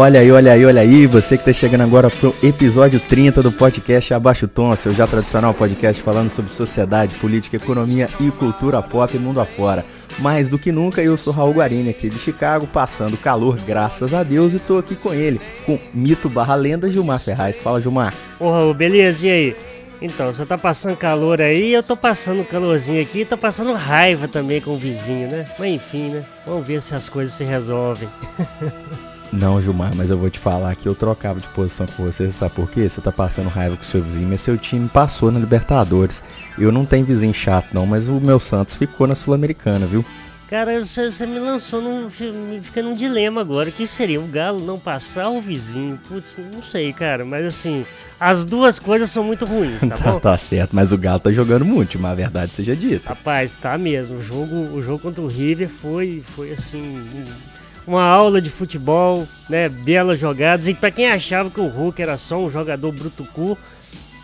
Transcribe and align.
Olha 0.00 0.20
aí, 0.20 0.32
olha 0.32 0.52
aí, 0.52 0.64
olha 0.64 0.80
aí, 0.80 1.06
você 1.06 1.36
que 1.36 1.44
tá 1.44 1.52
chegando 1.52 1.82
agora 1.82 2.08
pro 2.08 2.34
episódio 2.42 2.98
30 2.98 3.42
do 3.42 3.52
podcast 3.52 4.14
Abaixo 4.14 4.46
o 4.46 4.48
Tom, 4.48 4.74
seu 4.74 4.92
já 4.92 5.06
tradicional 5.06 5.52
podcast 5.52 6.02
falando 6.02 6.30
sobre 6.30 6.50
sociedade, 6.50 7.16
política, 7.16 7.58
economia 7.58 8.08
e 8.18 8.30
cultura 8.30 8.80
pop 8.80 9.18
mundo 9.18 9.42
afora. 9.42 9.84
Mais 10.18 10.48
do 10.48 10.58
que 10.58 10.72
nunca, 10.72 11.02
eu 11.02 11.18
sou 11.18 11.34
Raul 11.34 11.52
Guarini 11.52 11.90
aqui 11.90 12.08
de 12.08 12.18
Chicago, 12.18 12.66
passando 12.66 13.18
calor, 13.18 13.60
graças 13.60 14.14
a 14.14 14.22
Deus, 14.22 14.54
e 14.54 14.58
tô 14.58 14.78
aqui 14.78 14.96
com 14.96 15.12
ele, 15.12 15.38
com 15.66 15.78
mito 15.92 16.30
barra 16.30 16.54
lenda 16.54 16.90
Gilmar 16.90 17.20
Ferraz. 17.20 17.60
Fala, 17.60 17.78
Gilmar. 17.78 18.14
Ô 18.38 18.50
Raul, 18.50 18.72
beleza, 18.72 19.26
e 19.26 19.30
aí? 19.30 19.56
Então, 20.00 20.32
você 20.32 20.46
tá 20.46 20.56
passando 20.56 20.96
calor 20.96 21.42
aí, 21.42 21.74
eu 21.74 21.82
tô 21.82 21.94
passando 21.94 22.42
calorzinho 22.42 23.02
aqui, 23.02 23.26
tô 23.26 23.36
passando 23.36 23.74
raiva 23.74 24.26
também 24.26 24.62
com 24.62 24.70
o 24.70 24.78
vizinho, 24.78 25.28
né? 25.28 25.46
Mas 25.58 25.74
enfim, 25.74 26.08
né? 26.08 26.24
Vamos 26.46 26.66
ver 26.66 26.80
se 26.80 26.94
as 26.94 27.06
coisas 27.10 27.34
se 27.34 27.44
resolvem. 27.44 28.08
Não, 29.32 29.62
Gilmar, 29.62 29.92
mas 29.94 30.10
eu 30.10 30.18
vou 30.18 30.28
te 30.28 30.38
falar 30.40 30.74
que 30.74 30.88
eu 30.88 30.94
trocava 30.94 31.38
de 31.40 31.46
posição 31.48 31.86
com 31.96 32.04
você, 32.04 32.32
sabe 32.32 32.52
por 32.54 32.68
quê? 32.68 32.88
Você 32.88 33.00
tá 33.00 33.12
passando 33.12 33.48
raiva 33.48 33.76
com 33.76 33.84
seu 33.84 34.02
vizinho, 34.02 34.28
mas 34.28 34.40
seu 34.40 34.58
time 34.58 34.88
passou 34.88 35.30
na 35.30 35.38
Libertadores. 35.38 36.22
Eu 36.58 36.72
não 36.72 36.84
tenho 36.84 37.06
vizinho 37.06 37.32
chato 37.32 37.68
não, 37.72 37.86
mas 37.86 38.08
o 38.08 38.14
meu 38.20 38.40
Santos 38.40 38.74
ficou 38.74 39.06
na 39.06 39.14
Sul-Americana, 39.14 39.86
viu? 39.86 40.04
Cara, 40.48 40.84
você, 40.84 41.12
você 41.12 41.26
me 41.26 41.38
lançou 41.38 41.80
num. 41.80 42.10
me 42.48 42.60
Fica 42.60 42.82
num 42.82 42.92
dilema 42.92 43.40
agora. 43.40 43.68
O 43.68 43.72
que 43.72 43.86
seria? 43.86 44.20
O 44.20 44.26
Galo 44.26 44.58
não 44.66 44.80
passar 44.80 45.28
o 45.28 45.40
vizinho? 45.40 45.96
Putz, 46.08 46.36
não 46.52 46.60
sei, 46.60 46.92
cara. 46.92 47.24
Mas 47.24 47.46
assim, 47.46 47.86
as 48.18 48.44
duas 48.44 48.76
coisas 48.80 49.08
são 49.12 49.22
muito 49.22 49.44
ruins, 49.44 49.78
tá 49.78 49.94
Tá, 49.96 50.10
bom? 50.10 50.18
tá 50.18 50.36
certo, 50.36 50.70
mas 50.74 50.90
o 50.90 50.98
Galo 50.98 51.20
tá 51.20 51.30
jogando 51.30 51.64
muito, 51.64 51.96
mas 52.00 52.10
a 52.10 52.14
verdade 52.16 52.52
seja 52.52 52.74
dita. 52.74 53.10
Rapaz, 53.10 53.54
tá 53.54 53.78
mesmo. 53.78 54.16
O 54.18 54.22
jogo, 54.24 54.56
o 54.76 54.82
jogo 54.82 54.98
contra 54.98 55.22
o 55.22 55.28
River 55.28 55.68
foi, 55.68 56.20
foi 56.26 56.50
assim. 56.50 56.80
um- 56.98 57.59
Uma 57.86 58.04
aula 58.04 58.40
de 58.40 58.50
futebol, 58.50 59.26
né? 59.48 59.68
Belas 59.68 60.18
jogadas. 60.18 60.68
E 60.68 60.74
pra 60.74 60.90
quem 60.90 61.10
achava 61.10 61.50
que 61.50 61.60
o 61.60 61.66
Hulk 61.66 62.00
era 62.00 62.16
só 62.16 62.38
um 62.38 62.50
jogador 62.50 62.92
brutucu, 62.92 63.56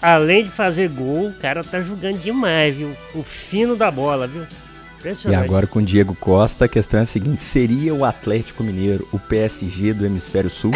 além 0.00 0.44
de 0.44 0.50
fazer 0.50 0.88
gol, 0.88 1.28
o 1.28 1.32
cara 1.34 1.64
tá 1.64 1.80
jogando 1.80 2.20
demais, 2.20 2.76
viu? 2.76 2.94
O 3.14 3.22
fino 3.22 3.74
da 3.76 3.90
bola, 3.90 4.26
viu? 4.26 4.42
E 5.28 5.34
agora 5.36 5.68
com 5.68 5.78
o 5.78 5.82
Diego 5.82 6.16
Costa, 6.16 6.64
a 6.64 6.68
questão 6.68 6.98
é 6.98 7.04
a 7.04 7.06
seguinte: 7.06 7.40
seria 7.40 7.94
o 7.94 8.04
Atlético 8.04 8.64
Mineiro 8.64 9.06
o 9.12 9.20
PSG 9.20 9.92
do 9.92 10.04
Hemisfério 10.04 10.50
Sul? 10.50 10.72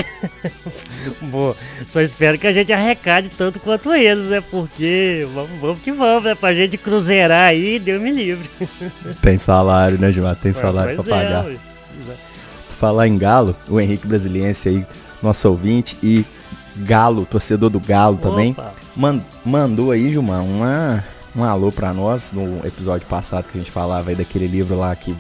Bom, 1.21 1.53
só 1.85 2.01
espero 2.01 2.39
que 2.39 2.47
a 2.47 2.53
gente 2.53 2.73
arrecade 2.73 3.29
tanto 3.37 3.59
quanto 3.59 3.93
eles, 3.93 4.27
né? 4.27 4.41
Porque 4.41 5.27
vamos, 5.35 5.59
vamos 5.61 5.83
que 5.83 5.91
vamos, 5.91 6.23
né? 6.23 6.37
Pra 6.37 6.55
gente 6.55 6.79
cruzeirar 6.79 7.47
aí, 7.47 7.81
Deus 7.81 8.01
me 8.01 8.13
livre. 8.13 8.49
Tem 9.21 9.37
salário, 9.37 9.99
né, 9.99 10.13
Gilmar? 10.13 10.37
Tem 10.37 10.53
salário 10.53 10.95
pra 10.95 11.03
Pois 11.05 11.09
é, 11.09 11.25
pagar. 11.25 11.45
ué. 11.47 11.57
Falar 12.81 13.07
em 13.07 13.19
Galo, 13.19 13.55
o 13.69 13.79
Henrique 13.79 14.07
Brasiliense 14.07 14.69
aí, 14.71 14.87
nosso 15.23 15.47
ouvinte, 15.49 15.99
e 16.03 16.25
Galo, 16.79 17.27
torcedor 17.27 17.69
do 17.69 17.79
Galo 17.79 18.17
também, 18.17 18.53
Opa. 18.53 18.73
man- 18.97 19.21
mandou 19.45 19.91
aí, 19.91 20.11
Gilmar, 20.11 20.43
uma, 20.43 21.05
um 21.37 21.45
alô 21.45 21.71
pra 21.71 21.93
nós 21.93 22.31
no 22.33 22.67
episódio 22.67 23.07
passado 23.07 23.45
que 23.45 23.59
a 23.59 23.61
gente 23.61 23.71
falava 23.71 24.09
aí 24.09 24.17
daquele 24.17 24.47
livro 24.47 24.79
lá 24.79 24.97
que 24.97 25.15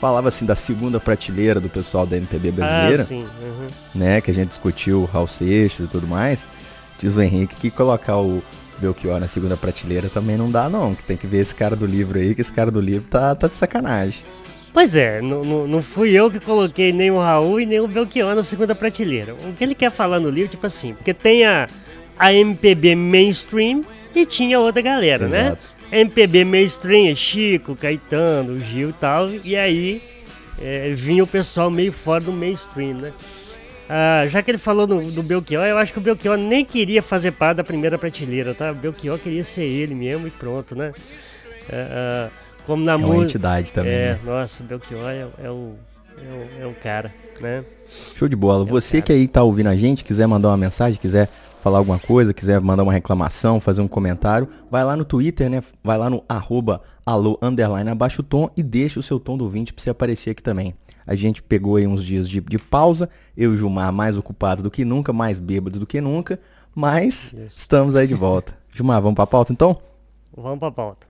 falava 0.00 0.28
assim 0.28 0.46
da 0.46 0.56
segunda 0.56 0.98
prateleira 0.98 1.60
do 1.60 1.68
pessoal 1.68 2.06
da 2.06 2.16
MPB 2.16 2.52
brasileira, 2.52 3.06
Ah, 3.10 3.14
uhum. 3.14 3.66
né? 3.94 4.20
Que 4.22 4.30
a 4.30 4.34
gente 4.34 4.48
discutiu 4.48 5.02
o 5.02 5.04
Raul 5.04 5.26
Seixas 5.26 5.84
e 5.86 5.88
tudo 5.88 6.06
mais. 6.06 6.48
Diz 6.98 7.16
o 7.18 7.22
Henrique 7.22 7.54
que 7.56 7.70
colocar 7.70 8.16
o 8.16 8.42
Belchior 8.78 9.20
na 9.20 9.28
segunda 9.28 9.56
prateleira 9.58 10.08
também 10.08 10.36
não 10.38 10.50
dá, 10.50 10.68
não. 10.70 10.94
Que 10.94 11.02
tem 11.04 11.16
que 11.18 11.26
ver 11.26 11.40
esse 11.40 11.54
cara 11.54 11.76
do 11.76 11.84
livro 11.86 12.18
aí, 12.18 12.34
que 12.34 12.40
esse 12.40 12.52
cara 12.52 12.70
do 12.70 12.80
livro 12.80 13.08
tá, 13.08 13.34
tá 13.34 13.46
de 13.46 13.56
sacanagem. 13.56 14.20
Pois 14.74 14.96
é, 14.96 15.22
não, 15.22 15.80
fui 15.80 16.10
eu 16.10 16.28
que 16.28 16.40
coloquei 16.40 16.92
nem 16.92 17.08
o 17.08 17.20
Raul 17.20 17.60
e 17.60 17.64
nem 17.64 17.78
o 17.78 17.86
Belchior 17.86 18.34
na 18.34 18.42
segunda 18.42 18.74
prateleira. 18.74 19.32
O 19.32 19.52
que 19.52 19.62
ele 19.62 19.72
quer 19.72 19.88
falar 19.88 20.18
no 20.18 20.28
livro, 20.28 20.50
tipo 20.50 20.66
assim, 20.66 20.94
porque 20.94 21.14
tem 21.14 21.44
a, 21.46 21.68
a 22.18 22.34
MPB 22.34 22.96
mainstream 22.96 23.82
e 24.12 24.26
tinha 24.26 24.58
outra 24.58 24.82
galera, 24.82 25.28
né? 25.28 25.46
Exato. 25.46 25.76
MPB 25.92 26.44
mainstream 26.44 27.08
é 27.08 27.14
Chico, 27.14 27.76
Caetano, 27.76 28.60
Gil 28.64 28.90
e 28.90 28.92
tal, 28.94 29.30
e 29.44 29.54
aí 29.54 30.02
é, 30.60 30.90
vinha 30.92 31.22
o 31.22 31.26
pessoal 31.26 31.70
meio 31.70 31.92
fora 31.92 32.22
do 32.24 32.32
mainstream, 32.32 32.94
né? 32.94 33.12
Ah, 33.88 34.26
já 34.26 34.42
que 34.42 34.50
ele 34.50 34.58
falou 34.58 34.88
do, 34.88 35.00
do 35.02 35.22
Belchior, 35.22 35.66
eu 35.66 35.78
acho 35.78 35.92
que 35.92 35.98
o 36.00 36.02
Belchior 36.02 36.36
nem 36.36 36.64
queria 36.64 37.00
fazer 37.00 37.30
parte 37.30 37.58
da 37.58 37.64
primeira 37.64 37.96
prateleira, 37.96 38.52
tá? 38.54 38.72
O 38.72 38.74
Belchior 38.74 39.20
queria 39.20 39.44
ser 39.44 39.66
ele 39.66 39.94
mesmo 39.94 40.26
e 40.26 40.30
pronto, 40.30 40.74
né? 40.74 40.92
Ah, 41.70 42.28
ah, 42.28 42.43
como 42.66 42.84
na 42.84 42.92
É 42.92 42.96
uma 42.96 43.06
música. 43.06 43.24
entidade 43.24 43.72
também. 43.72 43.92
É, 43.92 44.12
né? 44.14 44.20
nossa, 44.24 44.62
o 44.62 44.66
Belchior 44.66 45.10
é, 45.10 45.26
é 45.42 45.50
o, 45.50 45.74
é, 46.18 46.60
o, 46.60 46.62
é 46.62 46.66
o 46.66 46.74
cara, 46.74 47.12
né? 47.40 47.64
Show 48.16 48.28
de 48.28 48.36
bola. 48.36 48.64
Você 48.64 49.00
que 49.00 49.12
aí 49.12 49.28
tá 49.28 49.42
ouvindo 49.42 49.68
a 49.68 49.76
gente, 49.76 50.04
quiser 50.04 50.26
mandar 50.26 50.48
uma 50.48 50.56
mensagem, 50.56 50.98
quiser 50.98 51.28
falar 51.62 51.78
alguma 51.78 51.98
coisa, 51.98 52.34
quiser 52.34 52.60
mandar 52.60 52.82
uma 52.82 52.92
reclamação, 52.92 53.60
fazer 53.60 53.80
um 53.80 53.88
comentário, 53.88 54.48
vai 54.70 54.84
lá 54.84 54.96
no 54.96 55.04
Twitter, 55.04 55.48
né? 55.48 55.62
Vai 55.82 55.96
lá 55.96 56.10
no 56.10 56.22
arroba 56.28 56.82
alô, 57.06 57.38
underline, 57.40 57.88
abaixo 57.90 58.20
o 58.20 58.24
tom 58.24 58.50
e 58.56 58.62
deixa 58.62 58.98
o 58.98 59.02
seu 59.02 59.20
tom 59.20 59.36
do 59.36 59.48
20 59.48 59.72
pra 59.72 59.82
você 59.82 59.90
aparecer 59.90 60.30
aqui 60.30 60.42
também. 60.42 60.74
A 61.06 61.14
gente 61.14 61.42
pegou 61.42 61.76
aí 61.76 61.86
uns 61.86 62.02
dias 62.02 62.28
de, 62.28 62.40
de 62.40 62.58
pausa, 62.58 63.08
eu 63.36 63.52
e 63.52 63.54
o 63.54 63.56
Gilmar 63.58 63.92
mais 63.92 64.16
ocupados 64.16 64.62
do 64.62 64.70
que 64.70 64.84
nunca, 64.84 65.12
mais 65.12 65.38
bêbados 65.38 65.78
do 65.78 65.86
que 65.86 66.00
nunca, 66.00 66.40
mas 66.74 67.32
Isso. 67.32 67.58
estamos 67.58 67.94
aí 67.94 68.06
de 68.06 68.14
volta. 68.14 68.56
Gilmar, 68.72 69.00
vamos 69.00 69.14
pra 69.14 69.26
pauta 69.26 69.52
então? 69.52 69.78
Vamos 70.36 70.58
pra 70.58 70.70
pauta. 70.70 71.06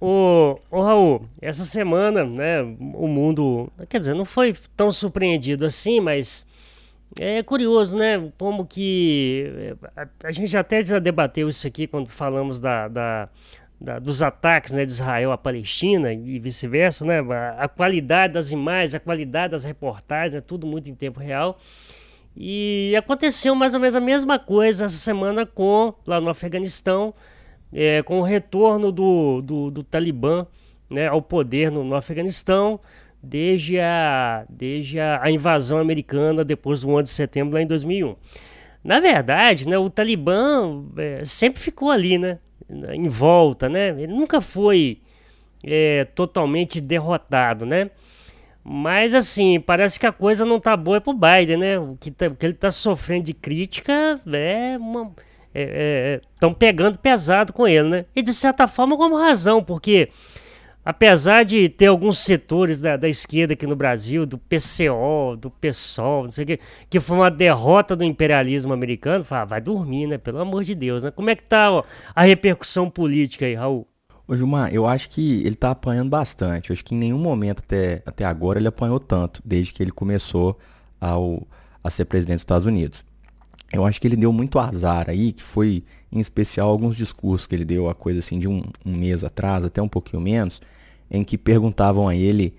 Ô, 0.00 0.58
ô 0.70 0.82
Raul, 0.82 1.26
essa 1.40 1.64
semana, 1.64 2.22
né, 2.24 2.60
o 2.62 3.08
mundo, 3.08 3.72
quer 3.88 3.98
dizer, 3.98 4.14
não 4.14 4.26
foi 4.26 4.54
tão 4.76 4.90
surpreendido 4.90 5.64
assim, 5.64 6.00
mas 6.00 6.46
é 7.18 7.42
curioso, 7.42 7.96
né, 7.96 8.30
como 8.38 8.66
que 8.66 9.50
é, 9.56 9.76
a, 10.02 10.08
a 10.24 10.32
gente 10.32 10.54
até 10.56 10.84
já 10.84 10.98
debateu 10.98 11.48
isso 11.48 11.66
aqui 11.66 11.86
quando 11.86 12.08
falamos 12.08 12.60
da, 12.60 12.88
da- 12.88 13.28
da- 13.80 13.98
dos 13.98 14.22
ataques, 14.22 14.72
né, 14.72 14.84
de 14.84 14.90
Israel 14.92 15.32
à 15.32 15.38
Palestina 15.38 16.12
e 16.12 16.38
vice-versa, 16.38 17.04
né, 17.06 17.20
a, 17.20 17.64
a 17.64 17.68
qualidade 17.68 18.34
das 18.34 18.50
imagens, 18.52 18.94
a 18.94 19.00
qualidade 19.00 19.52
das 19.52 19.64
reportagens, 19.64 20.34
é 20.34 20.40
tudo 20.42 20.66
muito 20.66 20.90
em 20.90 20.94
tempo 20.94 21.20
real. 21.20 21.58
E 22.36 22.94
aconteceu 22.98 23.54
mais 23.54 23.74
ou 23.74 23.80
menos 23.80 23.96
a 23.96 24.00
mesma 24.00 24.38
coisa 24.38 24.84
essa 24.84 24.96
semana 24.98 25.46
com, 25.46 25.94
lá 26.06 26.20
no 26.20 26.28
Afeganistão, 26.28 27.14
é, 27.72 28.02
com 28.02 28.20
o 28.20 28.22
retorno 28.22 28.92
do, 28.92 29.40
do, 29.42 29.70
do 29.70 29.82
Talibã 29.82 30.46
né, 30.88 31.08
ao 31.08 31.20
poder 31.20 31.70
no, 31.70 31.84
no 31.84 31.94
Afeganistão 31.94 32.80
desde, 33.22 33.78
a, 33.80 34.44
desde 34.48 35.00
a, 35.00 35.22
a 35.22 35.30
invasão 35.30 35.78
americana 35.78 36.44
depois 36.44 36.80
do 36.82 36.90
11 36.90 37.02
de 37.04 37.10
setembro 37.10 37.54
lá 37.54 37.62
em 37.62 37.66
2001. 37.66 38.14
Na 38.84 39.00
verdade, 39.00 39.68
né, 39.68 39.76
o 39.76 39.90
Talibã 39.90 40.84
é, 40.96 41.24
sempre 41.24 41.60
ficou 41.60 41.90
ali, 41.90 42.18
né, 42.18 42.38
em 42.92 43.08
volta, 43.08 43.68
né, 43.68 43.88
ele 43.90 44.12
nunca 44.12 44.40
foi 44.40 45.00
é, 45.64 46.04
totalmente 46.04 46.80
derrotado, 46.80 47.66
né. 47.66 47.90
Mas 48.68 49.14
assim, 49.14 49.60
parece 49.60 49.98
que 49.98 50.06
a 50.06 50.12
coisa 50.12 50.44
não 50.44 50.58
tá 50.58 50.76
boa 50.76 51.00
pro 51.00 51.12
Biden, 51.12 51.56
né? 51.56 51.78
O 51.78 51.96
que, 52.00 52.10
tá- 52.10 52.26
o 52.26 52.34
que 52.34 52.44
ele 52.46 52.52
tá 52.52 52.68
sofrendo 52.68 53.24
de 53.26 53.32
crítica 53.32 54.20
é 54.26 54.76
uma. 54.76 55.12
Estão 56.34 56.52
pegando 56.52 56.98
pesado 56.98 57.52
com 57.52 57.66
ele, 57.66 57.88
né? 57.88 58.04
E 58.14 58.22
de 58.22 58.32
certa 58.32 58.66
forma 58.66 58.96
com 58.96 59.14
razão, 59.14 59.62
porque 59.62 60.10
apesar 60.86 61.44
de 61.44 61.68
ter 61.68 61.86
alguns 61.86 62.18
setores 62.18 62.80
da, 62.80 62.96
da, 62.96 63.08
esquerda 63.08 63.54
aqui 63.54 63.66
no 63.66 63.74
Brasil, 63.74 64.24
do 64.24 64.38
PCO, 64.38 65.36
do 65.36 65.50
PSOL, 65.50 66.22
não 66.22 66.30
sei 66.30 66.44
o 66.44 66.46
que, 66.46 66.60
que 66.88 67.00
foi 67.00 67.16
uma 67.16 67.30
derrota 67.30 67.96
do 67.96 68.04
imperialismo 68.04 68.72
americano, 68.72 69.24
fala, 69.24 69.42
ah, 69.42 69.44
vai 69.46 69.60
dormir, 69.60 70.06
né? 70.06 70.16
Pelo 70.16 70.38
amor 70.38 70.62
de 70.62 70.76
Deus, 70.76 71.02
né? 71.02 71.10
Como 71.10 71.28
é 71.28 71.34
que 71.34 71.42
tá 71.42 71.72
ó, 71.72 71.82
a 72.14 72.22
repercussão 72.22 72.88
política 72.88 73.46
aí, 73.46 73.54
Raul? 73.54 73.86
Ô 74.28 74.36
Gilmar, 74.36 74.72
eu 74.72 74.86
acho 74.86 75.10
que 75.10 75.44
ele 75.44 75.56
tá 75.56 75.70
apanhando 75.72 76.08
bastante. 76.08 76.70
Eu 76.70 76.74
acho 76.74 76.84
que 76.84 76.94
em 76.94 76.98
nenhum 76.98 77.18
momento 77.18 77.60
até, 77.60 78.02
até 78.06 78.24
agora 78.24 78.58
ele 78.58 78.68
apanhou 78.68 79.00
tanto, 79.00 79.42
desde 79.44 79.72
que 79.72 79.82
ele 79.82 79.92
começou 79.92 80.56
ao, 81.00 81.46
a 81.82 81.90
ser 81.90 82.04
presidente 82.04 82.36
dos 82.36 82.42
Estados 82.42 82.66
Unidos. 82.66 83.04
Eu 83.72 83.84
acho 83.84 84.00
que 84.00 84.06
ele 84.06 84.16
deu 84.16 84.32
muito 84.32 84.58
azar 84.58 85.10
aí, 85.10 85.32
que 85.32 85.42
foi 85.42 85.84
em 86.10 86.20
especial 86.20 86.68
alguns 86.68 86.96
discursos 86.96 87.46
que 87.46 87.54
ele 87.54 87.64
deu, 87.64 87.88
a 87.88 87.94
coisa 87.94 88.20
assim 88.20 88.38
de 88.38 88.46
um, 88.46 88.62
um 88.84 88.96
mês 88.96 89.24
atrás, 89.24 89.64
até 89.64 89.82
um 89.82 89.88
pouquinho 89.88 90.22
menos, 90.22 90.60
em 91.10 91.24
que 91.24 91.36
perguntavam 91.36 92.08
a 92.08 92.14
ele, 92.14 92.54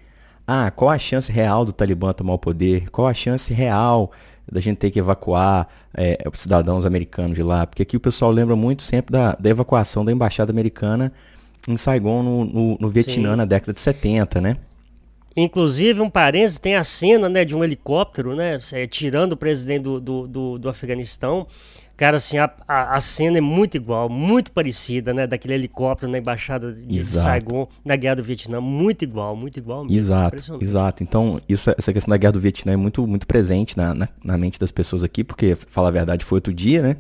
ah, 0.46 0.72
qual 0.72 0.90
a 0.90 0.98
chance 0.98 1.32
real 1.32 1.66
do 1.66 1.72
Talibã 1.72 2.14
tomar 2.14 2.34
o 2.34 2.38
poder? 2.38 2.90
Qual 2.90 3.08
a 3.08 3.14
chance 3.14 3.54
real 3.54 4.12
da 4.50 4.62
gente 4.62 4.78
ter 4.78 4.92
que 4.92 5.00
evacuar 5.00 5.68
é, 5.94 6.18
os 6.32 6.40
cidadãos 6.40 6.86
americanos 6.86 7.36
de 7.36 7.44
lá? 7.44 7.66
Porque 7.66 7.84
aqui 7.84 7.98
o 7.98 8.00
pessoal 8.00 8.32
lembra 8.32 8.56
muito 8.56 8.84
sempre 8.84 9.12
da, 9.12 9.34
da 9.34 9.50
evacuação 9.50 10.06
da 10.06 10.12
embaixada 10.12 10.52
americana 10.52 11.12
em 11.68 11.76
Saigon, 11.76 12.24
no, 12.24 12.46
no, 12.46 12.78
no 12.80 12.90
Vietnã, 12.90 13.32
Sim. 13.32 13.38
na 13.38 13.46
década 13.46 13.74
de 13.74 13.80
70, 13.80 14.40
né? 14.40 14.58
Inclusive, 15.38 16.02
um 16.02 16.10
parênteses, 16.10 16.58
tem 16.58 16.76
a 16.76 16.84
cena 16.84 17.30
né, 17.30 17.46
de 17.46 17.56
um 17.56 17.64
helicóptero, 17.64 18.36
né? 18.36 18.58
É, 18.74 18.88
tirando 18.88 19.34
o 19.34 19.38
presidente 19.38 19.84
do, 19.84 20.02
do, 20.02 20.28
do, 20.28 20.58
do 20.58 20.68
Afeganistão. 20.68 21.46
Cara, 21.96 22.18
assim, 22.18 22.38
a, 22.38 22.52
a, 22.68 23.00
cena 23.02 23.38
é 23.38 23.42
muito 23.42 23.76
igual, 23.76 24.10
muito 24.10 24.52
parecida, 24.52 25.14
né? 25.14 25.28
Daquele 25.28 25.54
helicóptero 25.54 26.12
na 26.12 26.18
embaixada 26.18 26.72
de, 26.74 27.04
Saigon, 27.04 27.68
na 27.86 27.96
Guerra 27.96 28.16
do 28.16 28.24
Vietnã. 28.24 28.60
Muito 28.60 29.04
igual, 29.04 29.36
muito 29.36 29.58
igual 29.58 29.84
mesmo. 29.84 29.98
Exato, 29.98 30.58
exato. 30.60 31.04
Então, 31.04 31.40
isso, 31.48 31.72
essa 31.78 31.94
questão 31.94 32.12
da 32.12 32.18
Guerra 32.18 32.34
do 32.34 32.40
Vietnã 32.40 32.74
é 32.74 32.76
muito, 32.76 33.06
muito 33.06 33.26
presente 33.28 33.78
na, 33.78 33.94
na, 33.94 34.10
na 34.24 34.38
mente 34.38 34.60
das 34.60 34.72
pessoas 34.72 35.04
aqui, 35.04 35.24
porque, 35.24 35.56
falar 35.56 35.90
a 35.90 35.92
verdade, 35.92 36.26
foi 36.26 36.38
outro 36.38 36.54
dia, 36.54 36.82
né? 36.82 36.98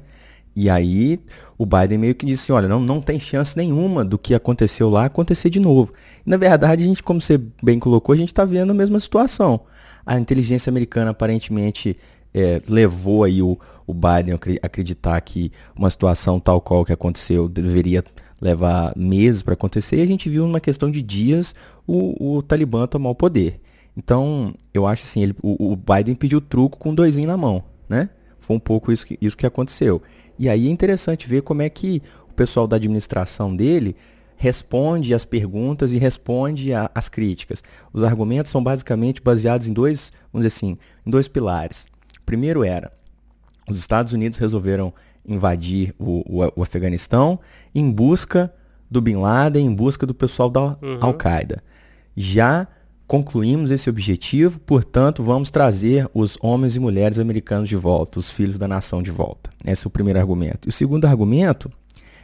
E 0.60 0.72
aí, 0.72 1.20
o 1.56 1.68
Biden 1.68 2.00
meio 2.00 2.16
que 2.16 2.26
disse, 2.26 2.52
olha, 2.52 2.68
não, 2.68 2.80
não 2.80 3.00
tem 3.00 3.20
chance 3.20 3.56
nenhuma 3.56 4.04
do 4.04 4.18
que 4.18 4.34
aconteceu 4.34 4.90
lá 4.90 5.06
acontecer 5.06 5.52
de 5.52 5.60
novo. 5.60 5.94
E, 6.26 6.30
na 6.32 6.36
verdade, 6.36 6.84
a 6.84 6.88
gente, 6.88 7.04
como 7.04 7.22
você 7.22 7.40
bem 7.62 7.78
colocou, 7.78 8.12
a 8.12 8.18
gente 8.18 8.30
está 8.30 8.44
vendo 8.44 8.72
a 8.72 8.74
mesma 8.74 9.00
situação. 9.00 9.60
A 10.04 10.18
inteligência 10.18 10.72
americana 10.72 11.12
aparentemente 11.12 11.96
é, 12.34 12.60
levou 12.68 13.24
aí 13.24 13.40
o, 13.40 13.56
o 13.86 13.94
Biden 13.94 14.34
a 14.34 14.66
acreditar 14.66 15.22
que 15.22 15.52
uma 15.76 15.92
situação 15.92 16.40
tal 16.40 16.60
qual 16.60 16.84
que 16.84 16.92
aconteceu 16.92 17.48
deveria 17.48 18.04
levar 18.42 18.94
meses 18.98 19.44
para 19.44 19.54
acontecer, 19.54 19.98
e 19.98 20.02
a 20.02 20.08
gente 20.08 20.28
viu 20.28 20.48
numa 20.48 20.60
questão 20.60 20.90
de 20.90 21.04
dias 21.04 21.54
o, 21.86 22.38
o 22.38 22.42
Talibã 22.42 22.88
tomar 22.88 23.12
o 23.12 23.16
poder. 23.16 23.62
Então, 23.96 24.56
eu 24.74 24.88
acho 24.88 25.04
assim, 25.04 25.22
ele, 25.22 25.36
o, 25.40 25.74
o 25.74 25.76
Biden 25.76 26.16
pediu 26.16 26.42
truco 26.42 26.80
com 26.80 26.96
dois 26.96 27.16
na 27.16 27.38
mão, 27.38 27.64
né? 27.88 28.10
Foi 28.40 28.56
um 28.56 28.60
pouco 28.60 28.92
isso 28.92 29.06
que, 29.06 29.20
isso 29.22 29.38
que 29.38 29.46
aconteceu. 29.46 30.02
E 30.38 30.50
aí 30.50 30.68
é 30.68 30.72
interessante 30.72 31.28
ver 31.28 31.42
como 31.42 31.62
é 31.62 31.70
que 31.70 32.02
o 32.30 32.34
pessoal 32.34 32.68
da 32.68 32.76
administração 32.76 33.56
dele 33.56 33.96
responde 34.38 35.14
às 35.14 35.26
perguntas 35.26 35.92
e 35.92 35.98
responde 35.98 36.72
às 36.74 37.10
críticas. 37.10 37.64
Os 37.92 38.04
argumentos 38.04 38.52
são 38.52 38.64
basicamente 38.64 39.22
baseados 39.22 39.68
em 39.68 39.74
dois, 39.74 40.12
vamos 40.32 40.46
dizer 40.46 40.56
assim, 40.56 40.78
em 41.06 41.10
dois 41.10 41.28
pilares. 41.28 41.88
O 42.20 42.24
primeiro 42.24 42.64
era, 42.64 42.92
os 43.68 43.80
Estados 43.80 44.14
Unidos 44.14 44.38
resolveram 44.38 44.94
invadir 45.28 45.94
o, 45.98 46.24
o, 46.26 46.52
o 46.56 46.64
Afeganistão 46.64 47.40
em 47.74 47.92
busca 47.92 48.54
do 48.90 49.02
Bin 49.02 49.16
Laden, 49.16 49.66
em 49.66 49.74
busca 49.74 50.06
do 50.06 50.14
pessoal 50.14 50.50
da 50.50 50.62
uhum. 50.82 51.00
Al-Qaeda. 51.02 51.64
Já 52.16 52.68
Concluímos 53.08 53.72
esse 53.72 53.90
objetivo, 53.90 54.60
portanto, 54.60 55.24
vamos 55.24 55.50
trazer 55.50 56.10
os 56.14 56.38
homens 56.42 56.76
e 56.76 56.80
mulheres 56.80 57.18
americanos 57.18 57.70
de 57.70 57.76
volta, 57.78 58.20
os 58.20 58.30
filhos 58.30 58.58
da 58.58 58.68
nação 58.68 59.02
de 59.02 59.10
volta. 59.10 59.50
Esse 59.66 59.86
é 59.86 59.88
o 59.88 59.90
primeiro 59.90 60.20
argumento. 60.20 60.68
E 60.68 60.70
o 60.70 60.74
segundo 60.74 61.06
argumento 61.06 61.72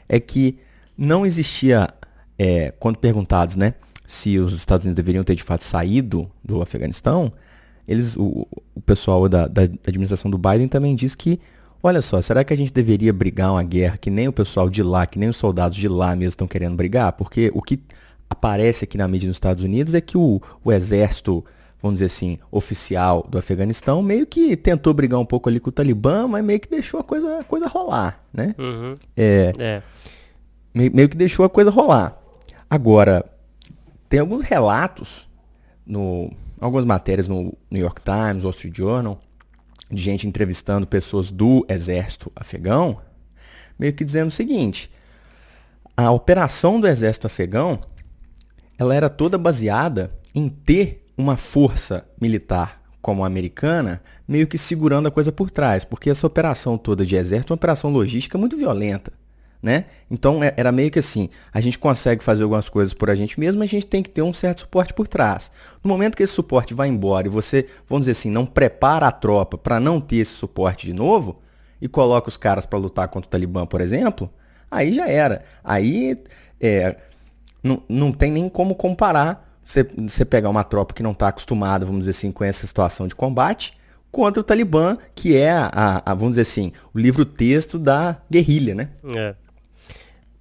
é 0.09 0.19
que 0.19 0.59
não 0.97 1.25
existia, 1.25 1.87
é, 2.37 2.73
quando 2.79 2.97
perguntados 2.97 3.55
né, 3.55 3.75
se 4.05 4.37
os 4.37 4.53
Estados 4.53 4.83
Unidos 4.83 4.97
deveriam 4.97 5.23
ter 5.23 5.35
de 5.35 5.43
fato 5.43 5.63
saído 5.63 6.29
do 6.43 6.61
Afeganistão, 6.61 7.31
eles, 7.87 8.17
o, 8.17 8.45
o 8.75 8.81
pessoal 8.81 9.29
da, 9.29 9.47
da 9.47 9.61
administração 9.61 10.29
do 10.29 10.37
Biden 10.37 10.67
também 10.67 10.97
diz 10.97 11.15
que, 11.15 11.39
olha 11.81 12.01
só, 12.01 12.21
será 12.21 12.43
que 12.43 12.53
a 12.53 12.57
gente 12.57 12.73
deveria 12.73 13.13
brigar 13.13 13.51
uma 13.51 13.63
guerra 13.63 13.97
que 13.97 14.09
nem 14.09 14.27
o 14.27 14.33
pessoal 14.33 14.69
de 14.69 14.83
lá, 14.83 15.05
que 15.05 15.17
nem 15.17 15.29
os 15.29 15.37
soldados 15.37 15.77
de 15.77 15.87
lá 15.87 16.13
mesmo 16.13 16.29
estão 16.29 16.47
querendo 16.47 16.75
brigar? 16.75 17.13
Porque 17.13 17.49
o 17.53 17.61
que 17.61 17.79
aparece 18.33 18.83
aqui 18.83 18.97
na 18.97 19.07
mídia 19.07 19.27
nos 19.27 19.37
Estados 19.37 19.63
Unidos 19.63 19.93
é 19.93 20.01
que 20.01 20.17
o, 20.17 20.41
o 20.63 20.71
exército, 20.71 21.43
vamos 21.81 21.95
dizer 21.95 22.05
assim, 22.05 22.37
oficial 22.51 23.25
do 23.29 23.37
Afeganistão 23.37 24.01
meio 24.01 24.27
que 24.27 24.57
tentou 24.57 24.93
brigar 24.93 25.19
um 25.19 25.25
pouco 25.25 25.49
ali 25.49 25.59
com 25.59 25.69
o 25.69 25.71
Talibã, 25.71 26.27
mas 26.27 26.43
meio 26.43 26.59
que 26.59 26.69
deixou 26.69 26.99
a 26.99 27.03
coisa, 27.03 27.39
a 27.39 27.43
coisa 27.43 27.67
rolar, 27.67 28.21
né? 28.33 28.53
Uhum. 28.57 28.95
É, 29.15 29.53
é. 29.57 29.83
Meio, 30.73 30.93
meio 30.93 31.09
que 31.09 31.17
deixou 31.17 31.45
a 31.45 31.49
coisa 31.49 31.69
rolar. 31.69 32.19
Agora, 32.69 33.23
tem 34.09 34.19
alguns 34.19 34.43
relatos, 34.43 35.27
no, 35.85 36.31
algumas 36.59 36.85
matérias 36.85 37.27
no 37.27 37.55
New 37.69 37.81
York 37.81 38.01
Times, 38.01 38.43
Wall 38.43 38.51
Street 38.51 38.75
Journal, 38.75 39.19
de 39.89 40.01
gente 40.01 40.27
entrevistando 40.27 40.87
pessoas 40.87 41.31
do 41.31 41.65
exército 41.69 42.31
afegão, 42.35 42.99
meio 43.77 43.93
que 43.93 44.03
dizendo 44.03 44.29
o 44.29 44.31
seguinte: 44.31 44.89
a 45.95 46.11
operação 46.11 46.79
do 46.79 46.87
exército 46.87 47.27
afegão 47.27 47.79
ela 48.77 48.95
era 48.95 49.09
toda 49.09 49.37
baseada 49.37 50.11
em 50.33 50.49
ter 50.49 51.05
uma 51.17 51.37
força 51.37 52.05
militar 52.19 52.81
como 53.01 53.23
a 53.23 53.27
americana, 53.27 54.01
meio 54.25 54.47
que 54.47 54.57
segurando 54.57 55.09
a 55.09 55.11
coisa 55.11 55.29
por 55.29 55.51
trás, 55.51 55.83
porque 55.83 56.09
essa 56.09 56.25
operação 56.25 56.77
toda 56.77 57.05
de 57.05 57.17
exército 57.17 57.51
é 57.51 57.53
uma 57.53 57.57
operação 57.57 57.91
logística 57.91 58.37
muito 58.37 58.55
violenta, 58.55 59.11
né? 59.61 59.85
Então 60.09 60.41
é, 60.41 60.53
era 60.55 60.71
meio 60.71 60.89
que 60.89 60.99
assim, 60.99 61.29
a 61.51 61.59
gente 61.59 61.77
consegue 61.77 62.23
fazer 62.23 62.43
algumas 62.43 62.69
coisas 62.69 62.93
por 62.93 63.09
a 63.09 63.15
gente 63.15 63.37
mesmo, 63.37 63.59
mas 63.59 63.69
a 63.69 63.71
gente 63.71 63.87
tem 63.87 64.01
que 64.01 64.09
ter 64.09 64.21
um 64.21 64.33
certo 64.33 64.61
suporte 64.61 64.93
por 64.93 65.05
trás. 65.05 65.51
No 65.83 65.89
momento 65.89 66.15
que 66.15 66.23
esse 66.23 66.31
suporte 66.31 66.73
vai 66.73 66.87
embora 66.87 67.27
e 67.27 67.29
você, 67.29 67.67
vamos 67.89 68.03
dizer 68.03 68.11
assim, 68.13 68.29
não 68.29 68.45
prepara 68.45 69.05
a 69.05 69.11
tropa 69.11 69.57
para 69.57 69.81
não 69.81 69.99
ter 69.99 70.17
esse 70.17 70.33
suporte 70.33 70.85
de 70.87 70.93
novo 70.93 71.41
e 71.81 71.89
coloca 71.89 72.29
os 72.29 72.37
caras 72.37 72.65
para 72.65 72.79
lutar 72.79 73.09
contra 73.09 73.27
o 73.27 73.29
Talibã, 73.29 73.65
por 73.65 73.81
exemplo, 73.81 74.29
aí 74.71 74.93
já 74.93 75.09
era. 75.09 75.43
Aí 75.61 76.17
é, 76.61 76.95
não, 77.63 77.81
não 77.87 78.11
tem 78.11 78.31
nem 78.31 78.49
como 78.49 78.75
comparar 78.75 79.49
você 79.63 80.25
pegar 80.25 80.49
uma 80.49 80.63
tropa 80.63 80.93
que 80.93 81.01
não 81.01 81.11
está 81.11 81.29
acostumada, 81.29 81.85
vamos 81.85 82.01
dizer 82.01 82.11
assim, 82.11 82.31
com 82.31 82.43
essa 82.43 82.67
situação 82.67 83.07
de 83.07 83.15
combate, 83.15 83.73
contra 84.11 84.41
o 84.41 84.43
Talibã, 84.43 84.97
que 85.15 85.35
é, 85.35 85.51
a, 85.51 86.03
a 86.05 86.13
vamos 86.13 86.31
dizer 86.31 86.41
assim, 86.41 86.73
o 86.93 86.99
livro-texto 86.99 87.79
da 87.79 88.17
guerrilha, 88.29 88.75
né? 88.75 88.89
É. 89.15 89.35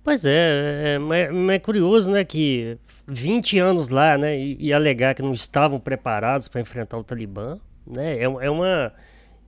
Pois 0.04 0.24
é, 0.24 0.30
é, 0.30 0.98
é, 0.98 1.54
é, 1.54 1.58
curioso, 1.60 2.10
né, 2.10 2.24
que 2.24 2.76
20 3.06 3.60
anos 3.60 3.88
lá, 3.88 4.18
né, 4.18 4.36
e, 4.36 4.56
e 4.58 4.72
alegar 4.72 5.14
que 5.14 5.22
não 5.22 5.32
estavam 5.32 5.78
preparados 5.78 6.48
para 6.48 6.60
enfrentar 6.60 6.98
o 6.98 7.04
Talibã, 7.04 7.58
né, 7.86 8.18
é, 8.18 8.24
é, 8.24 8.28
uma, 8.50 8.92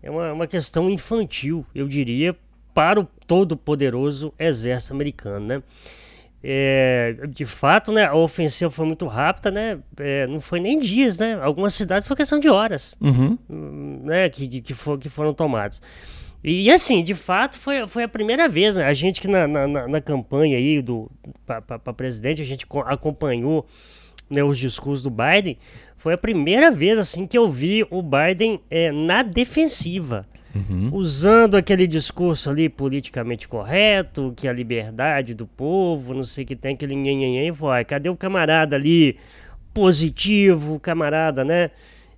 é 0.00 0.10
uma, 0.10 0.32
uma 0.32 0.46
questão 0.46 0.88
infantil, 0.88 1.66
eu 1.74 1.88
diria, 1.88 2.36
para 2.72 3.00
o 3.00 3.08
todo 3.26 3.56
poderoso 3.56 4.32
exército 4.38 4.94
americano, 4.94 5.46
né? 5.46 5.62
É, 6.46 7.16
de 7.26 7.46
fato, 7.46 7.90
né, 7.90 8.04
a 8.04 8.14
ofensiva 8.14 8.70
foi 8.70 8.84
muito 8.84 9.06
rápida, 9.06 9.50
né? 9.50 9.78
É, 9.96 10.26
não 10.26 10.42
foi 10.42 10.60
nem 10.60 10.78
dias, 10.78 11.18
né? 11.18 11.38
Algumas 11.40 11.72
cidades 11.72 12.06
foi 12.06 12.14
questão 12.14 12.38
de 12.38 12.50
horas, 12.50 12.98
uhum. 13.00 13.38
né? 14.04 14.28
Que, 14.28 14.60
que, 14.60 14.74
for, 14.74 14.98
que 14.98 15.08
foram 15.08 15.32
tomadas. 15.32 15.80
E, 16.44 16.70
assim, 16.70 17.02
de 17.02 17.14
fato, 17.14 17.56
foi, 17.56 17.88
foi 17.88 18.02
a 18.02 18.08
primeira 18.08 18.46
vez, 18.46 18.76
né? 18.76 18.84
A 18.84 18.92
gente 18.92 19.22
que 19.22 19.26
na, 19.26 19.48
na, 19.48 19.88
na 19.88 20.00
campanha 20.02 20.58
aí 20.58 20.82
do 20.82 21.10
para 21.46 21.94
presidente, 21.94 22.42
a 22.42 22.44
gente 22.44 22.66
acompanhou 22.84 23.66
né, 24.28 24.44
os 24.44 24.58
discursos 24.58 25.02
do 25.02 25.08
Biden. 25.08 25.56
Foi 25.96 26.12
a 26.12 26.18
primeira 26.18 26.70
vez 26.70 26.98
assim 26.98 27.26
que 27.26 27.38
eu 27.38 27.48
vi 27.48 27.86
o 27.90 28.02
Biden 28.02 28.60
é, 28.70 28.92
na 28.92 29.22
defensiva. 29.22 30.26
Uhum. 30.54 30.90
Usando 30.92 31.56
aquele 31.56 31.86
discurso 31.86 32.48
ali 32.48 32.68
politicamente 32.68 33.48
correto, 33.48 34.32
que 34.36 34.46
a 34.46 34.52
liberdade 34.52 35.34
do 35.34 35.46
povo, 35.46 36.14
não 36.14 36.22
sei 36.22 36.44
o 36.44 36.46
que 36.46 36.54
tem, 36.54 36.74
aquele 36.74 36.94
nhenhenhen, 36.94 37.50
vai. 37.50 37.84
Cadê 37.84 38.08
o 38.08 38.16
camarada 38.16 38.76
ali 38.76 39.16
positivo, 39.72 40.78
camarada, 40.78 41.44
né? 41.44 41.70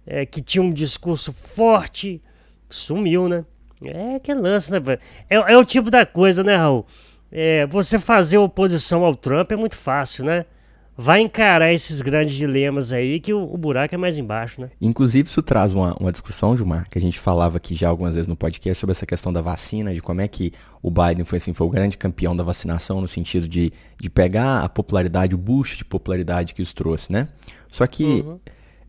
É, 0.07 0.27
que 0.27 0.43
tinha 0.43 0.63
um 0.63 0.73
discurso 0.73 1.33
forte, 1.33 2.21
sumiu, 2.69 3.29
né? 3.29 3.45
É 3.85 4.19
que 4.19 4.33
lance, 4.33 4.71
né? 4.71 4.79
É, 5.29 5.37
é 5.37 5.57
o 5.57 5.65
tipo 5.65 5.91
da 5.91 6.05
coisa, 6.05 6.45
né, 6.45 6.57
Raul? 6.57 6.87
É, 7.33 7.67
você 7.67 7.99
fazer 7.99 8.39
oposição 8.39 9.05
ao 9.05 9.17
Trump 9.17 9.51
é 9.51 9.57
muito 9.57 9.77
fácil, 9.77 10.25
né? 10.25 10.45
Vai 10.97 11.21
encarar 11.21 11.73
esses 11.73 12.01
grandes 12.01 12.35
dilemas 12.35 12.93
aí 12.93 13.21
que 13.21 13.35
o, 13.35 13.43
o, 13.43 13.57
buraco 13.59 13.95
é 13.95 13.99
mais 13.99 14.17
embaixo, 14.17 14.63
né? 14.63 14.71
Inclusive, 14.81 15.29
isso 15.29 15.43
traz 15.43 15.75
uma, 15.75 15.95
uma 16.01 16.11
discussão, 16.11 16.57
Gilmar, 16.57 16.89
que 16.89 16.97
a 16.97 17.01
gente 17.01 17.21
falava 17.21 17.59
aqui 17.59 17.75
já 17.75 17.89
algumas 17.89 18.15
vezes 18.15 18.27
no 18.27 18.35
podcast 18.35 18.81
sobre 18.81 18.93
essa 18.93 19.05
questão 19.05 19.31
da 19.31 19.43
vacina, 19.43 19.93
de 19.93 20.01
como 20.01 20.23
é 20.23 20.29
que 20.29 20.53
o 20.83 20.91
Biden 20.91 21.25
foi 21.25 21.37
assim, 21.37 21.53
foi 21.53 21.67
o 21.67 21.71
grande 21.71 21.99
campeão 21.99 22.35
da 22.35 22.43
vacinação 22.43 23.01
no 23.01 23.09
sentido 23.09 23.47
de, 23.47 23.73
de 24.01 24.09
pegar 24.09 24.65
a 24.65 24.69
popularidade, 24.69 25.35
o 25.35 25.39
boost 25.39 25.77
de 25.77 25.85
popularidade 25.85 26.55
que 26.55 26.63
isso 26.63 26.75
trouxe, 26.75 27.13
né? 27.13 27.29
Só 27.69 27.87
que 27.87 28.05
uhum. 28.05 28.41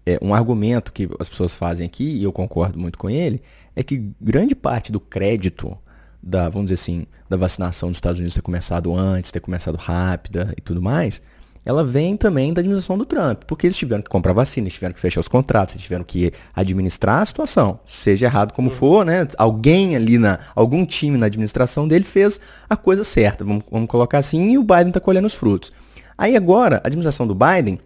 é, 0.06 0.18
um 0.22 0.34
argumento 0.34 0.94
que 0.94 1.10
as 1.20 1.28
pessoas 1.28 1.56
fazem 1.56 1.86
aqui, 1.86 2.06
e 2.06 2.24
eu 2.24 2.32
concordo 2.32 2.80
muito 2.80 2.98
com 2.98 3.10
ele, 3.10 3.42
é 3.76 3.84
que 3.84 4.12
grande 4.22 4.56
parte 4.56 4.94
do 4.94 5.00
crédito 5.00 5.78
da, 6.24 6.48
vamos 6.48 6.68
dizer 6.70 6.82
assim, 6.82 7.06
da 7.30 7.36
vacinação 7.36 7.90
dos 7.90 7.98
Estados 7.98 8.18
Unidos 8.18 8.34
ter 8.34 8.42
começado 8.42 8.96
antes, 8.96 9.30
ter 9.30 9.42
começado 9.42 9.76
rápida 9.76 10.54
e 10.58 10.62
tudo 10.62 10.82
mais, 10.82 11.22
ela 11.68 11.84
vem 11.84 12.16
também 12.16 12.54
da 12.54 12.62
administração 12.62 12.98
do 12.98 13.06
Trump, 13.06 13.44
porque 13.46 13.68
eles 13.68 13.76
tiveram 13.76 14.02
que 14.02 14.10
comprar 14.10 14.32
vacina, 14.32 14.68
eles 14.68 14.76
tiveram 14.76 14.94
que 14.94 15.02
fechar 15.02 15.20
os 15.20 15.28
contratos, 15.28 15.74
eles 15.74 15.84
tiveram 15.84 16.06
que 16.06 16.32
administrar 16.56 17.22
a 17.22 17.26
situação, 17.26 17.82
seja 17.86 18.26
errado 18.26 18.54
como 18.54 18.70
for, 18.70 19.06
né? 19.06 19.28
Alguém 19.38 19.94
ali 19.94 20.18
na, 20.18 20.40
algum 20.56 20.86
time 20.86 21.18
na 21.18 21.26
administração 21.26 21.86
dele 21.86 22.06
fez 22.06 22.40
a 22.70 22.78
coisa 22.78 23.04
certa, 23.04 23.44
vamos, 23.44 23.66
vamos 23.70 23.90
colocar 23.90 24.20
assim, 24.20 24.52
e 24.52 24.58
o 24.58 24.64
Biden 24.64 24.88
está 24.88 25.02
colhendo 25.02 25.28
os 25.28 25.34
frutos. 25.34 25.74
Aí 26.18 26.38
agora, 26.38 26.78
a 26.78 26.88
administração 26.88 27.28
do 27.28 27.36
Biden 27.36 27.80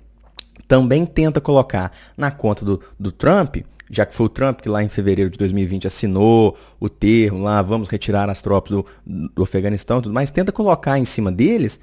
também 0.68 1.04
tenta 1.04 1.42
colocar 1.42 1.92
na 2.16 2.30
conta 2.30 2.64
do, 2.64 2.80
do 3.00 3.12
Trump, 3.12 3.58
já 3.90 4.06
que 4.06 4.14
foi 4.14 4.28
o 4.28 4.30
Trump 4.30 4.62
que 4.62 4.70
lá 4.70 4.84
em 4.84 4.90
fevereiro 4.90 5.32
de 5.32 5.40
2020 5.40 5.88
assinou 5.88 6.56
o 6.80 6.88
termo 6.88 7.42
lá, 7.42 7.64
vamos 7.64 7.90
retirar 7.90 8.30
as 8.30 8.44
tropas 8.44 8.70
do, 8.70 8.86
do 9.04 9.42
Afeganistão 9.42 9.98
e 9.98 10.02
tudo 10.04 10.14
mais, 10.14 10.30
tenta 10.30 10.52
colocar 10.52 11.00
em 11.00 11.06
cima 11.06 11.32
deles 11.32 11.80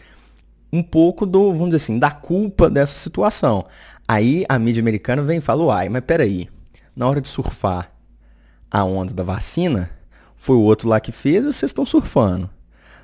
um 0.73 0.83
pouco 0.83 1.25
do, 1.25 1.53
vamos 1.53 1.67
dizer 1.67 1.77
assim, 1.77 1.99
da 1.99 2.11
culpa 2.11 2.69
dessa 2.69 2.99
situação. 2.99 3.67
Aí 4.07 4.45
a 4.49 4.59
mídia 4.59 4.81
americana 4.81 5.23
vem 5.23 5.39
e 5.39 5.43
fala, 5.43 5.65
uai, 5.65 5.89
mas 5.89 6.03
peraí, 6.03 6.49
na 6.95 7.07
hora 7.07 7.21
de 7.21 7.29
surfar 7.29 7.93
a 8.71 8.85
onda 8.85 9.15
da 9.15 9.23
vacina, 9.23 9.91
foi 10.37 10.57
o 10.57 10.61
outro 10.61 10.89
lá 10.89 11.01
que 11.01 11.13
fez 11.13 11.45
e 11.45 11.53
vocês 11.53 11.71
estão 11.71 11.85
surfando. 11.85 12.49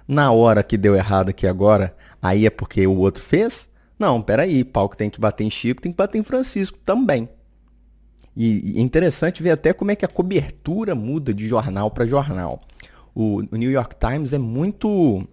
Na 0.07 0.31
hora 0.31 0.63
que 0.63 0.77
deu 0.77 0.95
errado 0.95 1.31
aqui 1.31 1.47
agora, 1.47 1.97
aí 2.21 2.47
é 2.47 2.51
porque 2.51 2.87
o 2.87 2.97
outro 2.97 3.23
fez? 3.23 3.71
Não, 3.99 4.21
peraí, 4.21 4.65
pau 4.65 4.89
que 4.89 4.97
tem 4.97 5.09
que 5.09 5.21
bater 5.21 5.45
em 5.45 5.51
Chico, 5.51 5.81
tem 5.81 5.93
que 5.93 5.97
bater 5.97 6.19
em 6.19 6.23
Francisco 6.23 6.79
também. 6.85 7.29
E, 8.37 8.79
é 8.79 8.81
interessante 8.81 9.43
ver 9.43 9.51
até 9.51 9.73
como 9.73 9.91
é 9.91 9.97
que 9.97 10.05
a 10.05 10.09
cobertura 10.09 10.95
muda 10.95 11.33
de 11.33 11.47
jornal 11.47 11.91
para 11.91 12.07
jornal. 12.07 12.61
O, 13.15 13.43
o, 13.51 13.57
New 13.57 13.71
York 13.71 13.97
Times 13.97 14.33
é 14.33 14.39
muito. 14.39 15.27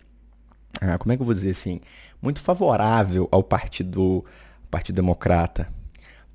Ah, 0.80 0.98
como 0.98 1.12
é 1.12 1.16
que 1.16 1.22
eu 1.22 1.26
vou 1.26 1.34
dizer 1.34 1.50
assim? 1.50 1.82
Muito 2.22 2.40
favorável 2.40 3.28
ao 3.32 3.44
Partido, 3.44 4.24
partido 4.70 4.96
Democrata. 4.96 5.68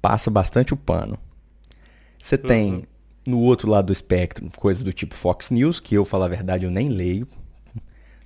Passa 0.00 0.30
bastante 0.30 0.74
o 0.74 0.76
pano. 0.76 1.18
Você 2.18 2.36
uhum. 2.36 2.42
tem 2.42 2.84
no 3.26 3.40
outro 3.40 3.70
lado 3.70 3.86
do 3.86 3.92
espectro 3.92 4.48
coisas 4.56 4.82
do 4.82 4.92
tipo 4.92 5.14
Fox 5.14 5.50
News, 5.50 5.80
que 5.80 5.94
eu, 5.94 6.04
falar 6.04 6.26
a 6.26 6.28
verdade, 6.28 6.64
eu 6.64 6.70
nem 6.70 6.88
leio, 6.88 7.26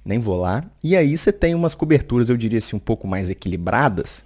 nem 0.04 0.18
vou 0.18 0.38
lá. 0.38 0.64
E 0.82 0.96
aí 0.96 1.16
você 1.16 1.32
tem 1.32 1.54
umas 1.54 1.74
coberturas, 1.74 2.28
eu 2.28 2.36
diria 2.36 2.58
assim, 2.58 2.76
um 2.76 2.80
pouco 2.80 3.06
mais 3.06 3.30
equilibradas. 3.30 4.24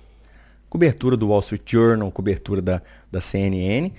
Cobertura 0.68 1.16
do 1.16 1.28
Wall 1.28 1.40
Street 1.40 1.62
Journal, 1.64 2.10
cobertura 2.10 2.60
da, 2.60 2.82
da 3.10 3.20
CNN. 3.20 3.92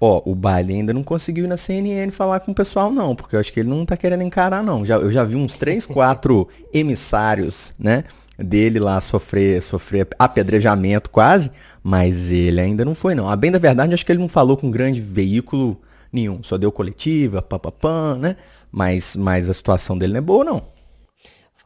Ó, 0.00 0.22
o 0.24 0.34
Biden 0.34 0.80
ainda 0.80 0.92
não 0.92 1.02
conseguiu 1.02 1.44
ir 1.44 1.48
na 1.48 1.56
CNN 1.56 2.12
falar 2.12 2.40
com 2.40 2.52
o 2.52 2.54
pessoal, 2.54 2.90
não, 2.90 3.16
porque 3.16 3.34
eu 3.34 3.40
acho 3.40 3.52
que 3.52 3.60
ele 3.60 3.68
não 3.68 3.84
tá 3.84 3.96
querendo 3.96 4.22
encarar, 4.22 4.62
não. 4.62 4.84
Já, 4.84 4.96
eu 4.96 5.10
já 5.10 5.24
vi 5.24 5.34
uns 5.34 5.54
três, 5.54 5.86
quatro 5.86 6.48
emissários, 6.72 7.72
né? 7.78 8.04
Dele 8.38 8.78
lá 8.78 9.00
sofrer, 9.00 9.60
sofrer 9.60 10.06
apedrejamento 10.18 11.10
quase, 11.10 11.50
mas 11.82 12.30
ele 12.30 12.60
ainda 12.60 12.84
não 12.84 12.94
foi 12.94 13.14
não. 13.14 13.28
A 13.28 13.36
bem 13.36 13.50
da 13.50 13.58
verdade, 13.58 13.94
acho 13.94 14.06
que 14.06 14.12
ele 14.12 14.20
não 14.20 14.28
falou 14.28 14.56
com 14.56 14.70
grande 14.70 15.00
veículo 15.00 15.80
nenhum, 16.12 16.42
só 16.42 16.56
deu 16.56 16.70
coletiva, 16.70 17.42
papapã, 17.42 18.16
né? 18.16 18.36
Mas, 18.70 19.16
mas 19.16 19.50
a 19.50 19.54
situação 19.54 19.98
dele 19.98 20.12
não 20.12 20.18
é 20.18 20.22
boa 20.22 20.44
não. 20.44 20.68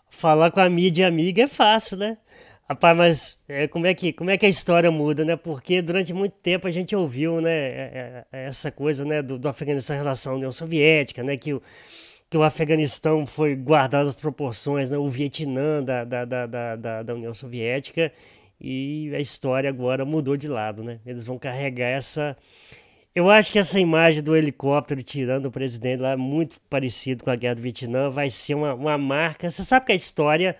Falar 0.09 0.51
com 0.51 0.61
a 0.61 0.69
mídia 0.71 1.07
amiga 1.07 1.43
é 1.43 1.49
fácil, 1.49 1.97
né? 1.97 2.17
Rapaz, 2.69 2.97
mas 2.97 3.39
é, 3.49 3.69
como, 3.69 3.87
é 3.87 3.93
que, 3.93 4.13
como 4.13 4.31
é 4.31 4.39
que 4.39 4.47
a 4.47 4.49
história 4.49 4.91
muda, 4.91 5.25
né? 5.25 5.37
Porque 5.37 5.83
durante 5.83 6.13
muito 6.15 6.35
tempo 6.43 6.67
a 6.67 6.71
gente 6.71 6.95
ouviu, 6.97 7.41
né, 7.41 7.51
é, 7.51 8.25
é, 8.33 8.47
essa 8.47 8.71
coisa, 8.71 9.05
né, 9.05 9.21
do, 9.21 9.39
do 9.39 9.49
Afeganistão 9.49 9.95
em 9.95 9.99
relação 9.99 10.33
à 10.33 10.37
União 10.37 10.53
Soviética, 10.53 11.23
né, 11.23 11.37
que 11.37 11.53
o, 11.53 11.61
que 12.33 12.39
o 12.39 12.43
Afeganistão 12.43 13.27
foi 13.27 13.55
guardado 13.55 14.09
as 14.09 14.19
proporções, 14.19 14.91
né? 14.91 14.97
o 14.97 15.07
Vietnã 15.07 15.83
da, 15.85 16.03
da, 16.03 16.25
da, 16.25 16.47
da, 16.77 17.03
da 17.03 17.15
União 17.15 17.35
Soviética, 17.35 18.11
e 18.59 19.15
a 19.15 19.21
história 19.21 19.69
agora 19.69 20.03
mudou 20.07 20.35
de 20.35 20.49
lado, 20.49 20.83
né? 20.83 20.99
Eles 21.05 21.27
vão 21.27 21.39
carregar 21.39 21.89
essa. 21.89 22.35
Eu 23.15 23.29
acho 23.29 23.53
que 23.53 23.59
essa 23.59 23.79
imagem 23.79 24.23
do 24.23 24.35
helicóptero 24.35 25.03
tirando 25.03 25.45
o 25.47 25.51
presidente 25.51 26.01
lá, 26.01 26.17
muito 26.17 26.59
parecido 26.71 27.23
com 27.23 27.29
a 27.29 27.37
guerra 27.37 27.57
do 27.57 27.61
Vietnã, 27.61 28.09
vai 28.09 28.31
ser 28.31 28.55
uma, 28.55 28.73
uma 28.73 28.97
marca. 28.97 29.51
Você 29.51 29.63
sabe 29.63 29.85
que 29.85 29.93
a 29.93 29.95
história 29.95 30.57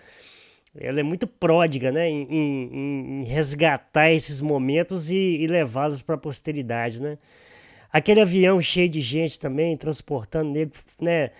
ela 0.79 1.01
é 1.01 1.03
muito 1.03 1.27
pródiga, 1.27 1.91
né? 1.91 2.07
Em, 2.07 2.27
em, 2.29 3.21
em 3.21 3.25
resgatar 3.25 4.13
esses 4.13 4.43
momentos 4.43 5.09
e, 5.09 5.17
e 5.17 5.47
levá-los 5.47 6.03
para 6.03 6.17
a 6.17 6.19
posteridade, 6.19 7.01
né? 7.01 7.17
Aquele 7.91 8.21
avião 8.21 8.61
cheio 8.61 8.91
de 8.91 9.01
gente 9.01 9.39
também, 9.41 9.75
transportando 9.75 10.51
nele, 10.51 10.73
né? 11.01 11.31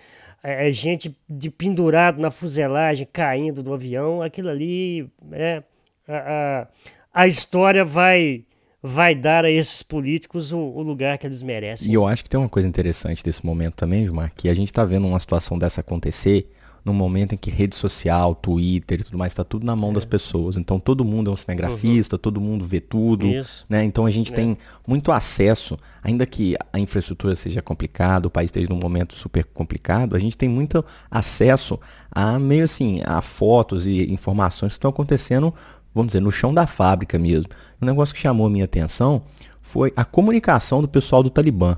É, 0.43 0.67
é, 0.67 0.71
gente 0.71 1.15
de 1.29 1.49
pendurado 1.49 2.19
na 2.19 2.29
fuselagem, 2.29 3.07
caindo 3.11 3.63
do 3.63 3.73
avião, 3.73 4.21
aquilo 4.21 4.49
ali, 4.49 5.09
é, 5.31 5.63
a, 6.07 6.67
a, 7.13 7.21
a 7.23 7.27
história 7.27 7.85
vai 7.85 8.43
vai 8.85 9.15
dar 9.15 9.45
a 9.45 9.49
esses 9.49 9.81
políticos 9.81 10.51
o, 10.51 10.57
o, 10.57 10.81
lugar 10.81 11.17
que 11.17 11.25
eles 11.25 11.41
merecem. 11.41 11.89
E 11.89 11.93
eu 11.93 12.05
acho 12.05 12.21
que 12.21 12.29
tem 12.29 12.37
uma 12.37 12.49
coisa 12.49 12.67
interessante 12.67 13.23
desse 13.23 13.45
momento 13.45 13.75
também, 13.75 14.03
Gilmar, 14.03 14.33
que 14.35 14.49
a 14.49 14.53
gente 14.53 14.67
está 14.67 14.83
vendo 14.83 15.07
uma 15.07 15.19
situação 15.19 15.57
dessa 15.57 15.79
acontecer 15.79 16.51
num 16.83 16.93
momento 16.93 17.33
em 17.33 17.37
que 17.37 17.49
rede 17.49 17.75
social, 17.75 18.35
Twitter 18.35 18.99
e 18.99 19.03
tudo 19.03 19.17
mais, 19.17 19.31
está 19.31 19.43
tudo 19.43 19.65
na 19.65 19.75
mão 19.75 19.91
é. 19.91 19.93
das 19.93 20.05
pessoas. 20.05 20.57
Então 20.57 20.79
todo 20.79 21.05
mundo 21.05 21.29
é 21.29 21.33
um 21.33 21.35
cinegrafista, 21.35 22.15
uhum. 22.15 22.19
todo 22.19 22.41
mundo 22.41 22.65
vê 22.65 22.81
tudo. 22.81 23.27
Isso. 23.27 23.65
Né? 23.69 23.83
Então 23.83 24.05
a 24.05 24.11
gente 24.11 24.33
é. 24.33 24.35
tem 24.35 24.57
muito 24.85 25.11
acesso, 25.11 25.77
ainda 26.03 26.25
que 26.25 26.55
a 26.71 26.79
infraestrutura 26.79 27.35
seja 27.35 27.61
complicada, 27.61 28.27
o 28.27 28.31
país 28.31 28.47
esteja 28.47 28.67
num 28.69 28.79
momento 28.79 29.13
super 29.13 29.45
complicado, 29.45 30.15
a 30.15 30.19
gente 30.19 30.37
tem 30.37 30.49
muito 30.49 30.83
acesso 31.09 31.79
a 32.11 32.37
meio 32.37 32.65
assim, 32.65 33.01
a 33.05 33.21
fotos 33.21 33.87
e 33.87 34.11
informações 34.11 34.73
que 34.73 34.77
estão 34.77 34.89
acontecendo, 34.89 35.53
vamos 35.95 36.09
dizer, 36.09 36.21
no 36.21 36.31
chão 36.31 36.53
da 36.53 36.67
fábrica 36.67 37.17
mesmo. 37.17 37.49
Um 37.81 37.85
negócio 37.85 38.13
que 38.13 38.21
chamou 38.21 38.47
a 38.47 38.49
minha 38.49 38.65
atenção 38.65 39.23
foi 39.61 39.93
a 39.95 40.03
comunicação 40.03 40.81
do 40.81 40.87
pessoal 40.87 41.23
do 41.23 41.29
Talibã. 41.29 41.77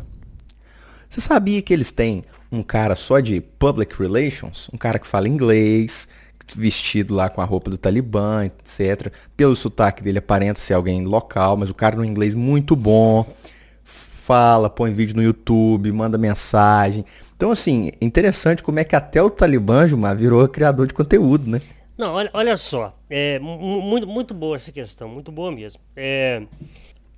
Você 1.15 1.21
sabia 1.21 1.61
que 1.61 1.73
eles 1.73 1.91
têm 1.91 2.25
um 2.51 2.61
cara 2.61 2.93
só 2.93 3.21
de 3.21 3.39
public 3.39 3.97
relations, 3.97 4.69
um 4.73 4.77
cara 4.77 4.99
que 4.99 5.07
fala 5.07 5.29
inglês, 5.29 6.09
vestido 6.53 7.15
lá 7.15 7.29
com 7.29 7.39
a 7.39 7.45
roupa 7.45 7.69
do 7.69 7.77
Talibã, 7.77 8.43
etc. 8.43 9.13
Pelo 9.37 9.55
sotaque 9.55 10.03
dele 10.03 10.17
aparenta 10.17 10.59
ser 10.59 10.73
alguém 10.73 11.05
local, 11.05 11.55
mas 11.55 11.69
o 11.69 11.73
cara 11.73 11.95
no 11.95 12.03
inglês 12.03 12.33
muito 12.33 12.75
bom, 12.75 13.33
fala, 13.81 14.69
põe 14.69 14.91
vídeo 14.91 15.15
no 15.15 15.23
YouTube, 15.23 15.89
manda 15.93 16.17
mensagem. 16.17 17.05
Então, 17.37 17.49
assim, 17.49 17.93
interessante 18.01 18.61
como 18.61 18.81
é 18.81 18.83
que 18.83 18.93
até 18.93 19.21
o 19.21 19.29
Talibã, 19.29 19.87
Gilmar, 19.87 20.17
virou 20.17 20.45
criador 20.49 20.85
de 20.85 20.93
conteúdo, 20.93 21.49
né? 21.49 21.61
Não, 21.97 22.11
olha, 22.11 22.29
olha 22.33 22.57
só, 22.57 22.93
é 23.09 23.39
muito, 23.39 24.05
muito 24.05 24.33
boa 24.33 24.57
essa 24.57 24.69
questão, 24.69 25.07
muito 25.07 25.31
boa 25.31 25.49
mesmo. 25.49 25.79
É, 25.95 26.43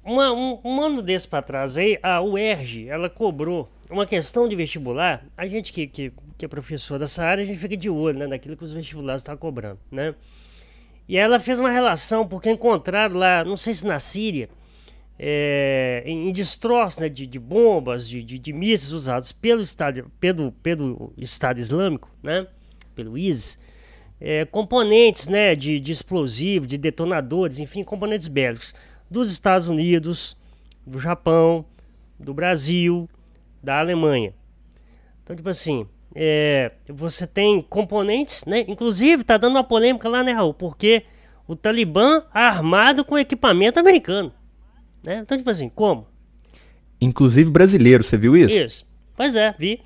uma, 0.06 0.32
um, 0.32 0.60
um 0.63 0.82
ano 0.82 1.01
desse 1.01 1.27
para 1.27 1.42
trás 1.42 1.77
aí, 1.77 1.98
a 2.04 2.22
UERJ, 2.22 2.89
ela 2.89 3.10
cobrou 3.10 3.68
uma 3.89 4.06
questão 4.06 4.48
de 4.48 4.56
vestibular, 4.56 5.25
a 5.36 5.48
gente 5.48 5.72
que, 5.72 5.88
que, 5.88 6.12
que 6.38 6.46
é 6.46 6.48
professor 6.48 7.00
dessa 7.00 7.24
área, 7.24 7.44
a 7.44 7.46
gente 7.46 7.60
fica 7.60 7.77
de 7.77 7.89
olho 7.89 8.20
né, 8.20 8.27
naquilo 8.27 8.58
que 8.58 8.63
os 8.63 8.74
vestibulares 8.74 9.22
estão 9.22 9.38
cobrando, 9.38 9.79
né? 9.91 10.13
E 11.08 11.17
ela 11.17 11.39
fez 11.39 11.60
uma 11.60 11.70
relação, 11.70 12.27
porque 12.27 12.51
encontraram 12.51 13.15
lá, 13.15 13.46
não 13.46 13.56
sei 13.56 13.74
se 13.74 13.86
na 13.88 13.98
Síria, 13.98 14.50
é, 15.17 16.03
em, 16.06 16.29
em 16.29 16.32
destroços 16.34 17.00
né, 17.00 17.08
de, 17.08 17.25
de, 17.25 17.39
bombas, 17.39 18.08
de, 18.08 18.22
de, 18.22 18.38
de 18.38 18.53
mísseis 18.53 18.91
usados 18.91 19.32
pelo 19.32 19.62
Estado, 19.62 20.12
pelo, 20.20 20.51
pelo 20.51 21.13
Estado 21.17 21.60
Islâmico, 21.60 22.12
né, 22.22 22.46
pelo 22.94 23.17
ISIS, 23.17 23.58
é, 24.20 24.44
componentes 24.46 25.27
né, 25.27 25.56
de, 25.56 25.79
de 25.79 25.91
explosivos, 25.91 26.67
de 26.67 26.77
detonadores, 26.77 27.58
enfim, 27.58 27.84
componentes 27.84 28.27
bélicos 28.27 28.75
dos 29.10 29.32
Estados 29.32 29.70
Unidos, 29.70 30.36
do 30.86 31.00
Japão, 31.00 31.65
do 32.20 32.34
Brasil, 32.34 33.10
da 33.62 33.80
Alemanha. 33.80 34.34
Então, 35.24 35.36
tipo 35.36 35.50
assim, 35.50 35.88
é, 36.16 36.72
você 36.88 37.28
tem 37.28 37.62
componentes, 37.62 38.46
né? 38.46 38.66
Inclusive, 38.68 39.24
tá 39.24 39.38
dando 39.38 39.56
uma 39.56 39.64
polêmica 39.64 40.08
lá, 40.08 40.24
né, 40.24 40.32
Raul? 40.32 40.54
Porque 40.54 41.04
o 41.48 41.56
Talibã 41.56 42.24
armado 42.34 43.04
com 43.04 43.18
equipamento 43.18 43.80
americano. 43.80 44.34
Né? 45.04 45.20
Então, 45.20 45.38
tipo 45.38 45.50
assim, 45.50 45.70
como? 45.70 46.08
Inclusive 47.00 47.50
brasileiro, 47.50 48.04
você 48.04 48.18
viu 48.18 48.36
isso? 48.36 48.56
Isso. 48.56 48.88
Pois 49.16 49.36
é, 49.36 49.54
vi. 49.58 49.82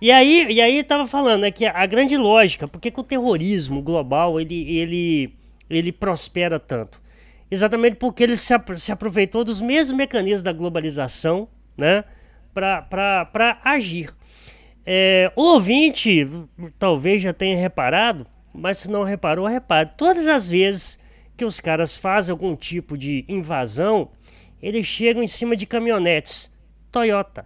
E 0.00 0.10
aí, 0.10 0.46
e 0.50 0.60
aí 0.60 0.82
tava 0.84 1.06
falando 1.06 1.42
né, 1.42 1.50
que 1.50 1.64
a 1.64 1.86
grande 1.86 2.16
lógica, 2.16 2.68
porque 2.68 2.90
que 2.90 3.00
o 3.00 3.04
terrorismo 3.04 3.80
global 3.80 4.40
ele, 4.40 4.78
ele, 4.78 5.34
ele 5.70 5.92
prospera 5.92 6.60
tanto? 6.60 7.00
exatamente 7.50 7.96
porque 7.96 8.22
ele 8.22 8.36
se, 8.36 8.54
se 8.76 8.92
aproveitou 8.92 9.44
dos 9.44 9.60
mesmos 9.60 9.96
mecanismos 9.96 10.42
da 10.42 10.52
globalização 10.52 11.48
né, 11.76 12.04
para 12.56 13.60
agir. 13.62 14.14
É, 14.84 15.32
o 15.36 15.42
ouvinte 15.42 16.26
talvez 16.78 17.20
já 17.20 17.32
tenha 17.32 17.56
reparado, 17.56 18.26
mas 18.54 18.78
se 18.78 18.90
não 18.90 19.02
reparou, 19.02 19.46
repare. 19.46 19.90
Todas 19.96 20.26
as 20.26 20.48
vezes 20.48 20.98
que 21.36 21.44
os 21.44 21.60
caras 21.60 21.96
fazem 21.96 22.32
algum 22.32 22.56
tipo 22.56 22.96
de 22.96 23.24
invasão, 23.28 24.10
eles 24.62 24.86
chegam 24.86 25.22
em 25.22 25.26
cima 25.26 25.56
de 25.56 25.66
caminhonetes 25.66 26.50
Toyota. 26.90 27.44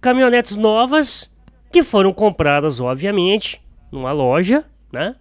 Caminhonetes 0.00 0.56
novas 0.56 1.30
que 1.70 1.82
foram 1.82 2.12
compradas, 2.12 2.80
obviamente, 2.80 3.60
numa 3.92 4.12
loja, 4.12 4.64
né? 4.92 5.16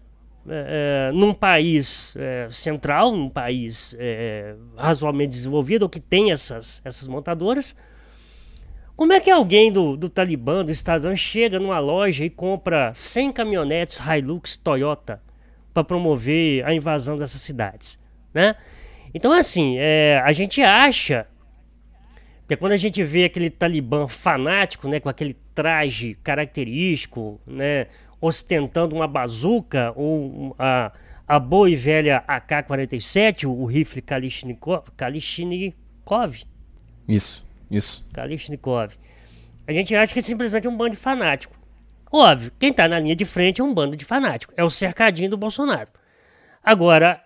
É, 0.48 1.10
é, 1.10 1.12
num 1.12 1.34
país 1.34 2.16
é, 2.16 2.48
central, 2.52 3.12
num 3.12 3.30
país 3.30 3.96
é, 3.98 4.56
razoavelmente 4.78 5.32
desenvolvido, 5.32 5.84
ou 5.84 5.90
que 5.90 6.00
tem 6.00 6.32
essas, 6.32 6.82
essas 6.86 7.08
montadoras. 7.08 7.75
Como 8.96 9.12
é 9.12 9.20
que 9.20 9.30
alguém 9.30 9.72
do, 9.72 9.98
do 9.98 10.10
Talibã, 10.10 10.64
do 10.64 10.72
Estadão, 10.72 11.14
chega 11.16 11.60
numa 11.60 11.80
loja 11.80 12.24
e 12.24 12.30
compra 12.30 12.94
100 12.94 13.34
caminhonetes 13.34 14.00
Hilux 14.00 14.56
Toyota 14.56 15.22
para 15.74 15.84
promover 15.84 16.66
a 16.66 16.74
invasão 16.74 17.18
dessas 17.18 17.42
cidades, 17.42 18.00
né? 18.34 18.56
Então, 19.14 19.34
assim, 19.34 19.75
é, 19.78 20.22
a 20.24 20.32
gente 20.32 20.62
acha 20.62 21.28
que 22.48 22.56
quando 22.56 22.72
a 22.72 22.78
gente 22.78 23.04
vê 23.04 23.25
aquele 23.25 23.50
Talibã 23.50 24.08
fanático, 24.08 24.88
né, 24.88 25.00
com 25.00 25.10
aquele 25.10 25.36
traje 25.54 26.16
característico, 26.24 27.42
né, 27.46 27.88
ostentando 28.22 28.96
uma 28.96 29.08
bazuca 29.08 29.92
ou 29.96 30.56
a, 30.58 30.92
a 31.28 31.40
boa 31.40 31.70
e 31.70 31.75
velha 31.75 32.24
AK-47, 32.28 33.46
o 33.46 33.66
rifle 33.66 34.02
Kalishnikov, 34.02 34.86
Kalishnikov. 34.96 36.44
Isso, 37.08 37.45
isso. 37.69 38.05
Kalishnikov. 38.13 38.93
A 39.67 39.74
gente 39.74 39.95
acha 39.95 40.13
que 40.13 40.19
é 40.19 40.22
simplesmente 40.22 40.67
um 40.67 40.77
bando 40.77 40.91
de 40.91 40.98
fanático. 40.98 41.55
Óbvio, 42.12 42.51
quem 42.60 42.69
está 42.69 42.88
na 42.88 43.00
linha 43.00 43.15
de 43.15 43.25
frente 43.25 43.62
é 43.62 43.63
um 43.63 43.74
bando 43.74 43.95
de 43.95 44.05
fanático. 44.05 44.53
É 44.55 44.63
o 44.63 44.69
cercadinho 44.69 45.29
do 45.29 45.38
Bolsonaro. 45.38 45.89
Agora, 46.63 47.22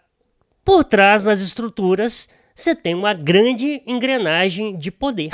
por 0.63 0.83
trás 0.83 1.23
das 1.23 1.41
estruturas, 1.41 2.29
você 2.55 2.75
tem 2.75 2.95
uma 2.95 3.13
grande 3.13 3.81
engrenagem 3.85 4.77
de 4.77 4.91
poder. 4.91 5.31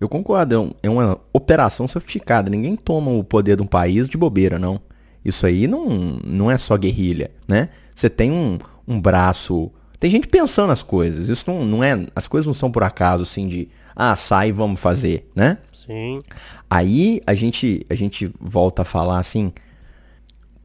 Eu 0.00 0.08
concordo, 0.08 0.76
é, 0.82 0.86
é 0.86 0.90
uma 0.90 1.18
operação 1.32 1.88
sofisticada. 1.88 2.50
Ninguém 2.50 2.76
toma 2.76 3.10
o 3.10 3.24
poder 3.24 3.56
de 3.56 3.62
um 3.62 3.66
país 3.66 4.08
de 4.08 4.16
bobeira, 4.16 4.58
não. 4.58 4.80
Isso 5.24 5.46
aí 5.46 5.66
não, 5.66 5.86
não 6.24 6.50
é 6.50 6.58
só 6.58 6.76
guerrilha, 6.76 7.30
né? 7.48 7.70
Você 7.94 8.08
tem 8.08 8.30
um, 8.30 8.58
um 8.86 9.00
braço. 9.00 9.72
Tem 9.98 10.10
gente 10.10 10.28
pensando 10.28 10.72
as 10.72 10.82
coisas. 10.82 11.28
Isso 11.28 11.50
não, 11.50 11.64
não 11.64 11.82
é. 11.82 12.06
As 12.14 12.28
coisas 12.28 12.46
não 12.46 12.54
são 12.54 12.70
por 12.70 12.82
acaso, 12.82 13.22
assim, 13.22 13.48
de. 13.48 13.68
Ah, 13.96 14.14
sai, 14.14 14.52
vamos 14.52 14.78
fazer, 14.78 15.26
né? 15.34 15.56
Sim. 15.72 16.20
Aí 16.68 17.22
a 17.26 17.32
gente, 17.32 17.86
a 17.88 17.94
gente 17.94 18.30
volta 18.38 18.82
a 18.82 18.84
falar 18.84 19.18
assim. 19.18 19.52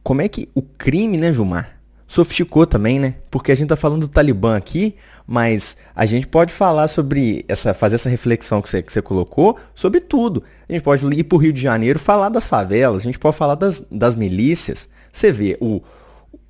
Como 0.02 0.20
é 0.20 0.28
que 0.28 0.50
o 0.54 0.60
crime, 0.60 1.16
né, 1.16 1.32
Gilmar? 1.32 1.78
Sofisticou 2.06 2.66
também, 2.66 2.98
né? 2.98 3.14
Porque 3.30 3.50
a 3.50 3.54
gente 3.54 3.68
tá 3.68 3.76
falando 3.76 4.02
do 4.02 4.08
Talibã 4.08 4.56
aqui, 4.56 4.96
mas 5.26 5.78
a 5.94 6.04
gente 6.04 6.26
pode 6.26 6.52
falar 6.52 6.88
sobre 6.88 7.42
essa, 7.48 7.72
fazer 7.72 7.94
essa 7.94 8.10
reflexão 8.10 8.60
que 8.60 8.68
você, 8.68 8.82
que 8.82 8.92
você 8.92 9.00
colocou 9.00 9.58
sobre 9.74 10.00
tudo. 10.00 10.42
A 10.68 10.72
gente 10.72 10.82
pode 10.82 11.06
ir 11.06 11.24
para 11.24 11.36
o 11.36 11.38
Rio 11.38 11.52
de 11.52 11.62
Janeiro 11.62 11.98
falar 11.98 12.28
das 12.28 12.46
favelas, 12.46 13.00
a 13.00 13.04
gente 13.04 13.18
pode 13.18 13.36
falar 13.36 13.54
das, 13.54 13.82
das 13.90 14.14
milícias. 14.14 14.90
Você 15.10 15.32
vê, 15.32 15.56
o, 15.58 15.80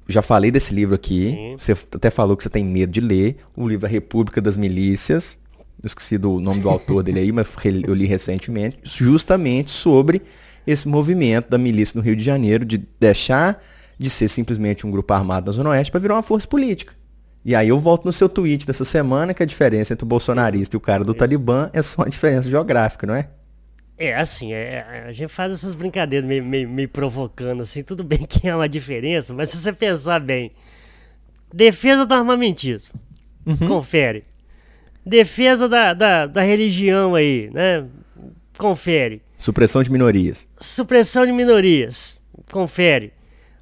já 0.08 0.22
falei 0.22 0.50
desse 0.50 0.74
livro 0.74 0.94
aqui, 0.94 1.30
Sim. 1.30 1.56
você 1.58 1.72
até 1.72 2.10
falou 2.10 2.36
que 2.36 2.42
você 2.42 2.50
tem 2.50 2.64
medo 2.64 2.90
de 2.90 3.00
ler, 3.00 3.36
o 3.54 3.68
livro 3.68 3.86
A 3.86 3.88
República 3.88 4.40
das 4.40 4.56
Milícias. 4.56 5.38
Esqueci 5.84 6.16
do 6.16 6.40
nome 6.40 6.60
do 6.60 6.68
autor 6.68 7.02
dele 7.02 7.20
aí, 7.20 7.32
mas 7.32 7.48
eu 7.86 7.94
li 7.94 8.06
recentemente, 8.06 8.78
justamente 8.84 9.70
sobre 9.70 10.22
esse 10.66 10.86
movimento 10.86 11.50
da 11.50 11.58
milícia 11.58 11.98
no 11.98 12.02
Rio 12.02 12.14
de 12.14 12.22
Janeiro 12.22 12.64
de 12.64 12.78
deixar 13.00 13.62
de 13.98 14.08
ser 14.08 14.28
simplesmente 14.28 14.86
um 14.86 14.90
grupo 14.90 15.12
armado 15.12 15.46
na 15.46 15.52
Zona 15.52 15.70
Oeste 15.70 15.90
para 15.90 16.00
virar 16.00 16.14
uma 16.14 16.22
força 16.22 16.46
política. 16.46 16.94
E 17.44 17.54
aí 17.54 17.68
eu 17.68 17.78
volto 17.78 18.04
no 18.04 18.12
seu 18.12 18.28
tweet 18.28 18.66
dessa 18.66 18.84
semana 18.84 19.34
que 19.34 19.42
a 19.42 19.46
diferença 19.46 19.92
entre 19.92 20.04
o 20.04 20.08
bolsonarista 20.08 20.76
e 20.76 20.78
o 20.78 20.80
cara 20.80 21.02
do 21.02 21.12
Talibã 21.12 21.68
é 21.72 21.82
só 21.82 22.02
a 22.02 22.08
diferença 22.08 22.48
geográfica, 22.48 23.06
não 23.06 23.14
é? 23.14 23.28
É, 23.98 24.16
assim, 24.16 24.52
é, 24.52 24.84
é, 24.88 25.04
a 25.08 25.12
gente 25.12 25.32
faz 25.32 25.52
essas 25.52 25.74
brincadeiras 25.74 26.26
meio, 26.28 26.44
meio, 26.44 26.68
meio, 26.68 26.88
provocando, 26.88 27.62
assim, 27.62 27.82
tudo 27.82 28.02
bem 28.02 28.20
que 28.28 28.48
é 28.48 28.54
uma 28.54 28.68
diferença, 28.68 29.34
mas 29.34 29.50
se 29.50 29.56
você 29.56 29.72
pensar 29.72 30.20
bem, 30.20 30.52
defesa 31.52 32.06
do 32.06 32.14
armamentismo, 32.14 32.92
uhum. 33.46 33.68
confere. 33.68 34.24
Defesa 35.04 35.68
da, 35.68 35.94
da, 35.94 36.26
da 36.26 36.42
religião 36.42 37.14
aí, 37.14 37.50
né? 37.52 37.84
Confere. 38.56 39.22
Supressão 39.36 39.82
de 39.82 39.90
minorias. 39.90 40.46
Supressão 40.60 41.26
de 41.26 41.32
minorias, 41.32 42.20
confere. 42.50 43.12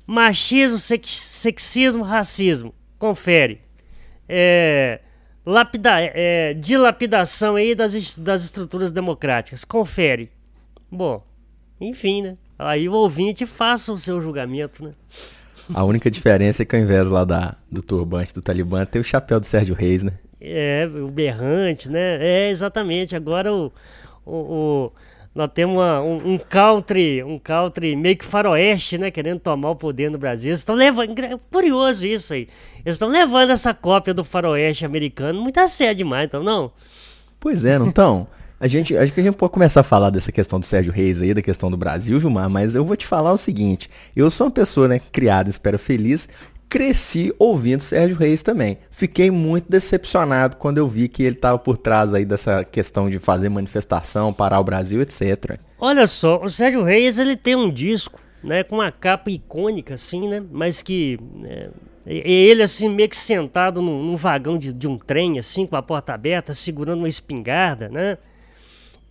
Machismo, 0.06 0.78
sex, 0.78 1.10
sexismo, 1.10 2.02
racismo, 2.02 2.74
confere 2.98 3.60
é, 4.32 5.00
lapida, 5.44 6.00
é, 6.00 6.54
dilapidação 6.54 7.56
aí 7.56 7.74
das, 7.74 8.16
das 8.16 8.44
estruturas 8.44 8.92
democráticas. 8.92 9.64
Confere. 9.64 10.30
Bom, 10.90 11.26
enfim, 11.80 12.22
né? 12.22 12.36
Aí 12.56 12.88
o 12.88 12.92
ouvinte 12.92 13.44
faça 13.44 13.92
o 13.92 13.98
seu 13.98 14.20
julgamento, 14.20 14.84
né? 14.84 14.92
A 15.74 15.82
única 15.82 16.10
diferença 16.10 16.62
é 16.62 16.64
que 16.64 16.76
ao 16.76 16.82
invés 16.82 17.06
lá 17.08 17.24
da, 17.24 17.56
do 17.70 17.82
turbante 17.82 18.32
do 18.32 18.42
Talibã 18.42 18.84
tem 18.84 19.00
o 19.00 19.04
chapéu 19.04 19.40
do 19.40 19.46
Sérgio 19.46 19.74
Reis, 19.74 20.02
né? 20.02 20.12
É, 20.40 20.88
o 20.92 21.08
berrante, 21.08 21.90
né? 21.90 22.18
É, 22.20 22.50
exatamente. 22.50 23.14
Agora 23.14 23.52
o, 23.52 23.72
o, 24.24 24.36
o 24.36 24.92
nós 25.34 25.50
temos 25.54 25.76
uma, 25.76 26.00
um, 26.00 26.32
um, 26.32 26.38
country, 26.38 27.22
um 27.22 27.38
country 27.38 27.94
meio 27.94 28.16
que 28.16 28.24
faroeste, 28.24 28.98
né? 28.98 29.10
Querendo 29.10 29.38
tomar 29.38 29.70
o 29.70 29.76
poder 29.76 30.10
no 30.10 30.18
Brasil. 30.18 30.50
Eles 30.50 30.60
estão 30.60 30.74
levando. 30.74 31.14
Curioso 31.52 32.04
isso 32.04 32.32
aí. 32.32 32.48
Eles 32.84 32.96
estão 32.96 33.08
levando 33.08 33.50
essa 33.50 33.72
cópia 33.72 34.12
do 34.12 34.24
faroeste 34.24 34.84
americano 34.84 35.40
muito 35.40 35.58
a 35.58 35.68
sério 35.68 35.96
demais, 35.96 36.26
então 36.26 36.42
não? 36.42 36.72
Pois 37.38 37.64
é, 37.64 37.78
não 37.78 37.88
estão? 37.88 38.26
A 38.58 38.66
gente, 38.66 38.94
acho 38.94 39.10
que 39.14 39.20
a 39.20 39.22
gente 39.22 39.36
pode 39.36 39.54
começar 39.54 39.80
a 39.80 39.82
falar 39.82 40.10
dessa 40.10 40.30
questão 40.30 40.60
do 40.60 40.66
Sérgio 40.66 40.92
Reis 40.92 41.22
aí, 41.22 41.32
da 41.32 41.40
questão 41.40 41.70
do 41.70 41.78
Brasil, 41.78 42.20
Gilmar, 42.20 42.50
mas 42.50 42.74
eu 42.74 42.84
vou 42.84 42.94
te 42.94 43.06
falar 43.06 43.32
o 43.32 43.36
seguinte, 43.38 43.88
eu 44.14 44.30
sou 44.30 44.48
uma 44.48 44.50
pessoa, 44.50 44.86
né, 44.86 45.00
criada, 45.10 45.48
espero 45.48 45.78
feliz, 45.78 46.28
cresci 46.70 47.34
ouvindo 47.36 47.80
Sérgio 47.80 48.16
Reis 48.16 48.42
também. 48.44 48.78
Fiquei 48.92 49.28
muito 49.28 49.68
decepcionado 49.68 50.56
quando 50.56 50.78
eu 50.78 50.86
vi 50.86 51.08
que 51.08 51.24
ele 51.24 51.34
estava 51.34 51.58
por 51.58 51.76
trás 51.76 52.14
aí 52.14 52.24
dessa 52.24 52.64
questão 52.64 53.10
de 53.10 53.18
fazer 53.18 53.48
manifestação, 53.48 54.32
parar 54.32 54.60
o 54.60 54.64
Brasil, 54.64 55.02
etc. 55.02 55.58
Olha 55.80 56.06
só, 56.06 56.40
o 56.40 56.48
Sérgio 56.48 56.84
Reis 56.84 57.18
ele 57.18 57.36
tem 57.36 57.56
um 57.56 57.68
disco, 57.70 58.20
né, 58.42 58.62
com 58.62 58.76
uma 58.76 58.92
capa 58.92 59.30
icônica 59.30 59.94
assim, 59.94 60.28
né, 60.28 60.42
mas 60.50 60.80
que 60.80 61.18
é, 61.44 61.70
ele 62.06 62.62
assim 62.62 62.88
meio 62.88 63.08
que 63.08 63.16
sentado 63.16 63.82
num, 63.82 64.00
num 64.04 64.16
vagão 64.16 64.56
de, 64.56 64.72
de, 64.72 64.86
um 64.86 64.96
trem 64.96 65.40
assim, 65.40 65.66
com 65.66 65.74
a 65.74 65.82
porta 65.82 66.14
aberta, 66.14 66.54
segurando 66.54 67.00
uma 67.00 67.08
espingarda, 67.08 67.88
né? 67.88 68.16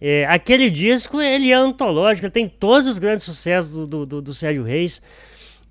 É, 0.02 0.26
aquele 0.28 0.70
disco 0.70 1.20
ele 1.20 1.52
é 1.52 1.56
antológico, 1.56 2.26
ele 2.26 2.32
tem 2.32 2.48
todos 2.48 2.88
os 2.88 2.98
grandes 2.98 3.26
sucessos 3.26 3.74
do, 3.74 3.86
do, 3.86 4.06
do, 4.06 4.22
do 4.22 4.34
Sérgio 4.34 4.64
Reis. 4.64 5.02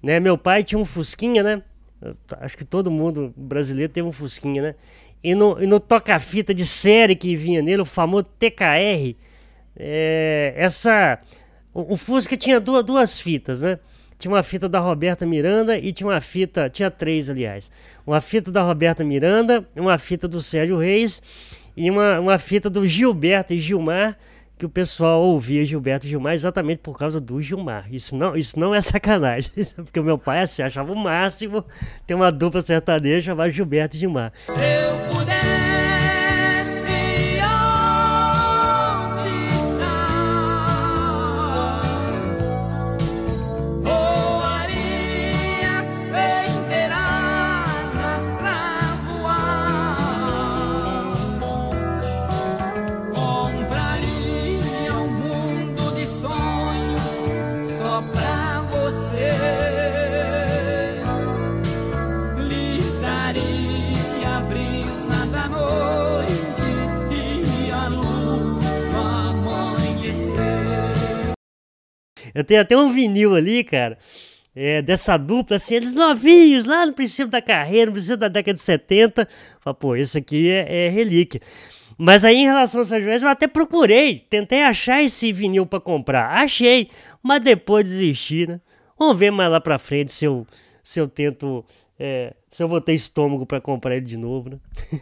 Né? 0.02 0.20
Meu 0.20 0.36
pai 0.36 0.62
tinha 0.62 0.78
um 0.78 0.84
Fusquinha, 0.84 1.42
né? 1.42 1.62
Acho 2.40 2.56
que 2.56 2.64
todo 2.64 2.90
mundo 2.90 3.32
brasileiro 3.36 3.92
teve 3.92 4.06
um 4.06 4.12
Fusquinha, 4.12 4.62
né? 4.62 4.74
E 5.22 5.34
no, 5.34 5.60
e 5.60 5.66
no 5.66 5.80
toca-fita 5.80 6.54
de 6.54 6.64
série 6.64 7.16
que 7.16 7.34
vinha 7.34 7.60
nele, 7.60 7.82
o 7.82 7.84
famoso 7.84 8.26
TKR, 8.38 9.16
é, 9.76 10.54
essa. 10.56 11.18
O, 11.74 11.94
o, 11.94 11.96
Fusca 11.96 12.36
tinha 12.36 12.60
duas, 12.60 12.84
duas 12.84 13.20
fitas, 13.20 13.62
né? 13.62 13.78
Tinha 14.18 14.32
uma 14.32 14.42
fita 14.42 14.68
da 14.68 14.80
Roberta 14.80 15.26
Miranda 15.26 15.76
e 15.76 15.92
tinha 15.92 16.08
uma 16.08 16.20
fita. 16.20 16.70
Tinha 16.70 16.90
três, 16.90 17.28
aliás. 17.28 17.70
Uma 18.06 18.20
fita 18.20 18.50
da 18.50 18.62
Roberta 18.62 19.04
Miranda, 19.04 19.68
uma 19.76 19.98
fita 19.98 20.26
do 20.26 20.40
Sérgio 20.40 20.78
Reis 20.78 21.22
e 21.76 21.90
uma, 21.90 22.18
uma 22.18 22.38
fita 22.38 22.70
do 22.70 22.86
Gilberto 22.86 23.54
e 23.54 23.58
Gilmar 23.58 24.16
que 24.58 24.66
o 24.66 24.68
pessoal 24.68 25.22
ouvia 25.22 25.64
Gilberto 25.64 26.06
Gilmar 26.06 26.34
exatamente 26.34 26.80
por 26.80 26.98
causa 26.98 27.20
do 27.20 27.40
Gilmar. 27.40 27.86
Isso 27.90 28.16
não, 28.16 28.36
isso 28.36 28.58
não 28.58 28.74
é 28.74 28.80
sacanagem, 28.80 29.52
porque 29.76 30.00
o 30.00 30.04
meu 30.04 30.18
pai 30.18 30.40
assim, 30.40 30.62
achava 30.62 30.92
o 30.92 30.96
máximo 30.96 31.64
ter 32.06 32.14
uma 32.14 32.32
dupla 32.32 32.60
sertaneja 32.60 33.30
chamada 33.30 33.50
Gilberto 33.50 33.96
Gilmar. 33.96 34.32
Se 34.48 34.52
eu 34.52 35.14
puder 35.14 35.37
Eu 72.38 72.44
tenho 72.44 72.60
até 72.60 72.76
um 72.76 72.92
vinil 72.92 73.34
ali, 73.34 73.64
cara, 73.64 73.98
é, 74.54 74.80
dessa 74.80 75.16
dupla, 75.16 75.56
assim, 75.56 75.74
eles 75.74 75.92
novinhos, 75.92 76.64
lá 76.64 76.86
no 76.86 76.92
princípio 76.92 77.30
da 77.30 77.42
carreira, 77.42 77.86
no 77.86 77.92
princípio 77.92 78.16
da 78.16 78.28
década 78.28 78.54
de 78.54 78.60
70. 78.60 79.28
Fala, 79.60 79.74
pô, 79.74 79.96
isso 79.96 80.16
aqui 80.16 80.48
é, 80.48 80.86
é 80.86 80.88
relíquia. 80.88 81.40
Mas 81.96 82.24
aí, 82.24 82.36
em 82.36 82.44
relação 82.44 82.80
ao 82.80 82.84
São 82.84 83.00
João, 83.00 83.16
eu 83.16 83.28
até 83.28 83.48
procurei, 83.48 84.24
tentei 84.30 84.62
achar 84.62 85.02
esse 85.02 85.32
vinil 85.32 85.66
para 85.66 85.80
comprar. 85.80 86.30
Achei, 86.30 86.90
mas 87.20 87.42
depois 87.42 87.88
desisti, 87.88 88.46
né? 88.46 88.60
Vamos 88.96 89.18
ver 89.18 89.32
mais 89.32 89.50
lá 89.50 89.60
pra 89.60 89.78
frente 89.78 90.12
se 90.12 90.24
eu, 90.24 90.46
se 90.82 91.00
eu 91.00 91.08
tento. 91.08 91.64
É, 91.98 92.34
se 92.48 92.62
eu 92.62 92.68
vou 92.68 92.80
ter 92.80 92.94
estômago 92.94 93.44
para 93.44 93.60
comprar 93.60 93.96
ele 93.96 94.06
de 94.06 94.16
novo, 94.16 94.50
né? 94.50 94.58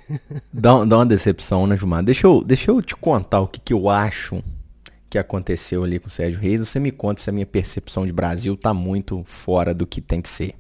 dá, 0.51 0.83
dá 0.87 0.97
uma 0.97 1.05
decepção, 1.05 1.67
né, 1.67 1.77
Gilmar? 1.77 2.03
Deixa 2.03 2.27
eu, 2.27 2.43
deixa 2.43 2.71
eu 2.71 2.81
te 2.81 2.97
contar 2.97 3.41
o 3.41 3.47
que, 3.47 3.61
que 3.61 3.75
eu 3.75 3.91
acho 3.91 4.43
que 5.17 5.19
aconteceu 5.19 5.83
ali 5.83 5.99
com 5.99 6.09
o 6.09 6.11
Sérgio 6.11 6.39
Reis. 6.39 6.61
Você 6.61 6.79
me 6.79 6.91
conta 6.91 7.23
se 7.23 7.31
a 7.31 7.33
minha 7.33 7.47
percepção 7.47 8.05
de 8.07 8.13
Brasil 8.13 8.57
tá 8.57 8.75
muito 8.75 9.23
fora 9.25 9.73
do 9.73 9.87
que 9.87 10.01
tem 10.01 10.21
que 10.21 10.29
ser. 10.29 10.55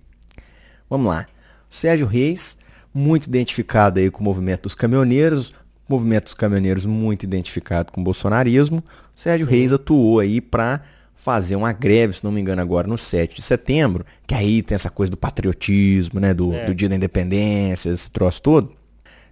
Vamos 0.89 1.09
lá. 1.09 1.27
O 1.71 1.75
Sérgio 1.75 2.07
Reis, 2.07 2.57
muito 2.93 3.27
identificado 3.27 4.01
aí 4.01 4.11
com 4.11 4.21
o 4.21 4.25
movimento 4.25 4.63
dos 4.63 4.75
caminhoneiros, 4.75 5.53
movimento 5.89 6.25
dos 6.25 6.35
caminhoneiros 6.35 6.87
muito 6.87 7.25
identificado 7.25 7.93
com 7.93 8.01
o 8.01 8.05
bolsonarismo. 8.05 8.79
O 9.15 9.21
Sérgio 9.21 9.47
Reis 9.47 9.73
atuou 9.73 10.21
aí 10.21 10.41
para 10.41 10.83
fazer 11.15 11.57
uma 11.57 11.73
greve, 11.73 12.15
se 12.15 12.25
não 12.25 12.33
me 12.33 12.41
engano, 12.41 12.63
agora 12.63 12.87
no 12.87 12.97
7 12.97 13.37
de 13.37 13.43
setembro, 13.43 14.07
que 14.27 14.35
aí 14.35 14.63
tem 14.63 14.75
essa 14.75 14.91
coisa 14.91 15.11
do 15.11 15.17
patriotismo, 15.17 16.21
né? 16.21 16.33
Do, 16.33 16.55
é. 16.55 16.65
do 16.65 16.75
dia 16.75 16.89
da 16.89 16.97
independência, 16.97 17.91
esse 17.91 18.11
troço 18.11 18.41
todo. 18.41 18.73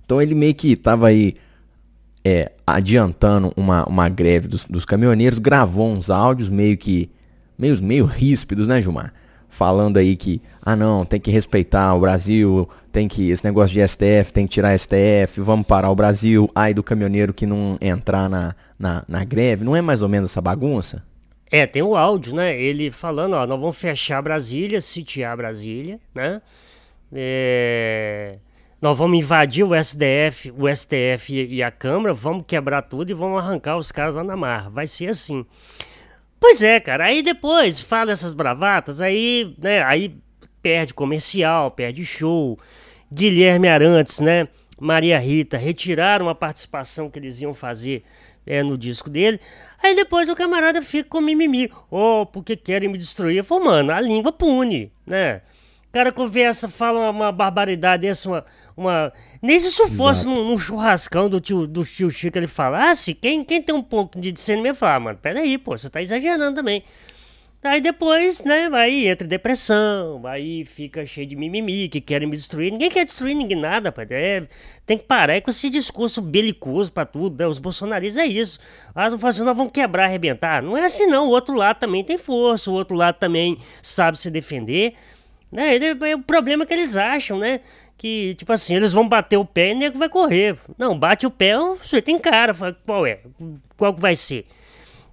Então 0.05 0.21
ele 0.21 0.35
meio 0.35 0.55
que 0.55 0.77
tava 0.77 1.07
aí 1.09 1.37
é, 2.25 2.53
adiantando 2.67 3.53
uma, 3.57 3.85
uma 3.85 4.09
greve 4.09 4.49
dos, 4.49 4.65
dos 4.65 4.85
caminhoneiros, 4.85 5.39
gravou 5.39 5.91
uns 5.91 6.09
áudios 6.09 6.49
meio 6.49 6.77
que. 6.77 7.11
meio, 7.59 7.81
meio 7.83 8.05
ríspidos, 8.07 8.67
né, 8.67 8.81
Gilmar? 8.81 9.13
Falando 9.49 9.99
aí 9.99 10.17
que, 10.17 10.43
ah 10.61 10.75
não, 10.75 11.05
tem 11.05 11.21
que 11.21 11.31
respeitar 11.31 11.95
o 11.95 12.01
Brasil, 12.01 12.69
tem 12.91 13.07
que. 13.07 13.31
Esse 13.31 13.45
negócio 13.45 13.75
de 13.75 13.87
STF, 13.87 14.33
tem 14.33 14.47
que 14.47 14.55
tirar 14.55 14.77
STF, 14.77 15.41
vamos 15.41 15.67
parar 15.67 15.91
o 15.91 15.95
Brasil, 15.95 16.51
ai 16.55 16.73
do 16.73 16.83
caminhoneiro 16.83 17.35
que 17.35 17.47
não 17.47 17.77
entrar 17.81 18.29
na, 18.29 18.55
na, 18.79 19.05
na 19.07 19.25
greve. 19.25 19.65
Não 19.65 19.77
é 19.77 19.83
mais 19.83 20.01
ou 20.01 20.09
menos 20.09 20.31
essa 20.31 20.41
bagunça? 20.41 21.05
É, 21.51 21.67
tem 21.67 21.83
o 21.83 21.95
áudio, 21.95 22.35
né? 22.35 22.61
Ele 22.61 22.91
falando, 22.91 23.35
ó, 23.35 23.47
nós 23.47 23.61
vamos 23.61 23.77
fechar 23.77 24.21
Brasília, 24.23 24.81
sitiar 24.81 25.37
Brasília, 25.37 26.01
né? 26.13 26.41
É... 27.13 28.39
Nós 28.85 28.99
vamos 28.99 29.19
invadir 29.19 29.65
o 29.65 29.75
SDF, 29.75 30.51
o 30.51 30.69
STF 30.69 31.33
e 31.33 31.63
a 31.63 31.71
Câmara, 31.71 32.13
vamos 32.13 32.45
quebrar 32.47 32.83
tudo 32.83 33.09
e 33.09 33.15
vamos 33.15 33.39
arrancar 33.39 33.79
os 33.79 33.91
caras 33.91 34.15
lá 34.15 34.23
na 34.23 34.37
mar. 34.37 34.69
Vai 34.69 34.87
ser 34.87 35.09
assim. 35.09 35.47
Pois 36.39 36.63
é, 36.63 36.79
cara. 36.79 37.07
Aí 37.07 37.23
depois 37.23 37.81
fala 37.81 38.13
essas 38.13 38.35
bravatas, 38.35 39.01
aí, 39.01 39.55
né? 39.57 39.83
Aí 39.85 40.15
perde 40.61 40.93
comercial, 40.93 41.71
perde 41.71 42.05
show. 42.05 42.59
Guilherme 43.11 43.69
Arantes, 43.69 44.21
né? 44.21 44.49
Maria 44.79 45.19
Rita 45.19 45.57
retiraram 45.57 46.29
a 46.29 46.35
participação 46.35 47.09
que 47.09 47.19
eles 47.19 47.41
iam 47.41 47.55
fazer 47.55 48.05
é, 48.47 48.63
no 48.63 48.77
disco 48.77 49.09
dele. 49.09 49.41
Aí 49.83 49.97
depois 49.97 50.29
o 50.29 50.37
camarada 50.37 50.83
fica 50.83 51.09
com 51.09 51.23
mimimi. 51.23 51.73
Oh, 51.91 52.27
porque 52.27 52.55
querem 52.55 52.91
me 52.91 52.99
destruir. 52.99 53.39
Eu 53.39 53.45
falo, 53.45 53.65
mano, 53.65 53.93
a 53.93 54.01
língua 54.03 54.31
pune, 54.31 54.93
né? 55.07 55.41
O 55.89 55.93
cara 55.95 56.13
conversa, 56.13 56.69
fala 56.69 56.99
uma, 56.99 57.11
uma 57.11 57.33
barbaridade 57.33 58.03
dessa, 58.03 58.29
uma, 58.29 58.45
uma... 58.77 59.13
Nem 59.41 59.59
se 59.59 59.69
isso 59.69 59.89
fosse 59.89 60.27
num, 60.27 60.45
num, 60.45 60.59
churrascão 60.59 61.29
do 61.29 61.41
tio, 61.41 61.67
do 61.67 61.85
tio 61.85 62.11
Chico 62.11 62.37
ele 62.39 62.47
falasse, 62.47 63.15
quem, 63.15 63.45
quem 63.45 63.63
tem 63.63 63.75
um 63.75 63.83
pouco 63.83 64.19
de 64.19 64.33
discernimento 64.33 64.77
fala, 64.77 65.01
mano, 65.01 65.19
peraí, 65.21 65.57
pô, 65.59 65.77
você 65.77 65.89
tá 65.89 66.03
exagerando 66.03 66.57
também. 66.57 66.83
Aí 67.65 67.81
depois, 67.81 68.45
né, 68.45 68.69
aí 68.75 69.07
entra 69.09 69.27
depressão, 69.27 70.21
aí 70.27 70.67
fica 70.67 71.07
cheio 71.07 71.27
de 71.27 71.35
mimimi, 71.35 71.89
que 71.89 71.99
querem 71.99 72.29
me 72.29 72.37
destruir. 72.37 72.71
Ninguém 72.71 72.91
quer 72.91 73.07
destruir 73.07 73.35
ninguém 73.35 73.59
nada, 73.59 73.91
pai. 73.91 74.07
É, 74.11 74.47
tem 74.85 74.99
que 74.99 75.05
parar 75.05 75.41
com 75.41 75.49
esse 75.49 75.71
discurso 75.71 76.21
belicoso 76.21 76.93
pra 76.93 77.07
tudo, 77.07 77.39
né? 77.39 77.47
Os 77.47 77.59
bolsonaristas 77.59 78.23
é 78.23 78.27
isso. 78.27 78.59
Ah, 78.95 79.09
vão 79.09 79.19
fazer, 79.19 79.45
nós 79.45 79.57
vamos 79.57 79.73
quebrar, 79.73 80.05
arrebentar. 80.05 80.63
Não 80.63 80.77
é 80.77 80.85
assim 80.85 81.07
não, 81.07 81.29
o 81.29 81.31
outro 81.31 81.55
lado 81.55 81.79
também 81.79 82.05
tem 82.05 82.19
força, 82.19 82.71
o 82.71 82.75
outro 82.75 82.95
lado 82.95 83.17
também 83.17 83.57
sabe 83.81 84.19
se 84.19 84.31
defender. 84.31 84.93
Né? 85.51 85.79
É 85.79 86.15
o 86.15 86.23
problema 86.23 86.67
que 86.67 86.75
eles 86.75 86.99
acham, 86.99 87.39
né? 87.39 87.61
Que, 87.97 88.35
tipo 88.35 88.53
assim, 88.53 88.75
eles 88.75 88.93
vão 88.93 89.09
bater 89.09 89.37
o 89.37 89.45
pé 89.45 89.71
e 89.71 89.75
o 89.75 89.79
nego 89.79 89.99
vai 89.99 90.09
correr. 90.09 90.57
Não, 90.77 90.99
bate 90.99 91.27
o 91.27 91.31
pé, 91.31 91.55
sujeito 91.83 92.07
tem 92.07 92.19
cara. 92.19 92.53
Fala, 92.53 92.77
qual 92.85 93.07
é? 93.07 93.21
Qual 93.77 93.95
que 93.95 94.01
vai 94.01 94.17
ser? 94.17 94.47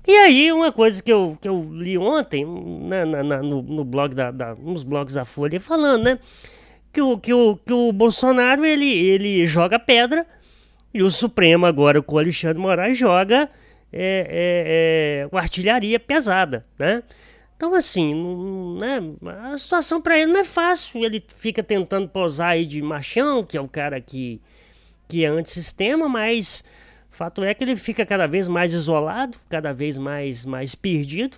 E 0.08 0.12
aí, 0.18 0.52
uma 0.52 0.72
coisa 0.72 1.02
que 1.02 1.12
eu, 1.12 1.38
que 1.40 1.48
eu 1.48 1.70
li 1.72 1.98
ontem, 1.98 2.44
na, 2.46 3.06
na, 3.06 3.24
na 3.24 3.42
no, 3.42 3.62
no, 3.62 3.86
blog 3.86 4.16
da, 4.16 4.32
da, 4.32 4.56
nos 4.56 4.84
blogs 4.84 5.14
da 5.14 5.26
Folha, 5.26 5.60
falando, 5.60 6.04
né? 6.04 6.20
Que 6.92 7.02
o, 7.02 7.18
que 7.18 7.34
o, 7.34 7.56
que 7.56 7.72
o 7.72 7.92
Bolsonaro, 7.94 8.66
ele, 8.66 8.92
ele 8.92 9.46
joga 9.46 9.78
pedra 9.78 10.26
e 10.94 11.04
o 11.04 11.10
Supremo 11.10 11.66
agora, 11.66 12.02
com 12.02 12.16
o 12.16 12.20
Alexandre 12.20 12.60
Moraes, 12.60 12.98
joga 12.98 13.48
é, 13.94 15.28
é, 15.30 15.30
é, 15.32 15.38
artilharia 15.38 16.00
pesada, 16.00 16.66
né? 16.80 17.04
Então, 17.62 17.76
assim, 17.76 18.16
não, 18.16 18.80
né, 18.80 19.00
a 19.52 19.56
situação 19.56 20.02
para 20.02 20.18
ele 20.18 20.34
não 20.34 20.40
é 20.40 20.44
fácil. 20.44 21.06
Ele 21.06 21.24
fica 21.36 21.62
tentando 21.62 22.10
posar 22.10 22.54
aí 22.54 22.66
de 22.66 22.82
machão, 22.82 23.44
que 23.44 23.56
é 23.56 23.62
o 23.62 23.68
cara 23.68 24.02
que, 24.02 24.42
que 25.08 25.24
é 25.24 25.28
antissistema, 25.28 26.10
mas 26.10 26.64
Fato 27.12 27.44
é 27.44 27.54
que 27.54 27.64
ele 27.64 27.76
fica 27.76 28.04
cada 28.04 28.26
vez 28.26 28.48
mais 28.48 28.74
isolado, 28.74 29.38
cada 29.48 29.72
vez 29.72 29.96
mais, 29.96 30.44
mais 30.44 30.74
perdido. 30.74 31.38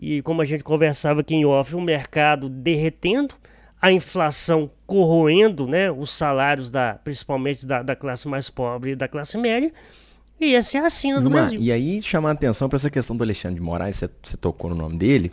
E 0.00 0.22
como 0.22 0.40
a 0.42 0.44
gente 0.44 0.62
conversava 0.62 1.22
aqui 1.22 1.34
em 1.34 1.44
off, 1.44 1.74
o 1.74 1.80
mercado 1.80 2.48
derretendo, 2.48 3.34
a 3.80 3.90
inflação 3.90 4.70
corroendo 4.86 5.66
né, 5.66 5.90
os 5.90 6.12
salários, 6.12 6.70
da, 6.70 7.00
principalmente 7.02 7.66
da, 7.66 7.82
da 7.82 7.96
classe 7.96 8.28
mais 8.28 8.48
pobre 8.48 8.92
e 8.92 8.94
da 8.94 9.08
classe 9.08 9.36
média. 9.36 9.72
E 10.42 10.56
essa 10.56 10.76
é 10.76 10.80
a 10.84 10.90
sina 10.90 11.20
do 11.20 11.30
Brasil. 11.30 11.60
E 11.60 11.70
aí, 11.70 12.02
chamar 12.02 12.30
a 12.30 12.32
atenção 12.32 12.68
para 12.68 12.76
essa 12.76 12.90
questão 12.90 13.16
do 13.16 13.22
Alexandre 13.22 13.54
de 13.54 13.62
Moraes, 13.62 13.96
você, 13.96 14.36
tocou 14.36 14.68
no 14.68 14.74
nome 14.74 14.98
dele. 14.98 15.30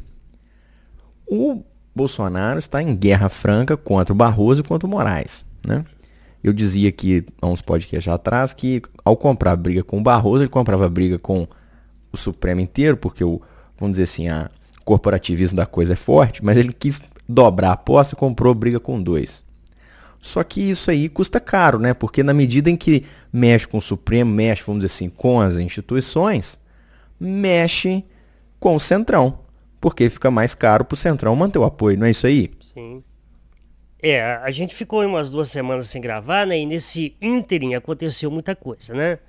O 1.25 1.63
Bolsonaro 1.95 2.59
está 2.59 2.79
em 2.81 2.95
guerra 2.95 3.27
franca 3.27 3.75
contra 3.75 4.13
o 4.13 4.15
Barroso 4.15 4.61
e 4.61 4.63
contra 4.63 4.85
o 4.85 4.89
Moraes. 4.89 5.43
Né? 5.65 5.83
Eu 6.43 6.53
dizia 6.53 6.89
aqui 6.89 7.25
há 7.41 7.47
uns 7.47 7.59
podcasts 7.59 8.07
atrás 8.07 8.53
que 8.53 8.83
ao 9.03 9.17
comprar 9.17 9.55
briga 9.55 9.83
com 9.83 9.97
o 9.97 10.03
Barroso, 10.03 10.43
ele 10.43 10.49
comprava 10.49 10.87
briga 10.87 11.17
com 11.17 11.47
o 12.11 12.17
Supremo 12.17 12.61
inteiro, 12.61 12.95
porque 12.95 13.23
o, 13.23 13.41
vamos 13.79 13.93
dizer 13.93 14.03
assim, 14.03 14.27
a 14.27 14.51
corporativismo 14.85 15.57
da 15.57 15.65
coisa 15.65 15.93
é 15.93 15.95
forte, 15.95 16.45
mas 16.45 16.55
ele 16.55 16.71
quis 16.71 17.01
dobrar 17.27 17.69
a 17.69 17.73
aposta 17.73 18.13
e 18.13 18.17
comprou 18.17 18.53
briga 18.53 18.79
com 18.79 19.01
dois. 19.01 19.43
Só 20.21 20.43
que 20.43 20.61
isso 20.61 20.91
aí 20.91 21.07
custa 21.07 21.39
caro, 21.39 21.79
né? 21.79 21.93
Porque 21.93 22.21
na 22.23 22.33
medida 22.33 22.69
em 22.69 22.75
que 22.75 23.05
mexe 23.31 23.67
com 23.67 23.77
o 23.77 23.81
Supremo, 23.81 24.31
mexe, 24.31 24.63
vamos 24.65 24.83
dizer 24.83 24.93
assim, 24.93 25.09
com 25.09 25.39
as 25.39 25.55
instituições, 25.57 26.59
mexe 27.19 28.03
com 28.59 28.75
o 28.75 28.79
Centrão. 28.79 29.39
Porque 29.79 30.09
fica 30.09 30.29
mais 30.29 30.53
caro 30.53 30.83
para 30.83 30.95
o 30.95 30.97
Centrão 30.97 31.35
manter 31.35 31.59
o 31.59 31.63
apoio, 31.63 31.97
não 31.97 32.05
é 32.05 32.11
isso 32.11 32.27
aí? 32.27 32.51
Sim. 32.73 33.03
É, 34.01 34.21
a 34.21 34.51
gente 34.51 34.75
ficou 34.75 35.05
umas 35.05 35.29
duas 35.29 35.49
semanas 35.49 35.87
sem 35.87 36.01
gravar, 36.01 36.45
né? 36.45 36.57
E 36.59 36.65
nesse 36.65 37.15
ínterim 37.21 37.75
aconteceu 37.75 38.29
muita 38.29 38.55
coisa, 38.55 38.93
né? 38.93 39.19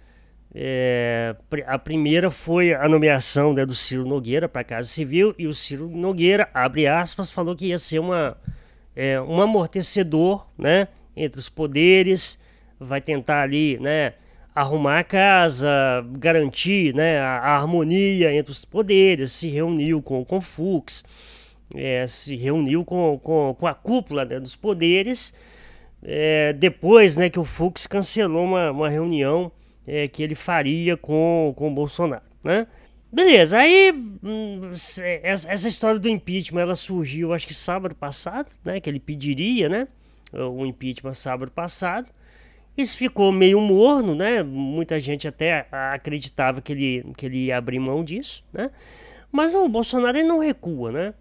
É, 0.52 1.36
a 1.66 1.78
primeira 1.78 2.30
foi 2.30 2.74
a 2.74 2.88
nomeação 2.88 3.52
né, 3.52 3.64
do 3.64 3.74
Ciro 3.74 4.04
Nogueira 4.04 4.48
para 4.48 4.62
a 4.62 4.64
Casa 4.64 4.88
Civil 4.88 5.32
e 5.38 5.46
o 5.46 5.54
Ciro 5.54 5.88
Nogueira, 5.88 6.48
abre 6.52 6.88
aspas, 6.88 7.30
falou 7.30 7.54
que 7.54 7.66
ia 7.66 7.78
ser 7.78 8.00
uma, 8.00 8.36
é, 8.94 9.20
um 9.20 9.40
amortecedor 9.40 10.46
né, 10.58 10.88
entre 11.16 11.38
os 11.38 11.48
poderes, 11.48 12.40
vai 12.78 13.00
tentar 13.00 13.42
ali 13.42 13.78
né, 13.78 14.14
arrumar 14.54 14.98
a 15.00 15.04
casa, 15.04 15.68
garantir 16.12 16.94
né, 16.94 17.18
a, 17.18 17.38
a 17.38 17.56
harmonia 17.56 18.32
entre 18.32 18.52
os 18.52 18.64
poderes, 18.64 19.32
se 19.32 19.48
reuniu 19.48 20.02
com, 20.02 20.24
o 20.28 20.40
Fux 20.40 21.04
é, 21.74 22.06
se 22.06 22.36
reuniu 22.36 22.84
com, 22.84 23.18
com, 23.22 23.56
com 23.58 23.66
a 23.66 23.74
cúpula 23.74 24.24
né, 24.24 24.40
dos 24.40 24.56
poderes, 24.56 25.32
é, 26.02 26.52
depois 26.52 27.16
né, 27.16 27.30
que 27.30 27.38
o 27.38 27.44
Fux 27.44 27.86
cancelou 27.86 28.44
uma, 28.44 28.70
uma 28.70 28.88
reunião 28.88 29.52
é, 29.86 30.08
que 30.08 30.22
ele 30.22 30.34
faria 30.34 30.96
com, 30.96 31.52
com 31.56 31.68
o 31.68 31.74
Bolsonaro. 31.74 32.22
Né? 32.42 32.66
Beleza, 33.12 33.58
aí 33.58 33.92
hum, 34.22 34.70
essa 35.22 35.68
história 35.68 35.98
do 35.98 36.08
impeachment 36.08 36.60
ela 36.60 36.74
surgiu 36.76 37.32
acho 37.32 37.46
que 37.46 37.54
sábado 37.54 37.94
passado, 37.94 38.50
né, 38.64 38.80
que 38.80 38.88
ele 38.88 39.00
pediria 39.00 39.68
né, 39.68 39.88
o 40.32 40.64
impeachment 40.64 41.14
sábado 41.14 41.50
passado. 41.50 42.08
Isso 42.76 42.96
ficou 42.96 43.32
meio 43.32 43.60
morno, 43.60 44.14
né? 44.14 44.42
Muita 44.42 44.98
gente 45.00 45.26
até 45.26 45.66
acreditava 45.70 46.62
que 46.62 46.72
ele, 46.72 47.12
que 47.16 47.26
ele 47.26 47.46
ia 47.46 47.58
abrir 47.58 47.78
mão 47.80 48.02
disso, 48.04 48.44
né? 48.52 48.70
Mas 49.30 49.54
o 49.54 49.68
Bolsonaro 49.68 50.16
ele 50.16 50.26
não 50.26 50.38
recua, 50.38 50.92
né? 50.92 51.14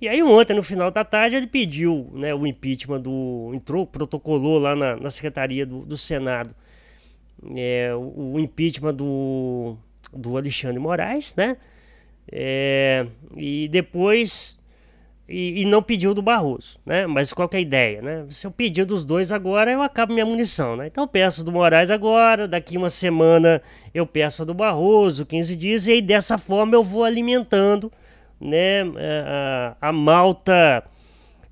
E 0.00 0.08
aí 0.08 0.22
ontem, 0.22 0.54
no 0.54 0.62
final 0.62 0.90
da 0.90 1.04
tarde, 1.04 1.36
ele 1.36 1.46
pediu 1.46 2.10
né, 2.12 2.34
o 2.34 2.46
impeachment 2.46 3.00
do. 3.00 3.52
entrou, 3.54 3.86
protocolou 3.86 4.58
lá 4.58 4.76
na, 4.76 4.96
na 4.96 5.10
Secretaria 5.10 5.64
do, 5.64 5.86
do 5.86 5.96
Senado 5.96 6.54
é, 7.54 7.94
o, 7.94 8.34
o, 8.34 8.40
impeachment 8.40 8.94
do, 8.94 9.76
do 10.12 10.36
Alexandre 10.36 10.78
Moraes, 10.78 11.34
né? 11.34 11.56
É, 12.30 13.06
e 13.36 13.68
depois 13.68 14.58
e, 15.28 15.62
e, 15.62 15.64
não 15.64 15.82
pediu 15.82 16.14
do 16.14 16.22
Barroso, 16.22 16.78
né? 16.86 17.06
Mas 17.06 17.32
qual 17.32 17.48
é 17.52 17.56
a 17.56 17.60
ideia, 17.60 18.00
né? 18.00 18.26
Se 18.30 18.46
eu 18.46 18.50
pedir 18.50 18.84
dos 18.84 19.04
dois 19.04 19.32
agora, 19.32 19.72
eu 19.72 19.82
acabo 19.82 20.12
minha 20.12 20.24
munição, 20.24 20.76
né? 20.76 20.86
Então 20.86 21.04
eu 21.04 21.08
peço 21.08 21.44
do 21.44 21.50
Moraes 21.50 21.90
agora, 21.90 22.46
daqui 22.46 22.76
uma 22.76 22.90
semana 22.90 23.60
eu 23.92 24.06
peço 24.06 24.42
a 24.42 24.44
do 24.44 24.54
Barroso, 24.54 25.26
15 25.26 25.56
dias, 25.56 25.86
e 25.88 25.92
aí 25.92 26.02
dessa 26.02 26.38
forma 26.38 26.74
eu 26.74 26.82
vou 26.82 27.02
alimentando, 27.02 27.90
né? 28.40 28.82
A, 28.82 29.76
a, 29.80 29.88
a 29.88 29.92
malta 29.92 30.84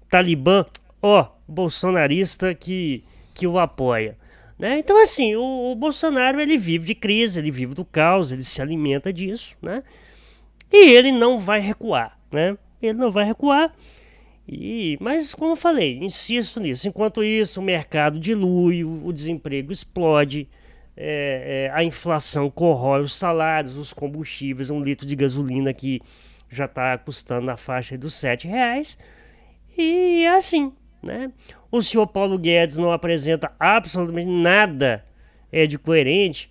talibã, 0.09 0.65
ó, 1.03 1.27
bolsonarista 1.49 2.55
que, 2.55 3.03
que 3.35 3.47
o 3.47 3.59
apoia. 3.59 4.17
Né? 4.65 4.79
Então, 4.79 4.97
assim, 4.97 5.37
o, 5.37 5.73
o, 5.73 5.75
Bolsonaro 5.75 6.41
ele 6.41 6.57
vive 6.57 6.87
de 6.87 6.95
crise, 6.95 7.39
ele 7.39 7.51
vive 7.51 7.75
do 7.75 7.85
caos, 7.85 8.33
ele 8.33 8.43
se 8.43 8.63
alimenta 8.63 9.13
disso, 9.13 9.59
né? 9.61 9.83
E 10.73 10.91
ele 10.93 11.13
não 11.13 11.39
vai 11.39 11.61
recuar, 11.61 12.19
né? 12.33 12.57
Ele 12.81 12.95
não 12.95 13.11
vai 13.11 13.27
recuar. 13.27 13.75
E, 14.49 14.97
mas, 15.03 15.35
como 15.35 15.53
eu 15.53 15.57
falei, 15.57 15.99
insisto 15.99 16.61
nisso. 16.61 16.89
Enquanto 16.89 17.23
isso, 17.23 17.61
o 17.61 17.63
mercado 17.63 18.19
dilui, 18.19 18.83
o, 18.85 19.07
o 19.07 19.13
desemprego 19.13 19.71
explode, 19.71 20.49
é, 20.97 21.69
é, 21.69 21.71
a 21.77 21.85
inflação 21.85 22.51
corrói 22.51 23.03
os 23.03 23.13
salários, 23.13 23.77
os 23.77 23.93
combustíveis, 23.93 24.71
um 24.71 24.83
litro 24.83 25.07
de 25.07 25.15
gasolina 25.15 25.75
que 25.75 26.01
já 26.49 26.65
está 26.65 26.97
custando 26.97 27.45
na 27.45 27.59
faixa 27.59 27.99
dos 27.99 28.15
sete 28.15 28.49
reais. 28.49 28.97
E 29.77 30.25
é 30.25 30.35
assim, 30.35 30.73
né? 31.03 31.31
O 31.75 31.83
senhor 31.83 32.07
Paulo 32.07 32.39
Guedes 32.39 32.77
não 32.77 32.93
apresenta 32.93 33.51
absolutamente 33.59 34.31
nada 34.31 35.05
é, 35.51 35.67
de 35.67 35.77
coerente. 35.77 36.49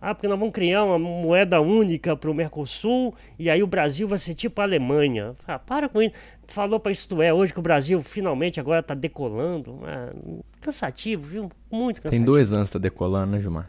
Ah, 0.00 0.14
porque 0.14 0.26
nós 0.26 0.38
vamos 0.38 0.54
criar 0.54 0.82
uma 0.82 0.98
moeda 0.98 1.60
única 1.60 2.16
para 2.16 2.30
o 2.30 2.34
Mercosul 2.34 3.14
e 3.38 3.50
aí 3.50 3.62
o 3.62 3.66
Brasil 3.66 4.08
vai 4.08 4.16
ser 4.16 4.34
tipo 4.34 4.62
a 4.62 4.64
Alemanha. 4.64 5.34
Ah, 5.46 5.58
para 5.58 5.90
com 5.90 6.00
isso. 6.00 6.14
Falou 6.48 6.80
para 6.80 6.90
isto 6.90 7.20
é 7.20 7.34
hoje 7.34 7.52
que 7.52 7.58
o 7.58 7.62
Brasil 7.62 8.02
finalmente 8.02 8.58
agora 8.58 8.80
está 8.80 8.94
decolando. 8.94 9.78
Ah, 9.84 10.10
cansativo, 10.58 11.22
viu? 11.22 11.50
Muito 11.70 12.00
cansativo. 12.00 12.24
Tem 12.24 12.24
dois 12.24 12.50
anos 12.50 12.70
que 12.70 12.78
está 12.78 12.78
decolando, 12.78 13.32
né, 13.32 13.40
Gilmar? 13.42 13.68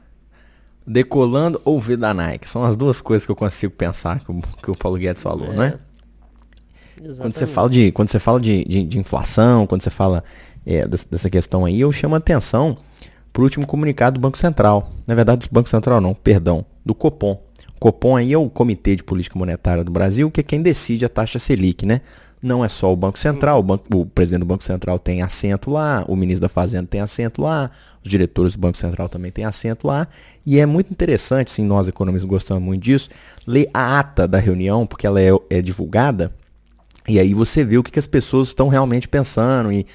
Decolando 0.87 1.61
ou 1.65 1.81
ver 1.81 1.97
da 1.97 2.13
Nike. 2.13 2.47
São 2.47 2.63
as 2.63 2.77
duas 2.77 3.01
coisas 3.01 3.25
que 3.25 3.31
eu 3.33 3.35
consigo 3.35 3.73
pensar 3.73 4.21
que 4.21 4.31
o, 4.31 4.41
que 4.41 4.71
o 4.71 4.77
Paulo 4.77 4.97
Guedes 4.97 5.21
falou, 5.21 5.51
é. 5.51 5.53
né? 5.57 5.79
Exatamente. 6.95 7.17
Quando 7.17 7.33
você 7.33 7.47
fala 7.47 7.69
de, 7.69 7.91
quando 7.91 8.09
você 8.09 8.19
fala 8.19 8.39
de, 8.39 8.63
de, 8.63 8.83
de 8.83 8.99
inflação, 8.99 9.67
quando 9.67 9.81
você 9.81 9.89
fala 9.89 10.23
é, 10.65 10.87
dessa 10.87 11.29
questão 11.29 11.65
aí, 11.65 11.79
eu 11.79 11.91
chamo 11.91 12.15
a 12.15 12.17
atenção 12.17 12.77
para 13.31 13.41
o 13.41 13.43
último 13.43 13.65
comunicado 13.65 14.19
do 14.19 14.21
Banco 14.21 14.37
Central. 14.37 14.91
Na 15.07 15.15
verdade, 15.15 15.47
do 15.47 15.53
Banco 15.53 15.69
Central 15.69 15.99
não, 15.99 16.13
perdão, 16.13 16.65
do 16.85 16.93
Copom. 16.93 17.41
O 17.75 17.79
Copom 17.79 18.15
aí 18.15 18.31
é 18.31 18.37
o 18.37 18.49
Comitê 18.49 18.95
de 18.95 19.03
Política 19.03 19.37
Monetária 19.37 19.83
do 19.83 19.91
Brasil, 19.91 20.29
que 20.31 20.39
é 20.39 20.43
quem 20.43 20.61
decide 20.61 21.03
a 21.03 21.09
taxa 21.09 21.39
Selic, 21.39 21.85
né? 21.85 22.01
Não 22.41 22.63
é 22.63 22.67
só 22.67 22.91
o 22.91 22.95
Banco 22.95 23.17
Central, 23.17 23.59
o, 23.59 23.63
banco, 23.63 23.85
o 23.97 24.05
presidente 24.05 24.41
do 24.41 24.45
Banco 24.45 24.65
Central 24.65 24.99
tem 24.99 25.21
assento 25.21 25.71
lá, 25.71 26.03
o 26.09 26.15
ministro 26.15 26.41
da 26.41 26.49
Fazenda 26.49 26.85
tem 26.85 26.99
assento 26.99 27.41
lá, 27.41 27.71
os 28.03 28.09
diretores 28.09 28.53
do 28.53 28.59
Banco 28.59 28.77
Central 28.77 29.07
também 29.07 29.31
têm 29.31 29.45
assento 29.45 29.87
lá. 29.87 30.09
E 30.45 30.59
é 30.59 30.65
muito 30.65 30.91
interessante, 30.91 31.51
sim, 31.53 31.65
nós 31.65 31.87
economistas 31.87 32.29
gostamos 32.29 32.61
muito 32.61 32.83
disso, 32.83 33.09
ler 33.47 33.69
a 33.73 33.97
ata 33.97 34.27
da 34.27 34.39
reunião, 34.39 34.85
porque 34.85 35.07
ela 35.07 35.21
é, 35.21 35.29
é 35.49 35.61
divulgada, 35.61 36.33
e 37.07 37.19
aí 37.19 37.33
você 37.33 37.63
vê 37.63 37.77
o 37.77 37.83
que, 37.83 37.91
que 37.91 37.99
as 37.99 38.07
pessoas 38.07 38.49
estão 38.49 38.69
realmente 38.69 39.07
pensando 39.07 39.71
e 39.71 39.85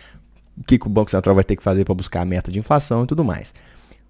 o 0.59 0.65
que, 0.65 0.79
que 0.79 0.87
o 0.87 0.91
Banco 0.91 1.11
Central 1.11 1.35
vai 1.35 1.45
ter 1.45 1.57
que 1.57 1.63
fazer 1.63 1.85
para 1.85 1.95
buscar 1.95 2.23
a 2.23 2.25
meta 2.25 2.51
de 2.51 2.59
inflação 2.59 3.05
e 3.05 3.07
tudo 3.07 3.25
mais. 3.25 3.55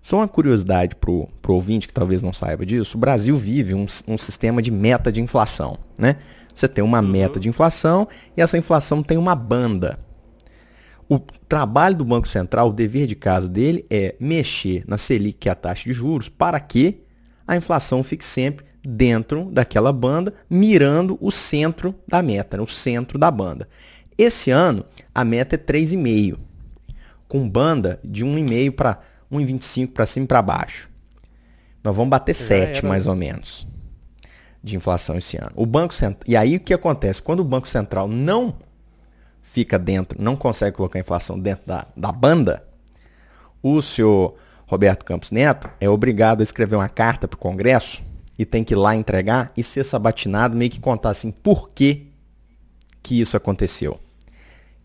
Só 0.02 0.16
uma 0.16 0.28
curiosidade 0.28 0.94
para 0.94 1.10
o 1.10 1.28
ouvinte 1.48 1.86
que 1.86 1.92
talvez 1.92 2.22
não 2.22 2.32
saiba 2.32 2.64
disso, 2.64 2.96
o 2.96 3.00
Brasil 3.00 3.36
vive 3.36 3.74
um, 3.74 3.86
um 4.06 4.16
sistema 4.16 4.62
de 4.62 4.70
meta 4.70 5.12
de 5.12 5.20
inflação. 5.20 5.78
Né? 5.98 6.16
Você 6.54 6.66
tem 6.66 6.82
uma 6.82 7.00
uhum. 7.00 7.08
meta 7.08 7.38
de 7.38 7.48
inflação 7.48 8.08
e 8.36 8.40
essa 8.40 8.56
inflação 8.56 9.02
tem 9.02 9.18
uma 9.18 9.34
banda. 9.34 9.98
O 11.08 11.18
trabalho 11.48 11.96
do 11.96 12.04
Banco 12.04 12.28
Central, 12.28 12.68
o 12.68 12.72
dever 12.72 13.06
de 13.06 13.16
casa 13.16 13.48
dele 13.48 13.86
é 13.88 14.14
mexer 14.20 14.84
na 14.86 14.98
Selic, 14.98 15.38
que 15.40 15.48
é 15.48 15.52
a 15.52 15.54
taxa 15.54 15.84
de 15.84 15.92
juros, 15.92 16.28
para 16.28 16.60
que 16.60 17.02
a 17.46 17.56
inflação 17.56 18.02
fique 18.02 18.24
sempre 18.24 18.66
dentro 18.84 19.44
daquela 19.50 19.92
banda, 19.92 20.34
mirando 20.48 21.18
o 21.20 21.30
centro 21.30 21.94
da 22.06 22.22
meta, 22.22 22.56
né? 22.56 22.62
o 22.62 22.66
centro 22.66 23.18
da 23.18 23.30
banda. 23.30 23.68
Esse 24.18 24.50
ano, 24.50 24.84
a 25.14 25.24
meta 25.24 25.54
é 25.54 25.58
3,5, 25.58 26.36
com 27.28 27.48
banda 27.48 28.00
de 28.02 28.26
1,5 28.26 28.72
para 28.72 28.98
1,25 29.32 29.92
para 29.92 30.06
cima 30.06 30.24
e 30.24 30.26
para 30.26 30.42
baixo. 30.42 30.90
Nós 31.84 31.94
vamos 31.94 32.10
bater 32.10 32.34
7 32.34 32.84
mais 32.84 33.06
ou 33.06 33.14
menos 33.14 33.66
de 34.62 34.76
inflação 34.76 35.16
esse 35.16 35.36
ano. 35.36 35.52
O 35.54 35.64
Banco 35.64 35.94
Central, 35.94 36.24
e 36.26 36.36
aí 36.36 36.56
o 36.56 36.60
que 36.60 36.74
acontece? 36.74 37.22
Quando 37.22 37.40
o 37.40 37.44
Banco 37.44 37.68
Central 37.68 38.08
não 38.08 38.56
fica 39.40 39.78
dentro, 39.78 40.20
não 40.20 40.36
consegue 40.36 40.76
colocar 40.76 40.98
a 40.98 41.00
inflação 41.00 41.38
dentro 41.38 41.64
da, 41.64 41.86
da 41.96 42.10
banda, 42.10 42.64
o 43.62 43.80
senhor 43.80 44.34
Roberto 44.66 45.04
Campos 45.04 45.30
Neto 45.30 45.70
é 45.80 45.88
obrigado 45.88 46.40
a 46.40 46.42
escrever 46.42 46.76
uma 46.76 46.88
carta 46.88 47.28
para 47.28 47.36
o 47.36 47.40
Congresso 47.40 48.02
e 48.38 48.44
tem 48.44 48.62
que 48.62 48.74
ir 48.74 48.76
lá 48.76 48.94
entregar 48.94 49.52
e 49.56 49.62
ser 49.62 49.84
sabatinado, 49.84 50.56
meio 50.56 50.70
que 50.70 50.80
contar 50.80 51.10
assim 51.10 51.30
por 51.30 51.70
que, 51.70 52.12
que 53.02 53.20
isso 53.20 53.36
aconteceu. 53.36 53.98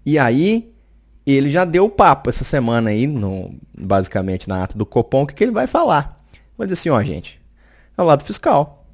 E 0.06 0.20
aí, 0.20 0.74
ele 1.26 1.50
já 1.50 1.64
deu 1.66 1.86
o 1.86 1.90
papo 1.90 2.30
essa 2.30 2.44
semana 2.44 2.90
aí, 2.90 3.08
no, 3.08 3.54
basicamente 3.78 4.48
na 4.48 4.64
ata 4.64 4.78
do 4.78 4.86
Copom, 4.86 5.24
o 5.24 5.28
que, 5.28 5.34
que 5.34 5.44
ele 5.44 5.52
vai 5.52 5.68
falar. 5.68 6.24
Vai 6.58 6.68
dizer 6.68 6.80
assim, 6.80 6.90
ó, 6.90 7.02
gente, 7.02 7.42
é 7.98 8.02
o 8.02 8.06
lado 8.06 8.24
fiscal. 8.24 8.86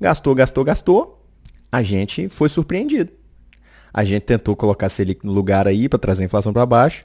Gastou, 0.00 0.34
gastou, 0.34 0.64
gastou. 0.64 1.26
A 1.70 1.82
gente 1.82 2.28
foi 2.28 2.48
surpreendido. 2.48 3.12
A 3.92 4.04
gente 4.04 4.22
tentou 4.22 4.54
colocar 4.54 4.86
a 4.86 4.88
Selic 4.88 5.26
no 5.26 5.32
lugar 5.32 5.66
aí 5.66 5.88
para 5.88 5.98
trazer 5.98 6.22
a 6.22 6.26
inflação 6.26 6.52
para 6.52 6.64
baixo. 6.64 7.04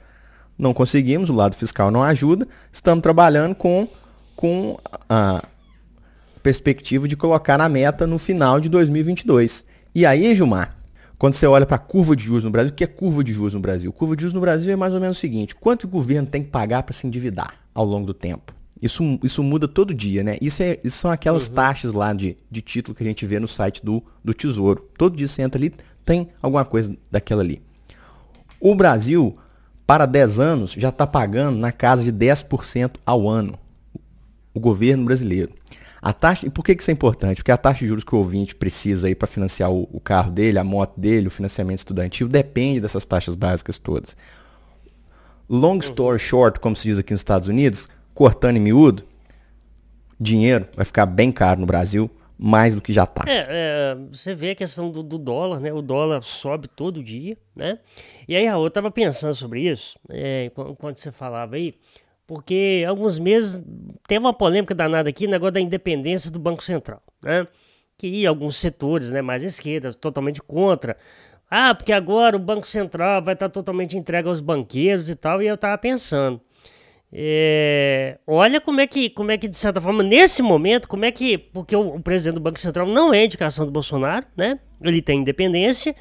Não 0.56 0.72
conseguimos, 0.72 1.28
o 1.28 1.34
lado 1.34 1.56
fiscal 1.56 1.90
não 1.90 2.02
ajuda. 2.02 2.46
Estamos 2.72 3.02
trabalhando 3.02 3.54
com, 3.54 3.88
com 4.36 4.78
a 5.08 5.42
perspectiva 6.42 7.08
de 7.08 7.16
colocar 7.16 7.58
na 7.58 7.68
meta 7.68 8.06
no 8.06 8.18
final 8.18 8.60
de 8.60 8.68
2022. 8.68 9.64
E 9.94 10.06
aí, 10.06 10.34
Gilmar, 10.34 10.76
quando 11.18 11.34
você 11.34 11.46
olha 11.46 11.64
para 11.64 11.76
a 11.76 11.78
curva 11.78 12.16
de 12.16 12.24
juros 12.24 12.44
no 12.44 12.50
Brasil, 12.50 12.72
o 12.72 12.74
que 12.74 12.84
é 12.84 12.86
curva 12.86 13.22
de 13.22 13.32
juros 13.32 13.54
no 13.54 13.60
Brasil? 13.60 13.92
Curva 13.92 14.16
de 14.16 14.22
juros 14.22 14.34
no 14.34 14.40
Brasil 14.40 14.72
é 14.72 14.76
mais 14.76 14.92
ou 14.92 15.00
menos 15.00 15.16
o 15.16 15.20
seguinte: 15.20 15.54
quanto 15.54 15.84
o 15.84 15.88
governo 15.88 16.28
tem 16.28 16.42
que 16.42 16.50
pagar 16.50 16.82
para 16.82 16.92
se 16.92 17.06
endividar 17.06 17.54
ao 17.72 17.84
longo 17.84 18.06
do 18.06 18.14
tempo? 18.14 18.52
Isso, 18.82 19.18
isso 19.22 19.42
muda 19.42 19.66
todo 19.66 19.94
dia, 19.94 20.22
né? 20.22 20.36
Isso, 20.40 20.62
é, 20.62 20.78
isso 20.84 20.98
são 20.98 21.10
aquelas 21.10 21.48
uhum. 21.48 21.54
taxas 21.54 21.92
lá 21.92 22.12
de, 22.12 22.36
de 22.50 22.60
título 22.60 22.94
que 22.94 23.02
a 23.02 23.06
gente 23.06 23.24
vê 23.24 23.38
no 23.38 23.48
site 23.48 23.82
do, 23.82 24.02
do 24.22 24.34
Tesouro. 24.34 24.90
Todo 24.98 25.16
dia 25.16 25.26
você 25.26 25.40
entra 25.40 25.58
ali, 25.58 25.72
tem 26.04 26.28
alguma 26.42 26.64
coisa 26.64 26.94
daquela 27.10 27.42
ali. 27.42 27.62
O 28.60 28.74
Brasil, 28.74 29.38
para 29.86 30.04
10 30.04 30.38
anos, 30.38 30.72
já 30.72 30.90
está 30.90 31.06
pagando 31.06 31.58
na 31.58 31.72
casa 31.72 32.02
de 32.02 32.12
10% 32.12 32.96
ao 33.06 33.28
ano. 33.28 33.58
O 34.52 34.60
governo 34.60 35.04
brasileiro. 35.04 35.52
A 36.04 36.12
taxa, 36.12 36.46
e 36.46 36.50
por 36.50 36.62
que, 36.62 36.74
que 36.74 36.82
isso 36.82 36.90
é 36.90 36.92
importante? 36.92 37.38
Porque 37.38 37.50
a 37.50 37.56
taxa 37.56 37.78
de 37.80 37.86
juros 37.86 38.04
que 38.04 38.14
o 38.14 38.18
ouvinte 38.18 38.54
precisa 38.54 39.06
aí 39.06 39.14
para 39.14 39.26
financiar 39.26 39.72
o, 39.72 39.88
o, 39.90 39.98
carro 39.98 40.30
dele, 40.30 40.58
a 40.58 40.64
moto 40.64 41.00
dele, 41.00 41.28
o 41.28 41.30
financiamento 41.30 41.78
estudantil, 41.78 42.28
depende 42.28 42.78
dessas 42.78 43.06
taxas 43.06 43.34
básicas 43.34 43.78
todas. 43.78 44.14
Long 45.48 45.78
story 45.78 46.18
short, 46.18 46.60
como 46.60 46.76
se 46.76 46.88
diz 46.88 46.98
aqui 46.98 47.14
nos 47.14 47.20
Estados 47.20 47.48
Unidos, 47.48 47.88
cortando 48.12 48.58
em 48.58 48.60
miúdo, 48.60 49.02
dinheiro 50.20 50.68
vai 50.76 50.84
ficar 50.84 51.06
bem 51.06 51.32
caro 51.32 51.60
no 51.60 51.66
Brasil, 51.66 52.10
mais 52.36 52.74
do 52.74 52.82
que 52.82 52.92
já 52.92 53.04
está. 53.04 53.24
É, 53.26 53.46
é, 53.48 53.96
você 54.12 54.34
vê 54.34 54.50
a 54.50 54.54
questão 54.54 54.90
do, 54.90 55.02
do, 55.02 55.16
dólar, 55.16 55.58
né? 55.58 55.72
O 55.72 55.80
dólar 55.80 56.22
sobe 56.22 56.68
todo 56.68 57.02
dia, 57.02 57.38
né? 57.56 57.78
E 58.28 58.36
aí, 58.36 58.46
Raul, 58.46 58.66
eu 58.66 58.70
tava 58.70 58.90
pensando 58.90 59.34
sobre 59.34 59.62
isso, 59.62 59.98
é, 60.10 60.50
quando 60.78 60.98
você 60.98 61.10
falava 61.10 61.56
aí, 61.56 61.74
porque 62.26 62.84
alguns 62.88 63.18
meses 63.18 63.62
teve 64.06 64.20
uma 64.20 64.32
polêmica 64.32 64.74
danada 64.74 65.08
aqui, 65.08 65.26
negócio 65.26 65.52
da 65.52 65.60
independência 65.60 66.30
do 66.30 66.38
Banco 66.38 66.62
Central, 66.62 67.02
né? 67.22 67.46
Que 67.96 68.26
alguns 68.26 68.56
setores, 68.56 69.10
né, 69.10 69.22
mais 69.22 69.42
esquerda, 69.42 69.92
totalmente 69.92 70.42
contra. 70.42 70.96
Ah, 71.50 71.74
porque 71.74 71.92
agora 71.92 72.36
o 72.36 72.40
Banco 72.40 72.66
Central 72.66 73.22
vai 73.22 73.34
estar 73.34 73.48
totalmente 73.48 73.96
entregue 73.96 74.28
aos 74.28 74.40
banqueiros 74.40 75.08
e 75.08 75.14
tal, 75.14 75.42
e 75.42 75.46
eu 75.46 75.56
tava 75.56 75.78
pensando. 75.78 76.40
É, 77.16 78.18
olha 78.26 78.60
como 78.60 78.80
é 78.80 78.88
que, 78.88 79.08
como 79.08 79.30
é 79.30 79.38
que 79.38 79.46
de 79.46 79.54
certa 79.54 79.80
forma 79.80 80.02
nesse 80.02 80.42
momento, 80.42 80.88
como 80.88 81.04
é 81.04 81.12
que 81.12 81.38
porque 81.38 81.76
o, 81.76 81.94
o, 81.94 82.02
presidente 82.02 82.34
do 82.34 82.40
Banco 82.40 82.58
Central 82.58 82.88
não 82.88 83.14
é 83.14 83.24
indicação 83.24 83.64
do 83.64 83.70
Bolsonaro, 83.70 84.26
né? 84.36 84.58
Ele 84.82 85.00
tem 85.00 85.20
independência 85.20 85.94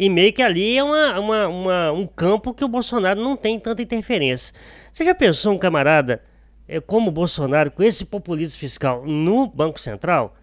e 0.00 0.08
meio 0.08 0.32
que 0.32 0.40
ali 0.40 0.78
é 0.78 0.82
uma, 0.82 1.20
uma, 1.20 1.48
uma, 1.48 1.92
um 1.92 2.06
campo 2.06 2.54
que 2.54 2.64
o 2.64 2.68
Bolsonaro 2.68 3.22
não 3.22 3.36
tem 3.36 3.60
tanta 3.60 3.82
interferência. 3.82 4.54
Você 4.90 5.04
já 5.04 5.14
pensou 5.14 5.52
um 5.52 5.58
camarada 5.58 6.22
é, 6.66 6.80
como 6.80 7.10
o 7.10 7.12
Bolsonaro, 7.12 7.70
com 7.70 7.82
esse 7.82 8.06
populismo 8.06 8.58
fiscal 8.58 9.04
no 9.04 9.46
Banco 9.46 9.78
Central? 9.78 10.34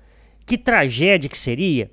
Que 0.46 0.60
tragédia 0.60 1.28
que 1.28 1.36
seria? 1.36 1.90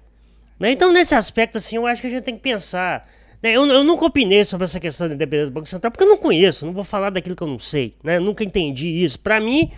Né? 0.60 0.72
Então, 0.72 0.92
nesse 0.92 1.14
aspecto, 1.14 1.56
assim, 1.56 1.76
eu 1.76 1.86
acho 1.86 2.02
que 2.02 2.06
a 2.06 2.10
gente 2.10 2.24
tem 2.24 2.36
que 2.36 2.42
pensar. 2.42 3.08
Né? 3.42 3.52
Eu, 3.52 3.64
eu 3.64 3.82
nunca 3.82 4.04
opinei 4.04 4.44
sobre 4.44 4.64
essa 4.64 4.78
questão 4.78 5.08
da 5.08 5.14
independência 5.14 5.50
do 5.50 5.54
Banco 5.54 5.66
Central, 5.66 5.90
porque 5.90 6.04
eu 6.04 6.08
não 6.08 6.18
conheço, 6.18 6.66
não 6.66 6.72
vou 6.74 6.84
falar 6.84 7.08
daquilo 7.08 7.34
que 7.34 7.42
eu 7.42 7.48
não 7.48 7.58
sei. 7.58 7.94
Né? 8.04 8.20
Nunca 8.20 8.44
entendi 8.44 8.88
isso. 8.88 9.18
Para 9.18 9.40
mim, 9.40 9.70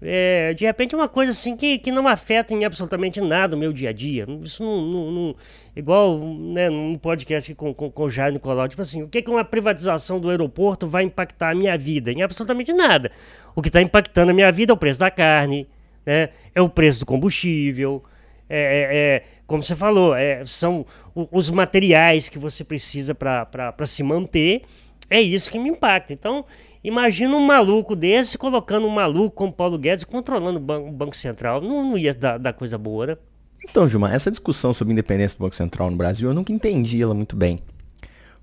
é, 0.00 0.54
de 0.54 0.64
repente 0.64 0.94
é 0.94 0.98
uma 0.98 1.08
coisa 1.08 1.32
assim 1.32 1.54
que, 1.54 1.76
que 1.76 1.92
não 1.92 2.08
afeta 2.08 2.54
em 2.54 2.64
absolutamente 2.64 3.20
nada 3.20 3.54
o 3.54 3.58
meu 3.58 3.74
dia 3.74 3.90
a 3.90 3.92
dia. 3.92 4.26
Isso 4.42 4.64
não. 4.64 4.80
não, 4.80 5.10
não 5.10 5.36
igual 5.76 6.18
né, 6.18 6.70
num 6.70 6.96
podcast 6.96 7.54
com, 7.54 7.72
com, 7.72 7.90
com 7.90 8.04
o 8.04 8.10
Jair 8.10 8.32
Nicolau, 8.32 8.66
tipo 8.66 8.82
assim, 8.82 9.02
o 9.02 9.08
que, 9.08 9.22
que 9.22 9.30
uma 9.30 9.44
privatização 9.44 10.18
do 10.18 10.30
aeroporto 10.30 10.86
vai 10.86 11.04
impactar 11.04 11.50
a 11.50 11.54
minha 11.54 11.76
vida? 11.76 12.10
Em 12.10 12.22
absolutamente 12.22 12.72
nada. 12.72 13.12
O 13.54 13.62
que 13.62 13.68
está 13.68 13.80
impactando 13.80 14.30
a 14.30 14.34
minha 14.34 14.50
vida 14.50 14.72
é 14.72 14.74
o 14.74 14.76
preço 14.76 15.00
da 15.00 15.10
carne, 15.10 15.68
né? 16.04 16.30
é 16.54 16.62
o 16.62 16.68
preço 16.68 17.00
do 17.00 17.06
combustível, 17.06 18.02
é, 18.48 18.58
é, 18.58 18.96
é 18.96 19.24
como 19.46 19.62
você 19.62 19.76
falou, 19.76 20.16
é, 20.16 20.44
são 20.46 20.84
os 21.14 21.50
materiais 21.50 22.28
que 22.28 22.38
você 22.38 22.64
precisa 22.64 23.14
para 23.14 23.86
se 23.86 24.02
manter. 24.02 24.62
É 25.08 25.20
isso 25.20 25.50
que 25.50 25.58
me 25.58 25.68
impacta. 25.68 26.12
Então, 26.12 26.44
Imagina 26.86 27.34
um 27.34 27.44
maluco 27.44 27.96
desse 27.96 28.38
colocando 28.38 28.86
um 28.86 28.90
maluco 28.90 29.34
como 29.34 29.52
Paulo 29.52 29.76
Guedes 29.76 30.04
controlando 30.04 30.60
o 30.60 30.62
Banco, 30.62 30.88
o 30.88 30.92
banco 30.92 31.16
Central. 31.16 31.60
Não, 31.60 31.82
não 31.82 31.98
ia 31.98 32.14
dar, 32.14 32.38
dar, 32.38 32.52
coisa 32.52 32.78
boa, 32.78 33.08
né? 33.08 33.16
Então, 33.68 33.88
Gilmar, 33.88 34.14
essa 34.14 34.30
discussão 34.30 34.72
sobre 34.72 34.92
independência 34.92 35.36
do 35.36 35.42
Banco 35.42 35.56
Central 35.56 35.90
no 35.90 35.96
Brasil, 35.96 36.28
eu 36.28 36.34
nunca 36.34 36.52
entendi 36.52 37.02
ela 37.02 37.12
muito 37.12 37.36
bem. 37.36 37.60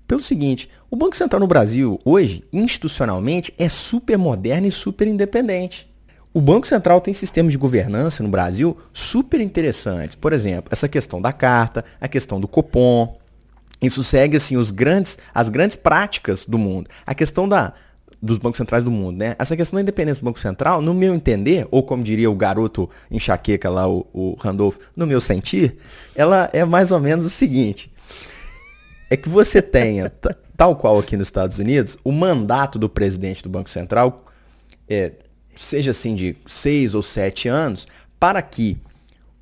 Pelo 0.06 0.20
seguinte, 0.20 0.68
o 0.90 0.96
Banco 0.96 1.16
Central 1.16 1.40
no 1.40 1.46
Brasil, 1.46 1.98
hoje, 2.04 2.44
institucionalmente, 2.52 3.52
é 3.58 3.68
super 3.68 4.18
moderno 4.18 4.66
e 4.66 4.70
super 4.70 5.08
independente. 5.08 5.90
O 6.32 6.40
Banco 6.40 6.66
Central 6.66 7.00
tem 7.00 7.14
sistemas 7.14 7.52
de 7.52 7.58
governança 7.58 8.22
no 8.22 8.28
Brasil 8.28 8.76
super 8.92 9.40
interessantes. 9.40 10.14
Por 10.14 10.32
exemplo, 10.32 10.68
essa 10.70 10.88
questão 10.88 11.22
da 11.22 11.32
carta, 11.32 11.84
a 12.00 12.08
questão 12.08 12.40
do 12.40 12.46
Copom. 12.46 13.16
Isso 13.80 14.02
segue 14.02 14.36
assim 14.36 14.56
os 14.56 14.70
grandes, 14.70 15.16
as 15.32 15.48
grandes 15.48 15.76
práticas 15.76 16.44
do 16.44 16.58
mundo. 16.58 16.90
A 17.06 17.14
questão 17.14 17.48
da, 17.48 17.72
dos 18.24 18.38
bancos 18.38 18.56
centrais 18.56 18.82
do 18.82 18.90
mundo, 18.90 19.18
né? 19.18 19.36
Essa 19.38 19.54
questão 19.54 19.76
da 19.76 19.82
independência 19.82 20.22
do 20.22 20.24
Banco 20.24 20.38
Central, 20.38 20.80
no 20.80 20.94
meu 20.94 21.14
entender, 21.14 21.66
ou 21.70 21.82
como 21.82 22.02
diria 22.02 22.30
o 22.30 22.34
garoto 22.34 22.88
enxaqueca 23.10 23.68
lá, 23.68 23.86
o, 23.86 24.06
o 24.14 24.34
Randolph, 24.40 24.78
no 24.96 25.06
meu 25.06 25.20
sentir, 25.20 25.76
ela 26.16 26.48
é 26.52 26.64
mais 26.64 26.90
ou 26.90 26.98
menos 26.98 27.26
o 27.26 27.30
seguinte. 27.30 27.92
É 29.10 29.16
que 29.16 29.28
você 29.28 29.60
tenha, 29.60 30.10
tal 30.56 30.74
qual 30.74 30.98
aqui 30.98 31.18
nos 31.18 31.28
Estados 31.28 31.58
Unidos, 31.58 31.98
o 32.02 32.10
mandato 32.10 32.78
do 32.78 32.88
presidente 32.88 33.42
do 33.42 33.50
Banco 33.50 33.68
Central, 33.68 34.24
é, 34.88 35.12
seja 35.54 35.90
assim 35.90 36.14
de 36.14 36.34
seis 36.46 36.94
ou 36.94 37.02
sete 37.02 37.46
anos, 37.46 37.86
para 38.18 38.40
que 38.40 38.78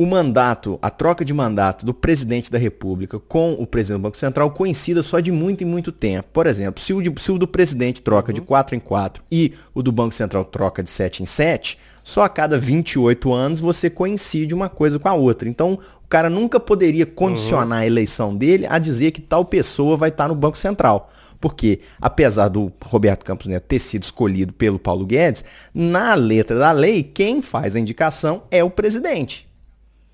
o 0.03 0.07
mandato, 0.07 0.81
a 0.83 0.91
troca 0.91 1.25
de 1.25 1.33
mandato 1.33 1.87
do 1.87 1.95
presidente 1.95 2.51
da 2.51 2.59
República 2.59 3.21
com 3.21 3.53
o 3.53 3.65
presidente 3.65 4.01
do 4.01 4.03
Banco 4.03 4.17
Central 4.17 4.51
coincida 4.51 5.01
só 5.01 5.21
de 5.21 5.31
muito 5.31 5.63
em 5.63 5.65
muito 5.65 5.93
tempo. 5.93 6.29
Por 6.33 6.49
exemplo, 6.49 6.83
se 6.83 6.93
o, 6.93 7.01
de, 7.01 7.13
se 7.23 7.31
o 7.31 7.39
do 7.39 7.47
presidente 7.47 8.03
troca 8.03 8.33
uhum. 8.33 8.35
de 8.35 8.41
4 8.41 8.75
em 8.75 8.81
4 8.81 9.23
e 9.31 9.53
o 9.73 9.81
do 9.81 9.93
Banco 9.93 10.13
Central 10.13 10.45
troca 10.45 10.83
de 10.83 10.91
7 10.91 11.23
em 11.23 11.27
7, 11.27 11.79
só 12.03 12.25
a 12.25 12.29
cada 12.29 12.59
28 12.59 13.33
anos 13.33 13.61
você 13.61 13.89
coincide 13.89 14.53
uma 14.53 14.69
coisa 14.69 14.99
com 14.99 15.09
a 15.09 15.15
outra. 15.15 15.49
Então, 15.49 15.79
o 16.05 16.09
cara 16.09 16.29
nunca 16.29 16.59
poderia 16.59 17.07
condicionar 17.07 17.79
uhum. 17.79 17.85
a 17.85 17.87
eleição 17.87 18.37
dele 18.37 18.67
a 18.69 18.81
dizer 18.81 19.13
que 19.13 19.21
tal 19.21 19.45
pessoa 19.45 19.97
vai 19.97 20.09
estar 20.09 20.27
no 20.27 20.35
Banco 20.35 20.59
Central. 20.59 21.13
Porque, 21.41 21.79
apesar 22.01 22.49
do 22.49 22.73
Roberto 22.85 23.25
Campos 23.25 23.47
Neto 23.47 23.67
ter 23.69 23.79
sido 23.79 24.03
escolhido 24.03 24.53
pelo 24.53 24.81
Paulo 24.81 25.07
Guedes, 25.07 25.45
na 25.73 26.15
letra 26.15 26.59
da 26.59 26.73
lei, 26.73 27.05
quem 27.05 27.41
faz 27.41 27.77
a 27.77 27.81
indicação 27.81 28.43
é 28.51 28.65
o 28.65 28.71
presidente 28.71 29.52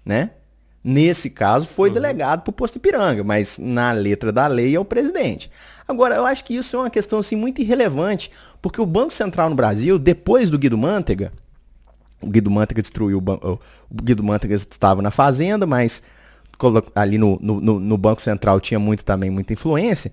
né? 0.09 0.31
Nesse 0.83 1.29
caso, 1.29 1.67
foi 1.67 1.91
uhum. 1.91 1.95
delegado 1.95 2.41
para 2.41 2.51
o 2.51 2.53
posto 2.53 2.77
Ipiranga, 2.77 3.23
mas 3.23 3.59
na 3.59 3.93
letra 3.93 4.33
da 4.33 4.47
lei 4.47 4.75
é 4.75 4.81
o 4.81 4.85
presidente. 4.87 5.51
Agora, 5.87 6.15
eu 6.15 6.25
acho 6.25 6.43
que 6.45 6.57
isso 6.57 6.77
é 6.77 6.79
uma 6.79 6.91
questão 6.91 7.19
assim, 7.19 7.37
muito 7.37 7.61
irrelevante, 7.61 8.31
porque 8.63 8.81
o 8.81 8.87
Banco 8.87 9.13
Central 9.13 9.51
no 9.51 9.57
Brasil, 9.57 9.99
depois 9.99 10.49
do 10.49 10.59
Guido 10.59 10.79
Mantega, 10.79 11.31
o 12.23 12.27
Guido 12.29 12.51
Mantega 12.51 12.81
destruiu 12.81 13.19
o 13.19 13.21
banco, 13.21 13.61
o 13.91 14.03
Guido 14.03 14.25
Mantega 14.25 14.55
estava 14.55 15.03
na 15.03 15.11
fazenda, 15.11 15.67
mas 15.67 16.03
ali 16.95 17.19
no, 17.19 17.39
no, 17.41 17.79
no, 17.79 17.99
Banco 17.99 18.23
Central 18.23 18.59
tinha 18.59 18.81
muito 18.81 19.05
também 19.05 19.29
muita 19.29 19.53
influência. 19.53 20.11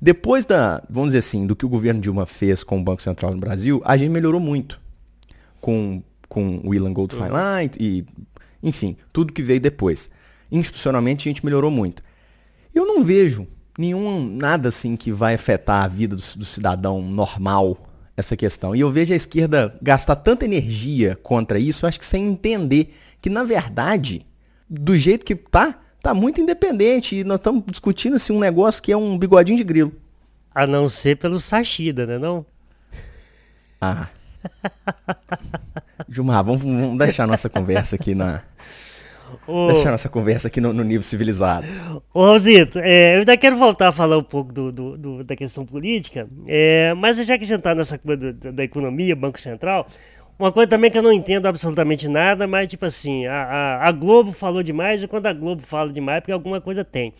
Depois 0.00 0.46
da, 0.46 0.82
vamos 0.88 1.10
dizer 1.10 1.18
assim, 1.18 1.46
do 1.46 1.54
que 1.54 1.66
o 1.66 1.68
governo 1.68 2.00
Dilma 2.00 2.24
fez 2.24 2.64
com 2.64 2.78
o 2.78 2.82
Banco 2.82 3.02
Central 3.02 3.32
no 3.32 3.38
Brasil, 3.38 3.82
a 3.84 3.96
gente 3.96 4.10
melhorou 4.10 4.40
muito 4.40 4.80
com, 5.60 6.02
com 6.26 6.60
o 6.64 6.74
Ilan 6.74 6.92
Goldfein 6.92 7.28
lá 7.28 7.62
e, 7.62 7.70
e 7.78 8.06
enfim, 8.62 8.96
tudo 9.12 9.32
que 9.32 9.42
veio 9.42 9.60
depois. 9.60 10.10
Institucionalmente 10.50 11.28
a 11.28 11.30
gente 11.30 11.44
melhorou 11.44 11.70
muito. 11.70 12.02
Eu 12.74 12.86
não 12.86 13.02
vejo 13.02 13.46
nenhum 13.78 14.24
nada 14.24 14.68
assim 14.68 14.96
que 14.96 15.12
vai 15.12 15.34
afetar 15.34 15.84
a 15.84 15.88
vida 15.88 16.16
do, 16.16 16.22
do 16.36 16.44
cidadão 16.44 17.02
normal 17.02 17.86
essa 18.16 18.36
questão. 18.36 18.74
E 18.74 18.80
eu 18.80 18.90
vejo 18.90 19.12
a 19.12 19.16
esquerda 19.16 19.76
gastar 19.82 20.16
tanta 20.16 20.44
energia 20.44 21.16
contra 21.22 21.58
isso, 21.58 21.86
acho 21.86 21.98
que 21.98 22.06
sem 22.06 22.26
entender 22.26 22.94
que 23.20 23.28
na 23.28 23.44
verdade, 23.44 24.26
do 24.68 24.96
jeito 24.96 25.24
que 25.24 25.34
tá, 25.34 25.78
tá 26.00 26.14
muito 26.14 26.40
independente 26.40 27.16
e 27.16 27.24
nós 27.24 27.38
estamos 27.38 27.64
discutindo 27.66 28.16
assim 28.16 28.32
um 28.32 28.38
negócio 28.38 28.82
que 28.82 28.92
é 28.92 28.96
um 28.96 29.18
bigodinho 29.18 29.58
de 29.58 29.64
grilo. 29.64 29.92
A 30.54 30.66
não 30.66 30.88
ser 30.88 31.16
pelo 31.18 31.38
Sachida, 31.38 32.06
né 32.06 32.18
não? 32.18 32.46
Ah. 33.80 34.08
Gilmar, 36.08 36.44
vamos, 36.44 36.62
vamos 36.62 36.98
deixar 36.98 37.26
nossa 37.26 37.48
conversa 37.48 37.96
aqui 37.96 38.14
na 38.14 38.42
Ô, 39.46 39.68
Deixa 39.68 39.88
a 39.88 39.92
nossa 39.92 40.08
conversa 40.08 40.48
aqui 40.48 40.60
no, 40.60 40.72
no 40.72 40.84
nível 40.84 41.02
civilizado. 41.02 41.66
Ô, 42.12 42.24
Raulzito, 42.24 42.78
é, 42.78 43.14
eu 43.14 43.18
ainda 43.20 43.36
quero 43.36 43.56
voltar 43.56 43.88
a 43.88 43.92
falar 43.92 44.18
um 44.18 44.22
pouco 44.22 44.52
do, 44.52 44.72
do, 44.72 44.96
do 44.96 45.24
da 45.24 45.34
questão 45.34 45.64
política, 45.64 46.28
é, 46.46 46.94
mas 46.94 47.16
já 47.16 47.36
que 47.36 47.44
a 47.44 47.46
gente 47.46 47.58
está 47.58 47.74
nessa 47.74 47.98
coisa 47.98 48.32
da, 48.32 48.50
da, 48.50 48.64
economia, 48.64 49.16
Banco 49.16 49.40
Central, 49.40 49.88
uma 50.38 50.52
coisa 50.52 50.68
também 50.68 50.90
que 50.90 50.98
eu 50.98 51.02
não 51.02 51.12
entendo 51.12 51.46
absolutamente 51.46 52.08
nada, 52.08 52.46
mas 52.46 52.68
tipo 52.68 52.84
assim, 52.84 53.26
a, 53.26 53.42
a, 53.42 53.88
a 53.88 53.92
Globo 53.92 54.32
falou 54.32 54.62
demais 54.62 55.02
e 55.02 55.08
quando 55.08 55.26
a 55.26 55.32
Globo 55.32 55.62
fala 55.62 55.92
demais 55.92 56.18
é 56.18 56.20
porque 56.20 56.32
alguma 56.32 56.60
coisa 56.60 56.84
tem. 56.84 57.12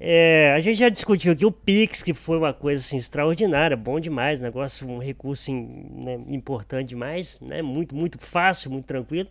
É, 0.00 0.52
a 0.56 0.60
gente 0.60 0.78
já 0.78 0.88
discutiu 0.88 1.32
aqui 1.32 1.44
o 1.44 1.50
Pix, 1.50 2.02
que 2.02 2.14
foi 2.14 2.38
uma 2.38 2.52
coisa 2.52 2.84
assim, 2.84 2.96
extraordinária, 2.96 3.76
bom 3.76 3.98
demais, 3.98 4.40
negócio, 4.40 4.88
um 4.88 4.98
recurso 4.98 5.52
né, 5.52 6.20
importante 6.28 6.90
demais, 6.90 7.40
né, 7.40 7.62
muito, 7.62 7.96
muito 7.96 8.16
fácil, 8.18 8.70
muito 8.70 8.84
tranquilo. 8.84 9.28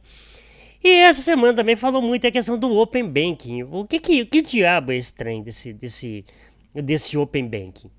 E 0.84 0.90
essa 0.90 1.22
semana 1.22 1.54
também 1.54 1.76
falou 1.76 2.02
muito 2.02 2.28
a 2.28 2.32
questão 2.32 2.58
do 2.58 2.70
Open 2.78 3.10
Banking. 3.10 3.64
O 3.64 3.86
que, 3.86 4.00
que, 4.00 4.26
que 4.26 4.42
diabo 4.42 4.92
é 4.92 4.98
esse 4.98 5.14
trem 5.14 5.42
desse, 5.42 5.74
desse, 5.74 6.26
desse 6.74 7.18
Open 7.18 7.48
Banking? 7.48 7.90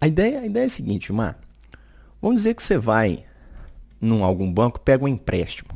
A 0.00 0.06
ideia, 0.06 0.40
a 0.40 0.46
ideia 0.46 0.64
é 0.64 0.66
a 0.66 0.70
seguinte, 0.70 1.12
Mar. 1.12 1.38
Vamos 2.22 2.40
dizer 2.40 2.54
que 2.54 2.62
você 2.62 2.78
vai 2.78 3.24
num 4.00 4.24
algum 4.24 4.50
banco, 4.50 4.80
pega 4.80 5.04
um 5.04 5.08
empréstimo. 5.08 5.70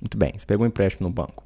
Muito 0.00 0.16
bem, 0.18 0.32
você 0.36 0.44
pega 0.44 0.62
um 0.62 0.66
empréstimo 0.66 1.08
no 1.08 1.14
banco. 1.14 1.44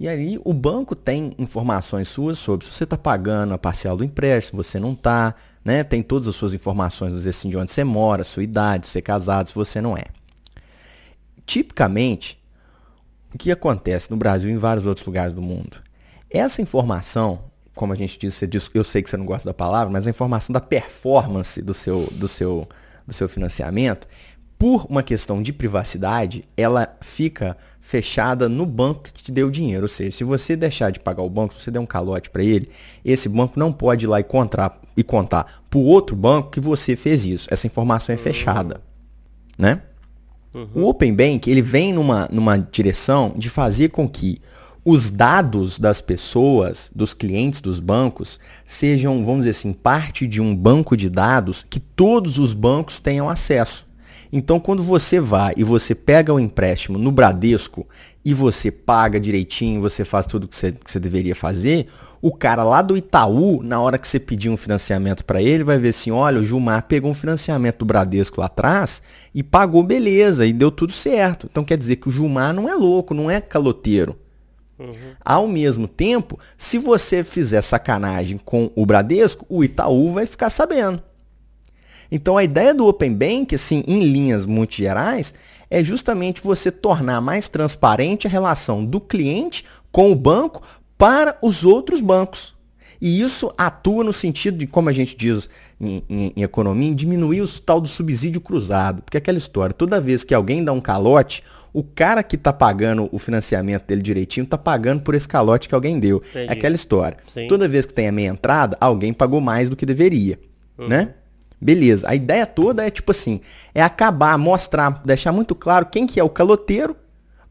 E 0.00 0.08
aí 0.08 0.40
o 0.46 0.54
banco 0.54 0.96
tem 0.96 1.34
informações 1.36 2.08
suas 2.08 2.38
sobre 2.38 2.64
se 2.64 2.72
você 2.72 2.84
está 2.84 2.96
pagando 2.96 3.52
a 3.52 3.58
parcial 3.58 3.98
do 3.98 4.02
empréstimo, 4.02 4.64
você 4.64 4.80
não 4.80 4.94
está, 4.94 5.34
né? 5.62 5.84
Tem 5.84 6.02
todas 6.02 6.26
as 6.26 6.34
suas 6.34 6.54
informações, 6.54 7.12
dizer 7.12 7.28
assim, 7.28 7.50
de 7.50 7.58
onde 7.58 7.70
você 7.70 7.84
mora, 7.84 8.24
sua 8.24 8.42
idade, 8.42 8.86
se 8.86 8.92
você 8.92 9.00
é 9.00 9.02
casado, 9.02 9.48
se 9.48 9.54
você 9.54 9.78
não 9.78 9.94
é. 9.94 10.04
Tipicamente, 11.44 12.42
o 13.34 13.36
que 13.36 13.52
acontece 13.52 14.10
no 14.10 14.16
Brasil 14.16 14.48
e 14.48 14.54
em 14.54 14.56
vários 14.56 14.86
outros 14.86 15.06
lugares 15.06 15.34
do 15.34 15.42
mundo? 15.42 15.76
Essa 16.30 16.62
informação, 16.62 17.50
como 17.74 17.92
a 17.92 17.96
gente 17.96 18.18
disse, 18.18 18.48
eu 18.72 18.84
sei 18.84 19.02
que 19.02 19.10
você 19.10 19.18
não 19.18 19.26
gosta 19.26 19.50
da 19.50 19.54
palavra, 19.54 19.92
mas 19.92 20.06
a 20.06 20.10
informação 20.10 20.54
da 20.54 20.62
performance 20.62 21.60
do 21.60 21.74
seu, 21.74 22.08
do 22.12 22.26
seu, 22.26 22.66
do 23.06 23.12
seu 23.12 23.28
financiamento, 23.28 24.08
por 24.58 24.86
uma 24.88 25.02
questão 25.02 25.42
de 25.42 25.52
privacidade, 25.52 26.42
ela 26.56 26.96
fica 27.02 27.56
fechada 27.80 28.48
no 28.48 28.66
banco 28.66 29.02
que 29.02 29.12
te 29.12 29.32
deu 29.32 29.48
o 29.48 29.50
dinheiro. 29.50 29.82
Ou 29.82 29.88
seja, 29.88 30.12
se 30.16 30.24
você 30.24 30.54
deixar 30.54 30.90
de 30.90 31.00
pagar 31.00 31.22
o 31.22 31.30
banco, 31.30 31.54
se 31.54 31.62
você 31.62 31.70
der 31.70 31.80
um 31.80 31.86
calote 31.86 32.30
para 32.30 32.42
ele, 32.42 32.68
esse 33.04 33.28
banco 33.28 33.58
não 33.58 33.72
pode 33.72 34.04
ir 34.04 34.08
lá 34.08 34.20
e, 34.20 34.24
contar, 34.24 34.80
e 34.96 35.02
contar 35.02 35.62
para 35.68 35.78
o 35.78 35.84
outro 35.84 36.14
banco 36.14 36.50
que 36.50 36.60
você 36.60 36.96
fez 36.96 37.24
isso. 37.24 37.48
Essa 37.50 37.66
informação 37.66 38.14
é 38.14 38.18
fechada. 38.18 38.80
Né? 39.58 39.82
Uhum. 40.54 40.68
O 40.74 40.88
Open 40.88 41.14
Bank 41.14 41.50
ele 41.50 41.62
vem 41.62 41.92
numa, 41.92 42.28
numa 42.30 42.58
direção 42.58 43.32
de 43.36 43.48
fazer 43.48 43.90
com 43.90 44.08
que 44.08 44.40
os 44.84 45.10
dados 45.10 45.78
das 45.78 46.00
pessoas, 46.00 46.90
dos 46.94 47.12
clientes 47.12 47.60
dos 47.60 47.78
bancos, 47.78 48.40
sejam, 48.64 49.24
vamos 49.24 49.40
dizer 49.40 49.50
assim, 49.50 49.72
parte 49.72 50.26
de 50.26 50.40
um 50.40 50.56
banco 50.56 50.96
de 50.96 51.10
dados 51.10 51.64
que 51.68 51.78
todos 51.78 52.38
os 52.38 52.54
bancos 52.54 52.98
tenham 52.98 53.28
acesso. 53.28 53.86
Então, 54.32 54.60
quando 54.60 54.82
você 54.82 55.18
vai 55.18 55.54
e 55.56 55.64
você 55.64 55.94
pega 55.94 56.32
o 56.32 56.38
empréstimo 56.38 56.98
no 56.98 57.10
Bradesco 57.10 57.86
e 58.24 58.32
você 58.32 58.70
paga 58.70 59.18
direitinho, 59.18 59.80
você 59.80 60.04
faz 60.04 60.26
tudo 60.26 60.46
que 60.46 60.56
você, 60.56 60.72
que 60.72 60.90
você 60.90 61.00
deveria 61.00 61.34
fazer, 61.34 61.88
o 62.22 62.30
cara 62.32 62.62
lá 62.62 62.82
do 62.82 62.96
Itaú, 62.96 63.62
na 63.62 63.80
hora 63.80 63.98
que 63.98 64.06
você 64.06 64.20
pedir 64.20 64.50
um 64.50 64.56
financiamento 64.56 65.24
para 65.24 65.40
ele, 65.40 65.64
vai 65.64 65.78
ver 65.78 65.88
assim, 65.88 66.10
olha, 66.10 66.38
o 66.38 66.44
Gilmar 66.44 66.84
pegou 66.86 67.10
um 67.10 67.14
financiamento 67.14 67.78
do 67.78 67.84
Bradesco 67.86 68.40
lá 68.40 68.46
atrás 68.46 69.02
e 69.34 69.42
pagou 69.42 69.82
beleza 69.82 70.44
e 70.44 70.52
deu 70.52 70.70
tudo 70.70 70.92
certo. 70.92 71.48
Então 71.50 71.64
quer 71.64 71.78
dizer 71.78 71.96
que 71.96 72.08
o 72.08 72.12
Gilmar 72.12 72.52
não 72.52 72.68
é 72.68 72.74
louco, 72.74 73.14
não 73.14 73.30
é 73.30 73.40
caloteiro. 73.40 74.16
Uhum. 74.78 74.94
Ao 75.24 75.48
mesmo 75.48 75.88
tempo, 75.88 76.38
se 76.56 76.78
você 76.78 77.24
fizer 77.24 77.62
sacanagem 77.62 78.38
com 78.38 78.70
o 78.74 78.84
Bradesco, 78.84 79.46
o 79.48 79.64
Itaú 79.64 80.12
vai 80.12 80.26
ficar 80.26 80.50
sabendo. 80.50 81.02
Então 82.10 82.36
a 82.36 82.44
ideia 82.44 82.74
do 82.74 82.86
Open 82.86 83.14
Bank, 83.14 83.54
assim, 83.54 83.84
em 83.86 84.02
linhas 84.04 84.46
muito 84.46 84.74
gerais, 84.74 85.34
é 85.70 85.84
justamente 85.84 86.42
você 86.42 86.70
tornar 86.70 87.20
mais 87.20 87.48
transparente 87.48 88.26
a 88.26 88.30
relação 88.30 88.84
do 88.84 89.00
cliente 89.00 89.64
com 89.92 90.10
o 90.10 90.14
banco 90.14 90.62
para 90.98 91.38
os 91.40 91.64
outros 91.64 92.00
bancos. 92.00 92.58
E 93.00 93.22
isso 93.22 93.50
atua 93.56 94.04
no 94.04 94.12
sentido 94.12 94.58
de, 94.58 94.66
como 94.66 94.90
a 94.90 94.92
gente 94.92 95.16
diz 95.16 95.48
em, 95.80 96.02
em, 96.08 96.32
em 96.36 96.42
economia, 96.42 96.90
em 96.90 96.94
diminuir 96.94 97.40
o 97.40 97.48
tal 97.60 97.80
do 97.80 97.88
subsídio 97.88 98.40
cruzado. 98.40 99.00
Porque 99.00 99.16
é 99.16 99.18
aquela 99.18 99.38
história, 99.38 99.72
toda 99.72 100.00
vez 100.00 100.22
que 100.22 100.34
alguém 100.34 100.62
dá 100.62 100.72
um 100.72 100.80
calote, 100.80 101.42
o 101.72 101.82
cara 101.82 102.22
que 102.22 102.36
está 102.36 102.52
pagando 102.52 103.08
o 103.10 103.18
financiamento 103.18 103.86
dele 103.86 104.02
direitinho 104.02 104.44
está 104.44 104.58
pagando 104.58 105.00
por 105.00 105.14
esse 105.14 105.26
calote 105.26 105.68
que 105.68 105.74
alguém 105.74 105.98
deu. 105.98 106.22
É 106.34 106.42
Entendi. 106.42 106.52
aquela 106.52 106.74
história. 106.74 107.16
Sim. 107.32 107.46
Toda 107.48 107.66
vez 107.66 107.86
que 107.86 107.94
tem 107.94 108.06
a 108.06 108.12
meia 108.12 108.28
entrada, 108.28 108.76
alguém 108.78 109.14
pagou 109.14 109.40
mais 109.40 109.70
do 109.70 109.76
que 109.76 109.86
deveria. 109.86 110.38
Uhum. 110.76 110.88
Né? 110.88 111.14
Beleza. 111.60 112.08
A 112.08 112.14
ideia 112.14 112.46
toda 112.46 112.86
é 112.86 112.90
tipo 112.90 113.10
assim, 113.10 113.40
é 113.74 113.82
acabar, 113.82 114.38
mostrar, 114.38 115.02
deixar 115.04 115.32
muito 115.32 115.54
claro 115.54 115.86
quem 115.86 116.06
que 116.06 116.18
é 116.18 116.24
o 116.24 116.30
caloteiro 116.30 116.96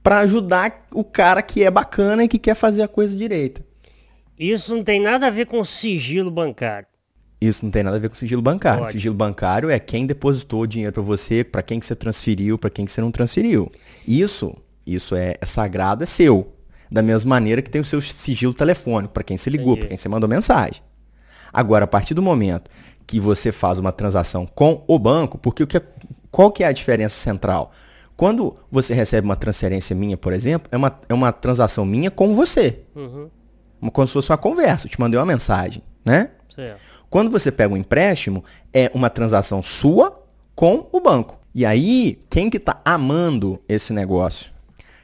para 0.01 0.19
ajudar 0.19 0.87
o 0.91 1.03
cara 1.03 1.41
que 1.41 1.63
é 1.63 1.69
bacana 1.69 2.23
e 2.23 2.27
que 2.27 2.39
quer 2.39 2.55
fazer 2.55 2.81
a 2.81 2.87
coisa 2.87 3.15
direita. 3.15 3.63
Isso 4.37 4.75
não 4.75 4.83
tem 4.83 5.01
nada 5.01 5.27
a 5.27 5.29
ver 5.29 5.45
com 5.45 5.63
sigilo 5.63 6.31
bancário. 6.31 6.87
Isso 7.41 7.63
não 7.63 7.71
tem 7.71 7.83
nada 7.83 7.97
a 7.97 7.99
ver 7.99 8.09
com 8.09 8.15
sigilo 8.15 8.41
bancário. 8.41 8.81
Ótimo. 8.81 8.93
Sigilo 8.93 9.15
bancário 9.15 9.69
é 9.69 9.79
quem 9.79 10.05
depositou 10.05 10.61
o 10.61 10.67
dinheiro 10.67 10.93
para 10.93 11.03
você, 11.03 11.43
para 11.43 11.61
quem 11.61 11.79
que 11.79 11.85
você 11.85 11.95
transferiu, 11.95 12.57
para 12.57 12.69
quem 12.69 12.85
que 12.85 12.91
você 12.91 13.01
não 13.01 13.11
transferiu. 13.11 13.71
Isso, 14.07 14.55
isso 14.85 15.15
é, 15.15 15.35
é 15.39 15.45
sagrado, 15.45 16.03
é 16.03 16.05
seu. 16.05 16.53
Da 16.91 17.01
mesma 17.01 17.29
maneira 17.29 17.61
que 17.61 17.69
tem 17.69 17.79
o 17.79 17.85
seu 17.85 18.01
sigilo 18.01 18.53
telefônico, 18.53 19.13
para 19.13 19.23
quem 19.23 19.37
você 19.37 19.49
ligou, 19.49 19.77
para 19.77 19.87
quem 19.87 19.95
você 19.95 20.09
mandou 20.09 20.27
mensagem. 20.27 20.81
Agora, 21.51 21.85
a 21.85 21.87
partir 21.87 22.13
do 22.13 22.21
momento 22.21 22.69
que 23.09 23.19
você 23.19 23.51
faz 23.51 23.79
uma 23.79 23.91
transação 23.91 24.45
com 24.45 24.83
o 24.87 24.99
banco, 24.99 25.39
porque 25.39 25.63
o 25.63 25.67
que 25.67 25.77
é- 25.77 25.83
qual 26.29 26.51
que 26.51 26.63
é 26.63 26.67
a 26.67 26.71
diferença 26.71 27.15
central? 27.15 27.71
Quando 28.15 28.55
você 28.71 28.93
recebe 28.93 29.25
uma 29.25 29.35
transferência 29.35 29.95
minha, 29.95 30.15
por 30.15 30.31
exemplo, 30.31 30.69
é 30.71 30.77
uma, 30.77 30.99
é 31.09 31.13
uma 31.15 31.31
transação 31.31 31.83
minha 31.87 32.11
com 32.11 32.35
você. 32.35 32.83
Uhum. 32.95 33.27
Uma, 33.81 33.89
como 33.89 34.05
se 34.05 34.13
fosse 34.13 34.31
uma 34.31 34.37
conversa. 34.37 34.85
Eu 34.85 34.91
te 34.91 34.99
mandei 34.99 35.19
uma 35.19 35.25
mensagem, 35.25 35.81
né? 36.05 36.29
Certo. 36.53 36.79
Quando 37.09 37.31
você 37.31 37.51
pega 37.51 37.73
um 37.73 37.77
empréstimo, 37.77 38.43
é 38.71 38.91
uma 38.93 39.09
transação 39.09 39.63
sua 39.63 40.23
com 40.53 40.87
o 40.91 40.99
banco. 41.01 41.39
E 41.55 41.65
aí, 41.65 42.23
quem 42.29 42.47
que 42.47 42.59
tá 42.59 42.79
amando 42.85 43.59
esse 43.67 43.91
negócio? 43.91 44.51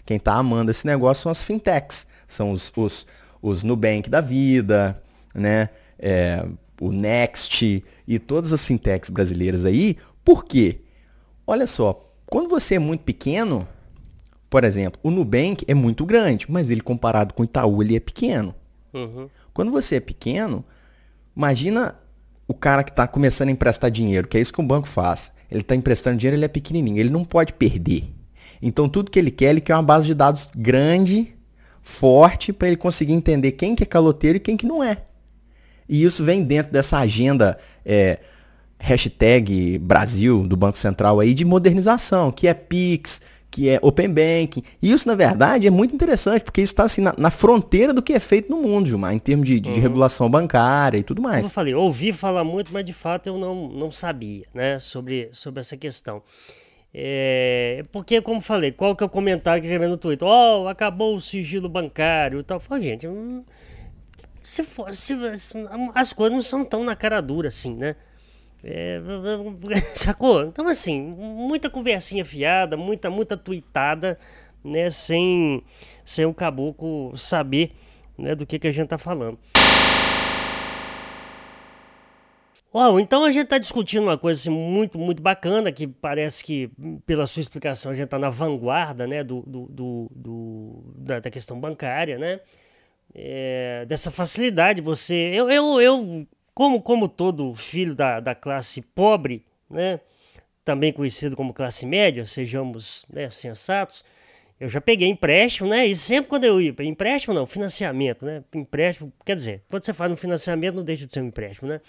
Quem 0.05 0.19
tá 0.19 0.35
amando 0.35 0.69
esse 0.69 0.85
negócio 0.85 1.23
são 1.23 1.31
as 1.31 1.41
fintechs. 1.41 2.05
São 2.27 2.51
os, 2.51 2.71
os, 2.77 3.07
os 3.41 3.63
Nubank 3.63 4.11
da 4.11 4.21
vida, 4.21 5.01
né? 5.33 5.69
É, 5.97 6.45
o 6.80 6.91
Next 6.91 7.84
e 8.07 8.19
todas 8.19 8.53
as 8.53 8.65
fintechs 8.65 9.09
brasileiras 9.09 9.65
aí. 9.65 9.97
Por 10.23 10.45
quê? 10.45 10.82
Olha 11.45 11.67
só, 11.67 12.11
quando 12.26 12.49
você 12.49 12.76
é 12.76 12.80
muito 12.80 13.03
pequeno, 13.03 13.67
por 14.49 14.63
exemplo, 14.63 14.99
o 15.03 15.11
Nubank 15.11 15.63
é 15.67 15.73
muito 15.73 16.05
grande, 16.05 16.45
mas 16.49 16.71
ele 16.71 16.82
comparado 16.82 17.34
com 17.34 17.41
o 17.41 17.45
Itaú, 17.45 17.82
ele 17.82 17.95
é 17.95 17.99
pequeno. 17.99 18.55
Uhum. 18.93 19.30
Quando 19.53 19.71
você 19.71 19.95
é 19.95 19.99
pequeno, 19.99 20.63
imagina 21.36 21.95
o 22.47 22.53
cara 22.53 22.84
que 22.84 22.91
está 22.91 23.07
começando 23.07 23.49
a 23.49 23.51
emprestar 23.51 23.89
dinheiro, 23.89 24.28
que 24.28 24.38
é 24.38 24.41
isso 24.41 24.53
que 24.53 24.61
um 24.61 24.67
banco 24.67 24.88
faz. 24.88 25.32
Ele 25.49 25.61
está 25.61 25.76
emprestando 25.76 26.17
dinheiro, 26.17 26.38
ele 26.38 26.45
é 26.45 26.49
pequenininho, 26.49 26.97
ele 26.97 27.09
não 27.09 27.23
pode 27.23 27.53
perder. 27.53 28.11
Então 28.61 28.89
tudo 28.89 29.11
que 29.11 29.19
ele 29.19 29.32
quer, 29.32 29.51
ele 29.51 29.61
quer 29.61 29.76
uma 29.76 29.84
base 29.84 30.07
de 30.07 30.13
dados 30.13 30.49
grande, 30.55 31.34
forte, 31.82 32.51
para 32.51 32.67
ele 32.67 32.78
conseguir 32.78 33.13
entender 33.13 33.51
quem 33.51 33.76
que 33.76 33.84
é 33.84 33.86
caloteiro 33.86 34.38
e 34.38 34.39
quem 34.39 34.57
que 34.57 34.65
não 34.65 34.84
é. 34.84 35.03
E 35.88 36.03
isso 36.03 36.23
vem 36.23 36.43
dentro 36.43 36.71
dessa 36.71 36.97
agenda 36.99 37.57
é, 37.86 38.19
hashtag 38.79 39.77
Brasil 39.79 40.47
do 40.47 40.55
Banco 40.55 40.77
Central 40.77 41.19
aí 41.19 41.33
de 41.33 41.45
modernização, 41.45 42.31
que 42.31 42.47
é 42.47 42.53
Pix, 42.53 43.21
que 43.51 43.69
é 43.69 43.79
Open 43.81 44.09
Banking. 44.09 44.63
E 44.81 44.91
isso, 44.91 45.07
na 45.07 45.15
verdade, 45.15 45.65
é 45.65 45.69
muito 45.69 45.95
interessante, 45.95 46.43
porque 46.43 46.61
isso 46.61 46.73
está 46.73 46.83
assim, 46.83 47.01
na, 47.01 47.13
na 47.17 47.31
fronteira 47.31 47.93
do 47.93 48.01
que 48.01 48.11
é 48.13 48.19
feito 48.19 48.49
no 48.49 48.61
mundo, 48.61 48.88
Gilmar, 48.88 49.13
em 49.13 49.19
termos 49.19 49.47
de, 49.47 49.59
de 49.59 49.69
regulação 49.79 50.29
bancária 50.29 50.97
e 50.97 51.03
tudo 51.03 51.21
Como 51.21 51.33
eu 51.33 51.41
mais. 51.41 51.51
falei, 51.51 51.73
ouvi 51.73 52.11
falar 52.11 52.43
muito, 52.43 52.73
mas 52.73 52.86
de 52.86 52.91
fato 52.93 53.27
eu 53.27 53.38
não, 53.38 53.69
não 53.69 53.89
sabia, 53.89 54.45
né, 54.53 54.77
sobre, 54.79 55.29
sobre 55.31 55.61
essa 55.61 55.77
questão. 55.77 56.21
É, 56.93 57.83
porque, 57.91 58.21
como 58.21 58.39
falei, 58.39 58.71
qual 58.71 58.95
que 58.95 59.03
é 59.03 59.05
o 59.05 59.09
comentário 59.09 59.61
que 59.61 59.69
já 59.69 59.77
vem 59.77 59.89
no 59.89 59.97
Twitter? 59.97 60.25
Oh, 60.25 60.67
acabou 60.67 61.15
o 61.15 61.19
sigilo 61.19 61.67
bancário 61.67 62.39
e 62.39 62.43
tal. 62.43 62.57
Falei, 62.57 62.83
gente, 62.83 63.05
hum, 63.05 63.43
se 64.45 64.63
for, 64.63 64.93
se, 64.95 65.13
as 65.93 66.13
coisas 66.13 66.33
não 66.33 66.41
são 66.41 66.63
tão 66.63 66.83
na 66.83 66.95
cara 66.95 67.21
dura 67.21 67.47
assim, 67.49 67.75
né? 67.75 67.95
É, 68.63 68.99
sacou? 69.95 70.43
Então, 70.43 70.67
assim, 70.67 70.99
muita 71.01 71.69
conversinha 71.69 72.25
fiada, 72.25 72.75
muita, 72.77 73.09
muita 73.09 73.35
tweetada, 73.37 74.17
né? 74.63 74.89
Sem, 74.89 75.63
sem 76.03 76.25
o 76.25 76.33
caboclo 76.33 77.15
saber 77.17 77.71
né, 78.17 78.33
do 78.35 78.45
que, 78.45 78.57
que 78.57 78.67
a 78.67 78.71
gente 78.71 78.87
tá 78.87 78.97
falando. 78.97 79.37
Uau, 82.73 82.99
então 82.99 83.23
a 83.23 83.31
gente 83.31 83.47
tá 83.47 83.57
discutindo 83.57 84.03
uma 84.03 84.17
coisa 84.17 84.41
assim, 84.41 84.49
muito, 84.49 84.97
muito 84.97 85.21
bacana, 85.23 85.71
que 85.71 85.87
parece 85.87 86.43
que, 86.43 86.69
pela 87.05 87.25
sua 87.25 87.39
explicação, 87.39 87.91
a 87.91 87.95
gente 87.95 88.09
tá 88.09 88.19
na 88.19 88.29
vanguarda, 88.29 89.07
né, 89.07 89.23
do, 89.23 89.41
do, 89.47 89.65
do- 89.67 90.11
do- 90.13 90.83
da, 90.97 91.19
da 91.21 91.31
questão 91.31 91.57
bancária, 91.57 92.17
né? 92.17 92.41
É, 93.16 93.86
dessa 93.88 94.11
facilidade, 94.11 94.82
você... 94.82 95.32
Eu, 95.34 95.49
eu, 95.49 95.80
eu 95.80 96.28
como, 96.53 96.82
como 96.82 97.07
todo 97.07 97.55
filho 97.55 97.95
da, 97.95 98.20
da 98.20 98.36
classe 98.36 98.82
pobre, 98.82 99.45
né, 99.70 99.99
também 100.63 100.91
conhecido 100.91 101.36
como 101.36 101.53
classe 101.53 101.86
média, 101.86 102.26
sejamos 102.26 103.05
né, 103.09 103.30
sensatos, 103.30 104.03
eu 104.59 104.70
já 104.70 104.80
peguei 104.80 105.09
empréstimo, 105.09 105.70
né? 105.70 105.86
E 105.86 105.95
sempre 105.95 106.30
quando 106.30 106.45
eu 106.45 106.61
ia, 106.61 106.74
empréstimo 106.80 107.34
não, 107.34 107.45
financiamento, 107.45 108.26
né? 108.26 108.41
Empréstimo, 108.53 109.11
quer 109.26 109.36
dizer, 109.36 109.63
quando 109.70 109.84
você 109.84 109.93
faz 109.93 110.09
um 110.09 110.16
financiamento 110.16 110.76
não 110.76 110.84
deixa 110.84 111.05
de 111.05 111.11
ser 111.11 111.22
um 111.22 111.26
empréstimo, 111.26 111.68
né? 111.68 111.82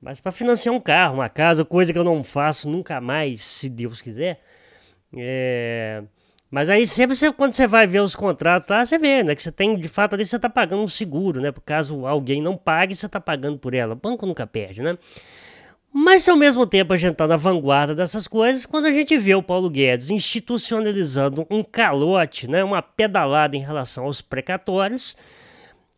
Mas 0.00 0.20
para 0.20 0.30
financiar 0.30 0.74
um 0.74 0.80
carro, 0.80 1.16
uma 1.16 1.28
casa, 1.28 1.64
coisa 1.64 1.92
que 1.92 1.98
eu 1.98 2.04
não 2.04 2.22
faço 2.22 2.70
nunca 2.70 3.00
mais, 3.00 3.42
se 3.44 3.68
Deus 3.68 4.00
quiser. 4.00 4.40
É... 5.16 6.02
Mas 6.50 6.68
aí 6.68 6.86
sempre 6.86 7.14
você- 7.14 7.32
quando 7.32 7.52
você 7.52 7.66
vai 7.66 7.86
ver 7.86 8.00
os 8.00 8.16
contratos 8.16 8.66
lá, 8.68 8.84
você 8.84 8.98
vê, 8.98 9.22
né? 9.22 9.34
Que 9.34 9.42
você 9.42 9.52
tem, 9.52 9.76
de 9.76 9.88
fato, 9.88 10.14
ali 10.14 10.26
você 10.26 10.38
tá 10.38 10.50
pagando 10.50 10.82
um 10.82 10.88
seguro, 10.88 11.40
né? 11.40 11.52
Por 11.52 11.60
caso 11.60 12.06
alguém 12.06 12.42
não 12.42 12.56
pague, 12.56 12.94
você 12.96 13.08
tá 13.08 13.20
pagando 13.20 13.58
por 13.58 13.72
ela. 13.72 13.92
O 13.92 13.96
banco 13.96 14.26
nunca 14.26 14.46
perde, 14.46 14.82
né? 14.82 14.98
Mas 15.92 16.28
ao 16.28 16.36
mesmo 16.36 16.66
tempo 16.66 16.92
a 16.92 16.96
gente 16.96 17.14
tá 17.16 17.26
na 17.26 17.36
vanguarda 17.36 17.94
dessas 17.94 18.28
coisas, 18.28 18.64
quando 18.64 18.86
a 18.86 18.92
gente 18.92 19.16
vê 19.18 19.34
o 19.34 19.42
Paulo 19.42 19.68
Guedes 19.68 20.10
institucionalizando 20.10 21.46
um 21.50 21.62
calote, 21.64 22.48
né? 22.48 22.62
Uma 22.62 22.80
pedalada 22.82 23.56
em 23.56 23.60
relação 23.60 24.04
aos 24.04 24.20
precatórios, 24.20 25.16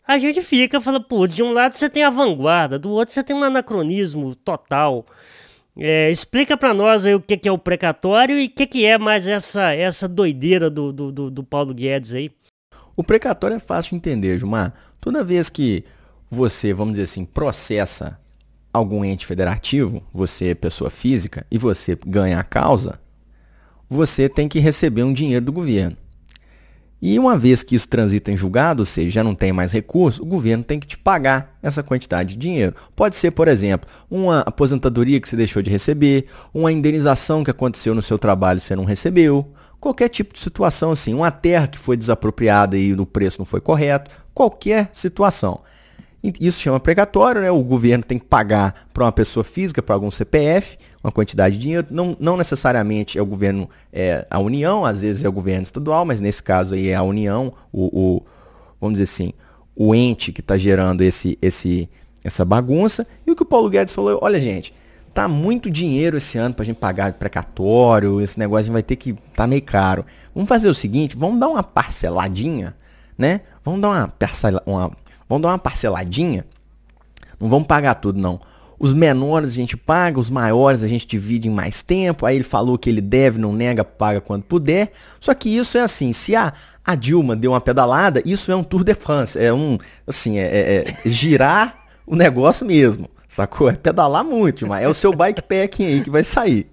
a 0.07 0.19
gente 0.19 0.43
fica 0.43 0.81
falando, 0.81 1.05
pô, 1.05 1.27
de 1.27 1.43
um 1.43 1.53
lado 1.53 1.75
você 1.75 1.89
tem 1.89 2.03
a 2.05 2.11
vanguarda, 2.11 2.79
do 2.79 2.91
outro 2.91 3.13
você 3.15 3.23
tem 3.23 3.37
um 3.37 3.43
anacronismo 3.43 4.35
total. 4.35 5.07
É, 5.77 6.11
explica 6.11 6.57
pra 6.57 6.75
nós 6.75 7.07
aí 7.07 7.15
o 7.15 7.21
que, 7.21 7.37
que 7.37 7.49
é 7.49 7.53
o 7.53 7.59
precatório 7.59 8.39
e 8.39 8.47
o 8.47 8.51
que, 8.51 8.67
que 8.67 8.85
é 8.85 8.99
mais 8.99 9.27
essa, 9.27 9.73
essa 9.73 10.07
doideira 10.07 10.69
do, 10.69 10.93
do, 10.93 11.11
do, 11.11 11.31
do 11.31 11.43
Paulo 11.43 11.73
Guedes 11.73 12.13
aí. 12.13 12.31
O 12.95 13.03
precatório 13.03 13.57
é 13.57 13.61
fácil 13.61 13.91
de 13.91 13.97
entender, 13.97 14.39
Gilmar. 14.39 14.75
Toda 15.01 15.25
vez 15.25 15.49
que 15.49 15.85
você, 16.31 16.75
vamos 16.75 16.93
dizer 16.93 17.05
assim, 17.05 17.25
processa 17.25 18.21
algum 18.73 19.05
ente 19.05 19.27
federativo, 19.27 20.03
você 20.13 20.49
é 20.49 20.55
pessoa 20.55 20.91
física, 20.91 21.47
e 21.51 21.59
você 21.59 21.99
ganha 22.07 22.39
a 22.39 22.45
causa, 22.45 23.01
você 23.89 24.29
tem 24.29 24.49
que 24.49 24.59
receber 24.59 25.03
um 25.03 25.13
dinheiro 25.13 25.45
do 25.45 25.53
governo. 25.53 25.97
E 27.03 27.19
uma 27.19 27.37
vez 27.37 27.65
que 27.65 27.75
isso 27.75 27.89
transita 27.89 28.31
em 28.31 28.37
julgado, 28.37 28.83
ou 28.83 28.87
seja, 28.87 29.11
já 29.11 29.25
não 29.25 29.35
tem 29.35 29.53
mais 29.53 29.73
recurso, 29.73 30.23
o 30.23 30.27
governo 30.27 30.63
tem 30.63 30.79
que 30.79 30.87
te 30.87 30.97
pagar 30.97 31.59
essa 31.61 31.83
quantidade 31.83 32.35
de 32.35 32.37
dinheiro. 32.37 32.77
Pode 32.95 33.17
ser, 33.17 33.33
por 33.33 33.49
exemplo, 33.49 33.91
uma 34.09 34.43
aposentadoria 34.43 35.21
que 35.21 35.29
você 35.29 35.35
deixou 35.35 35.61
de 35.61 35.69
receber, 35.69 36.27
uma 36.55 36.71
indenização 36.71 37.43
que 37.43 37.51
aconteceu 37.51 37.93
no 37.93 38.03
seu 38.03 38.21
trabalho 38.21 38.59
e 38.59 38.61
você 38.61 38.77
não 38.77 38.85
recebeu, 38.85 39.53
qualquer 39.81 40.11
tipo 40.11 40.33
de 40.33 40.39
situação 40.39 40.93
assim, 40.93 41.13
uma 41.13 41.33
terra 41.33 41.67
que 41.67 41.77
foi 41.77 41.97
desapropriada 41.97 42.79
e 42.79 42.95
o 42.95 43.05
preço 43.05 43.41
não 43.41 43.47
foi 43.47 43.61
correto, 43.61 44.09
qualquer 44.33 44.89
situação. 44.93 45.61
Isso 46.23 46.61
chama 46.61 46.79
precatório, 46.79 47.41
né? 47.43 47.51
O 47.51 47.65
governo 47.65 48.05
tem 48.05 48.17
que 48.17 48.27
pagar 48.27 48.87
para 48.95 49.03
uma 49.03 49.11
pessoa 49.11 49.43
física, 49.43 49.83
para 49.83 49.97
algum 49.97 50.09
CPF, 50.09 50.79
uma 51.03 51.11
quantidade 51.13 51.57
de 51.57 51.63
dinheiro. 51.63 51.87
Não, 51.91 52.17
não 52.21 52.37
necessariamente 52.37 53.19
é 53.19 53.23
o 53.23 53.27
governo, 53.27 53.69
é 53.93 54.27
a 54.31 54.39
União, 54.39 54.85
às 54.85 55.03
vezes 55.03 55.25
é 55.25 55.29
o 55.29 55.33
governo 55.33 55.63
estadual, 55.65 56.05
mas 56.05 56.21
nesse 56.21 56.43
caso 56.43 56.75
aí 56.75 56.89
é 56.89 56.95
a 56.95 57.03
União, 57.03 57.53
o, 57.73 57.87
o- 58.17 58.23
vamos 58.81 58.99
dizer 58.99 59.05
assim, 59.13 59.33
o 59.75 59.95
ente 59.95 60.33
que 60.33 60.41
está 60.41 60.57
gerando 60.57 61.03
esse, 61.03 61.39
esse, 61.41 61.89
essa 62.23 62.45
bagunça. 62.45 63.07
E 63.27 63.31
o 63.31 63.37
que 63.37 63.43
o 63.43 63.47
Paulo 63.47 63.69
Guedes 63.71 63.93
falou, 63.95 64.19
olha 64.23 64.39
gente, 64.41 64.73
tá 65.15 65.27
muito 65.29 65.71
dinheiro 65.71 66.17
esse 66.17 66.39
ano 66.39 66.55
pra 66.55 66.65
gente 66.65 66.77
pagar 66.77 67.13
precatório, 67.15 68.21
esse 68.21 68.39
negócio 68.39 68.61
a 68.61 68.63
gente 68.65 68.73
vai 68.73 68.83
ter 68.83 68.97
que 68.97 69.13
tá 69.35 69.47
meio 69.47 69.63
caro. 69.63 70.05
Vamos 70.35 70.49
fazer 70.49 70.69
o 70.69 70.75
seguinte, 70.75 71.17
vamos 71.17 71.39
dar 71.41 71.49
uma 71.49 71.63
parceladinha, 71.63 72.75
né? 73.19 73.41
Vamos 73.65 73.81
dar 73.81 73.89
uma, 73.91 74.09
parcela, 74.09 74.63
uma 74.67 74.91
vamos 75.29 75.43
dar 75.43 75.49
uma 75.51 75.59
parceladinha. 75.59 76.45
Não 77.41 77.49
vamos 77.49 77.67
pagar 77.67 77.95
tudo 77.97 78.21
não. 78.21 78.41
Os 78.83 78.93
menores 78.93 79.51
a 79.51 79.55
gente 79.55 79.77
paga, 79.77 80.19
os 80.19 80.29
maiores 80.29 80.83
a 80.83 80.89
gente 80.89 81.07
divide 81.07 81.47
em 81.47 81.53
mais 81.53 81.85
tempo. 81.85 82.27
Aí 82.27 82.35
ele 82.35 82.43
falou 82.43 82.77
que 82.77 82.91
ele 82.91 83.01
deve, 83.01 83.39
não 83.39 83.53
nega, 83.53 83.85
paga 83.85 84.21
quando 84.21 84.43
puder. 84.43 84.91
Só 85.21 85.33
que 85.35 85.49
isso 85.57 85.79
é 85.79 85.83
assim, 85.83 86.13
se 86.13 86.35
a, 86.35 86.53
a 86.85 86.97
Dilma 86.97 87.37
deu 87.37 87.53
uma 87.53 87.61
pedalada, 87.61 88.21
isso 88.27 88.51
é 88.51 88.57
um 88.57 88.65
Tour 88.65 88.83
de 88.83 88.93
France. 88.97 89.39
É 89.39 89.53
um, 89.53 89.79
assim, 90.05 90.37
é, 90.37 90.47
é, 90.47 90.97
é 91.07 91.09
girar 91.09 91.79
o 92.05 92.17
negócio 92.17 92.67
mesmo. 92.67 93.09
Sacou? 93.29 93.71
É 93.71 93.75
pedalar 93.75 94.25
muito, 94.25 94.67
mas 94.67 94.83
é 94.83 94.89
o 94.89 94.95
seu 94.95 95.15
bikepacking 95.15 95.87
aí 95.87 96.01
que 96.01 96.11
vai 96.11 96.25
sair. 96.25 96.67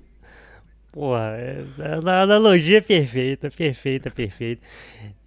Porra, 0.92 1.36
é, 1.38 1.64
a 2.08 2.22
analogia 2.24 2.80
é 2.80 2.82
perfeita, 2.82 3.52
perfeita, 3.52 4.10
perfeita. 4.10 4.64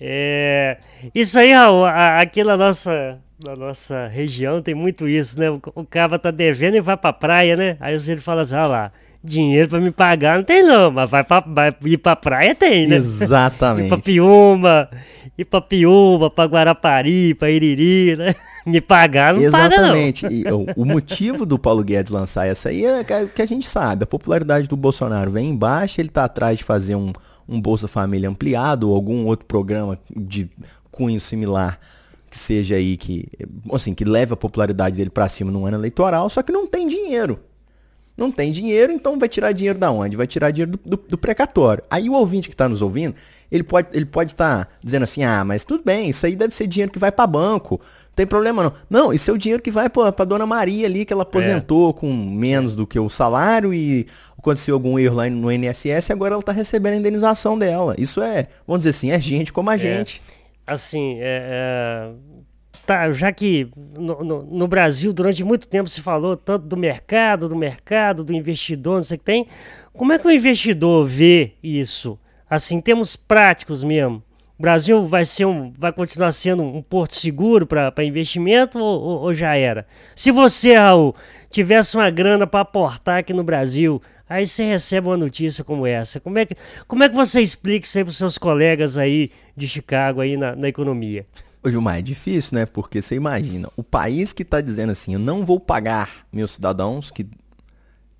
É, 0.01 0.79
isso 1.15 1.39
aí, 1.39 1.53
Raul, 1.53 1.85
aqui 1.85 2.43
na 2.43 2.57
nossa, 2.57 3.21
na 3.45 3.57
nossa 3.57 4.07
região 4.07 4.63
tem 4.63 4.75
muito 4.75 5.09
isso, 5.09 5.39
né? 5.39 5.51
O, 5.51 5.61
o 5.75 5.85
cara 5.85 6.19
tá 6.19 6.31
devendo 6.31 6.77
e 6.77 6.81
vai 6.81 6.97
pra 6.97 7.13
praia, 7.13 7.57
né? 7.57 7.77
Aí 7.81 7.95
ele 7.95 8.21
fala 8.21 8.43
assim, 8.43 8.55
ah 8.55 8.67
lá, 8.67 8.93
dinheiro 9.23 9.69
pra 9.69 9.81
me 9.81 9.91
pagar 9.91 10.37
não 10.37 10.45
tem 10.45 10.63
não, 10.63 10.91
mas 10.91 11.11
vai, 11.11 11.25
pra, 11.25 11.41
vai 11.41 11.75
ir 11.85 11.99
pra 11.99 12.17
praia 12.17 12.55
tem, 12.55 12.87
né? 12.87 12.97
Exatamente. 12.97 13.87
ir 13.87 13.89
pra 13.89 13.99
Piúma, 13.99 14.89
ir 15.37 15.45
pra 15.45 15.61
Piúma, 15.61 16.31
pra 16.31 16.45
Guarapari, 16.45 17.35
pra 17.35 17.51
Iriri, 17.51 18.17
né? 18.17 18.35
Me 18.65 18.81
pagar 18.81 19.35
não 19.35 19.43
Exatamente. 19.43 20.23
paga 20.23 20.35
não. 20.51 20.63
E, 20.63 20.75
o, 20.77 20.83
o 20.83 20.85
motivo 20.85 21.45
do 21.45 21.59
Paulo 21.59 21.83
Guedes 21.83 22.13
lançar 22.13 22.47
essa 22.47 22.69
aí 22.69 22.85
é 22.85 23.03
que 23.03 23.43
a 23.43 23.47
gente 23.47 23.67
sabe, 23.67 24.05
a 24.05 24.07
popularidade 24.07 24.69
do 24.69 24.77
Bolsonaro 24.77 25.33
vem 25.33 25.51
embaixo, 25.51 26.01
ele 26.01 26.09
tá 26.09 26.23
atrás 26.23 26.59
de 26.59 26.65
fazer 26.65 26.95
um, 26.95 27.13
um 27.49 27.61
Bolsa 27.61 27.89
Família 27.89 28.29
ampliado 28.29 28.89
ou 28.89 28.95
algum 28.95 29.27
outro 29.27 29.47
programa 29.47 29.99
de 30.17 30.49
cunho 30.93 31.19
similar 31.19 31.81
que 32.33 32.39
seja 32.39 32.77
aí 32.77 32.97
que, 32.97 33.29
assim, 33.71 33.93
que 33.93 34.07
leve 34.07 34.33
a 34.33 34.37
popularidade 34.37 34.97
dele 34.97 35.11
para 35.11 35.29
cima 35.29 35.53
no 35.53 35.67
ano 35.67 35.77
eleitoral, 35.77 36.31
só 36.31 36.43
que 36.43 36.51
não 36.51 36.67
tem 36.67 36.89
dinheiro. 36.89 37.39
Não 38.17 38.33
tem 38.33 38.51
dinheiro, 38.51 38.91
então 38.91 39.19
vai 39.19 39.29
tirar 39.29 39.53
dinheiro 39.53 39.79
da 39.79 39.91
onde? 39.91 40.17
Vai 40.17 40.27
tirar 40.27 40.51
dinheiro 40.51 40.73
do, 40.73 40.97
do, 40.97 41.05
do 41.09 41.19
precatório. 41.19 41.85
Aí 41.91 42.09
o 42.09 42.15
ouvinte 42.15 42.49
que 42.49 42.55
está 42.55 42.69
nos 42.71 42.81
ouvindo, 42.81 43.15
ele 43.51 43.63
pode 43.63 43.89
ele 43.93 44.07
pode 44.07 44.33
estar 44.33 44.65
tá 44.65 44.71
dizendo 44.83 45.03
assim, 45.03 45.23
ah, 45.25 45.45
mas 45.45 45.63
tudo 45.63 45.85
bem, 45.85 46.09
isso 46.09 46.25
aí 46.25 46.35
deve 46.35 46.55
ser 46.55 46.67
dinheiro 46.67 46.91
que 46.91 46.99
vai 46.99 47.13
para 47.13 47.27
banco, 47.27 47.79
não 47.79 48.15
tem 48.15 48.27
problema 48.27 48.63
não. 48.63 48.73
Não, 48.89 49.13
isso 49.13 49.31
é 49.31 49.35
o 49.35 49.39
dinheiro 49.39 49.63
que 49.63 49.71
vai 49.71 49.91
para 49.91 50.25
dona 50.25 50.47
Maria 50.47 50.87
ali, 50.87 51.05
que 51.05 51.13
ela 51.13 51.23
aposentou 51.23 51.91
é. 51.91 51.93
com 51.93 52.11
menos 52.15 52.75
do 52.75 52.87
que 52.87 52.99
o 52.99 53.11
salário 53.11 53.75
e 53.75 54.07
aconteceu 54.39 54.75
algum 54.75 54.99
erro 54.99 55.17
lá 55.17 55.29
no 55.29 55.53
INSS, 55.53 56.11
agora 56.11 56.33
ela 56.33 56.41
está 56.41 56.53
recebendo 56.53 56.95
a 56.95 56.97
indenização 56.97 57.59
dela. 57.59 57.95
Isso 57.99 58.23
é, 58.23 58.49
vamos 58.67 58.81
dizer 58.81 58.91
assim, 58.91 59.11
é 59.11 59.21
gente 59.21 59.53
como 59.53 59.69
a 59.69 59.75
é. 59.75 59.79
gente. 59.79 60.23
Assim, 60.67 61.19
é, 61.21 62.11
é 62.11 62.13
tá, 62.87 63.11
já 63.13 63.33
que 63.33 63.69
no, 63.99 64.23
no, 64.25 64.43
no, 64.43 64.69
Brasil 64.69 65.13
durante 65.13 65.43
muito 65.45 65.69
tempo 65.69 65.89
se 65.89 66.01
falou 66.01 66.37
tanto 66.37 66.67
do 66.67 66.77
mercado, 66.77 67.49
do 67.49 67.57
mercado, 67.57 68.25
do 68.25 68.33
investidor, 68.33 68.97
não 68.97 69.03
sei 69.03 69.17
o 69.17 69.19
que 69.19 69.25
tem, 69.25 69.47
como 69.93 70.13
é 70.13 70.19
que 70.19 70.27
o 70.27 70.31
investidor 70.31 71.07
vê 71.07 71.53
isso? 71.63 72.19
Assim, 72.49 72.81
temos 72.81 73.17
práticos 73.17 73.83
mesmo. 73.83 74.23
O 74.59 74.63
Brasil 74.63 75.07
vai 75.07 75.25
ser 75.25 75.45
um, 75.45 75.73
vai 75.77 75.93
continuar 75.93 76.31
sendo 76.31 76.63
um 76.63 76.83
porto 76.83 77.17
seguro 77.17 77.67
para 77.67 78.05
investimento 78.05 78.79
ou, 78.79 79.01
ou, 79.03 79.21
ou, 79.23 79.35
já 79.35 79.57
era? 79.57 79.87
Se 80.15 80.31
você, 80.31 80.75
Raul, 80.75 81.17
tivesse 81.51 81.97
uma 81.97 82.11
grana 82.11 82.47
para 82.47 82.61
aportar 82.61 83.19
aqui 83.19 83.33
no 83.33 83.43
Brasil, 83.43 84.01
aí 84.29 84.47
você 84.47 84.65
recebe 84.65 85.09
uma 85.09 85.17
notícia 85.17 85.65
como 85.65 85.87
essa. 85.87 86.21
Como 86.21 86.39
é 86.39 86.47
que, 86.47 86.55
como 86.87 87.03
é 87.03 87.09
que 87.09 87.15
você 87.15 87.41
explica 87.41 87.87
isso 87.87 87.99
aí 87.99 88.05
para 88.05 88.11
os 88.11 88.19
seus 88.19 88.39
colegas 88.39 88.97
aí 88.97 89.31
de 89.57 89.69
Chicago 89.69 90.21
aí 90.21 90.37
na, 90.37 90.55
na 90.57 90.69
economia? 90.69 91.27
Ô 91.63 91.71
Gilmar, 91.71 91.99
é 91.99 92.03
difícil, 92.03 92.59
né? 92.59 92.67
Porque 92.67 93.01
você 93.01 93.15
imagina, 93.15 93.69
o 93.77 93.85
país 93.85 94.33
que 94.33 94.43
está 94.43 94.61
dizendo 94.61 94.91
assim, 94.91 95.15
eu 95.15 95.19
não 95.19 95.45
vou 95.45 95.61
pagar 95.61 96.27
meus 96.33 96.53
cidadãos, 96.53 97.11
que 97.11 97.27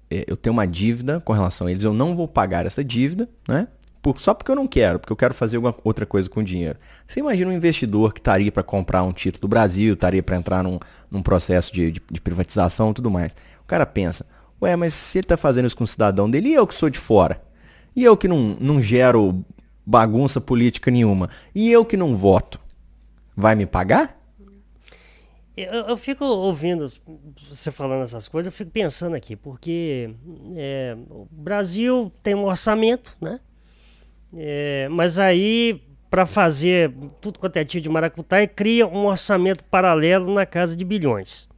é, 0.09 0.25
eu 0.29 0.37
tenho 0.37 0.53
uma 0.53 0.67
dívida 0.67 1.21
com 1.21 1.33
relação 1.33 1.67
a 1.67 1.71
eles, 1.71 1.83
eu 1.83 1.93
não 1.93 2.15
vou 2.15 2.29
pagar 2.29 2.67
essa 2.67 2.85
dívida, 2.85 3.29
né? 3.49 3.67
Por, 4.01 4.21
só 4.21 4.35
porque 4.35 4.51
eu 4.51 4.57
não 4.57 4.67
quero, 4.67 4.99
porque 4.99 5.13
eu 5.13 5.17
quero 5.17 5.33
fazer 5.33 5.57
alguma 5.57 5.75
outra 5.83 6.05
coisa 6.05 6.29
com 6.29 6.41
o 6.41 6.45
dinheiro. 6.45 6.79
Você 7.07 7.21
imagina 7.21 7.51
um 7.51 7.55
investidor 7.55 8.13
que 8.13 8.21
estaria 8.21 8.51
para 8.51 8.63
comprar 8.63 9.03
um 9.05 9.13
título 9.13 9.43
do 9.43 9.49
Brasil, 9.49 9.95
estaria 9.95 10.23
para 10.23 10.37
entrar 10.37 10.63
num, 10.63 10.79
num 11.11 11.23
processo 11.23 11.73
de, 11.73 11.93
de, 11.93 12.03
de 12.11 12.21
privatização 12.21 12.91
e 12.91 12.95
tudo 12.95 13.11
mais. 13.11 13.35
O 13.63 13.67
cara 13.67 13.87
pensa, 13.87 14.27
ué, 14.61 14.75
mas 14.77 14.93
se 14.93 15.19
ele 15.19 15.25
está 15.25 15.37
fazendo 15.37 15.67
isso 15.67 15.77
com 15.77 15.85
o 15.85 15.87
cidadão 15.87 16.29
dele, 16.29 16.49
e 16.49 16.55
eu 16.55 16.67
que 16.67 16.75
sou 16.75 16.91
de 16.91 16.99
fora? 16.99 17.41
E 17.95 18.03
eu 18.05 18.17
que 18.17 18.27
não, 18.27 18.57
não 18.61 18.83
gero 18.83 19.45
bagunça 19.85 20.41
política 20.41 20.91
nenhuma? 20.91 21.29
E 21.55 21.71
eu 21.71 21.85
que 21.85 21.97
não 21.97 22.15
voto? 22.15 22.63
vai 23.37 23.55
me 23.55 23.67
pagar? 23.67 24.19
Eu, 25.55 25.89
eu, 25.89 25.97
fico 25.99 26.25
ouvindo 26.25 26.87
você 27.51 27.71
falando 27.71 28.03
essas 28.03 28.27
coisas, 28.27 28.51
eu 28.51 28.57
fico 28.57 28.71
pensando 28.71 29.15
aqui, 29.15 29.37
porque 29.37 30.11
é, 30.57 30.97
o 31.11 31.27
Brasil 31.31 32.11
tem 32.23 32.35
um 32.35 32.45
orçamento, 32.45 33.15
né? 33.21 33.39
É, 34.35 34.89
mas 34.91 35.19
aí, 35.19 35.83
para 36.09 36.25
fazer 36.25 36.91
tudo 37.21 37.39
quanto 37.39 37.59
é 37.59 37.65
tipo 37.65 37.83
de 37.83 37.89
maracutaia, 37.91 38.49
cria 38.49 38.87
um 38.87 39.05
orçamento 39.05 39.63
paralelo 39.65 40.33
na 40.33 40.47
casa 40.47 40.75
de 40.75 40.87
bilhões. 40.87 41.51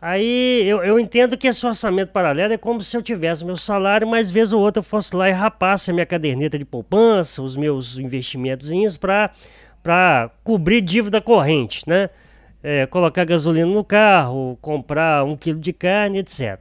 Aí 0.00 0.62
eu, 0.66 0.82
eu 0.82 0.98
entendo 0.98 1.36
que 1.36 1.46
esse 1.46 1.66
orçamento 1.66 2.10
paralelo 2.10 2.54
é 2.54 2.56
como 2.56 2.80
se 2.80 2.96
eu 2.96 3.02
tivesse 3.02 3.44
meu 3.44 3.56
salário, 3.56 4.08
mas 4.08 4.30
vez 4.30 4.50
ou 4.52 4.60
outra 4.62 4.80
eu 4.80 4.84
fosse 4.84 5.14
lá 5.14 5.28
e 5.28 5.32
rapasse 5.32 5.90
a 5.90 5.94
minha 5.94 6.06
caderneta 6.06 6.58
de 6.58 6.64
poupança, 6.64 7.42
os 7.42 7.54
meus 7.54 7.98
investimentos 7.98 8.70
para 8.96 10.30
cobrir 10.42 10.80
dívida 10.80 11.20
corrente, 11.20 11.82
né? 11.86 12.08
É, 12.62 12.86
colocar 12.86 13.24
gasolina 13.24 13.66
no 13.66 13.84
carro, 13.84 14.58
comprar 14.60 15.24
um 15.24 15.36
quilo 15.36 15.58
de 15.58 15.72
carne, 15.72 16.18
etc. 16.18 16.58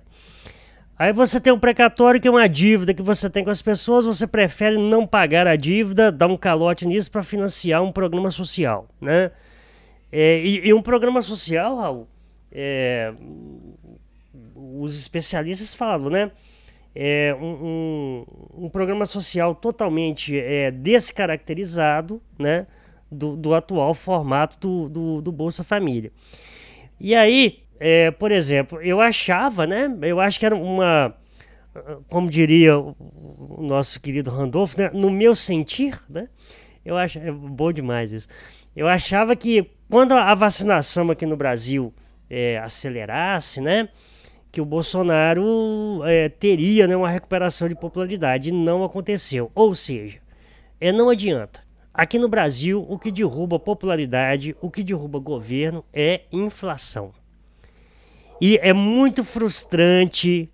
Aí 0.97 1.13
você 1.13 1.39
tem 1.39 1.53
um 1.53 1.59
precatório 1.59 2.19
que 2.19 2.27
é 2.27 2.31
uma 2.31 2.47
dívida 2.47 2.93
que 2.93 3.01
você 3.01 3.29
tem 3.29 3.41
com 3.41 3.49
as 3.49 3.61
pessoas, 3.61 4.05
você 4.05 4.27
prefere 4.27 4.77
não 4.77 5.07
pagar 5.07 5.47
a 5.47 5.55
dívida, 5.55 6.11
dar 6.11 6.27
um 6.27 6.35
calote 6.35 6.85
nisso 6.85 7.09
para 7.09 7.23
financiar 7.23 7.81
um 7.81 7.91
programa 7.91 8.29
social, 8.29 8.85
né? 8.99 9.31
É, 10.11 10.41
e, 10.41 10.67
e, 10.67 10.73
um 10.73 10.81
programa 10.81 11.21
social, 11.21 11.77
Raul, 11.77 12.07
é, 12.51 13.13
os 14.55 14.97
especialistas 14.97 15.75
falam, 15.75 16.09
né? 16.09 16.31
É 16.95 17.35
um, 17.39 17.45
um, 17.45 18.65
um 18.65 18.69
programa 18.69 19.05
social 19.05 19.53
totalmente 19.53 20.37
é, 20.37 20.71
descaracterizado, 20.71 22.21
né? 22.37 22.65
do, 23.11 23.35
do 23.35 23.53
atual 23.53 23.93
formato 23.93 24.57
do, 24.59 24.89
do, 24.89 25.21
do, 25.21 25.31
Bolsa 25.31 25.63
Família. 25.63 26.11
E 26.99 27.15
aí, 27.15 27.63
é, 27.79 28.11
por 28.11 28.31
exemplo, 28.31 28.81
eu 28.81 29.01
achava, 29.01 29.65
né? 29.65 29.91
Eu 30.01 30.19
acho 30.19 30.39
que 30.39 30.45
era 30.45 30.55
uma, 30.55 31.15
como 32.07 32.29
diria 32.29 32.77
o, 32.77 32.95
nosso 33.61 33.99
querido 33.99 34.29
Randolph, 34.29 34.75
né, 34.75 34.89
no 34.93 35.09
meu 35.09 35.33
sentir, 35.33 35.99
né? 36.09 36.27
Eu 36.85 36.97
acho 36.97 37.19
é 37.19 37.31
bom 37.31 37.71
demais 37.71 38.11
isso. 38.11 38.27
Eu 38.75 38.87
achava 38.87 39.35
que 39.35 39.69
quando 39.89 40.13
a 40.13 40.33
vacinação 40.33 41.09
aqui 41.11 41.25
no 41.25 41.35
Brasil 41.35 41.93
é, 42.29 42.57
acelerasse, 42.59 43.61
né? 43.61 43.89
Que 44.51 44.61
o 44.61 44.65
Bolsonaro 44.65 46.01
é, 46.05 46.29
teria 46.29 46.87
né, 46.87 46.95
uma 46.95 47.09
recuperação 47.09 47.67
de 47.67 47.75
popularidade. 47.75 48.51
Não 48.51 48.83
aconteceu. 48.83 49.51
Ou 49.53 49.75
seja, 49.75 50.19
é, 50.79 50.91
não 50.91 51.09
adianta. 51.09 51.61
Aqui 51.93 52.17
no 52.17 52.29
Brasil, 52.29 52.85
o 52.87 52.97
que 52.97 53.11
derruba 53.11 53.59
popularidade, 53.59 54.55
o 54.61 54.69
que 54.69 54.83
derruba 54.83 55.19
governo 55.19 55.83
é 55.93 56.21
inflação. 56.31 57.11
E 58.39 58.57
é 58.61 58.71
muito 58.71 59.23
frustrante 59.23 60.49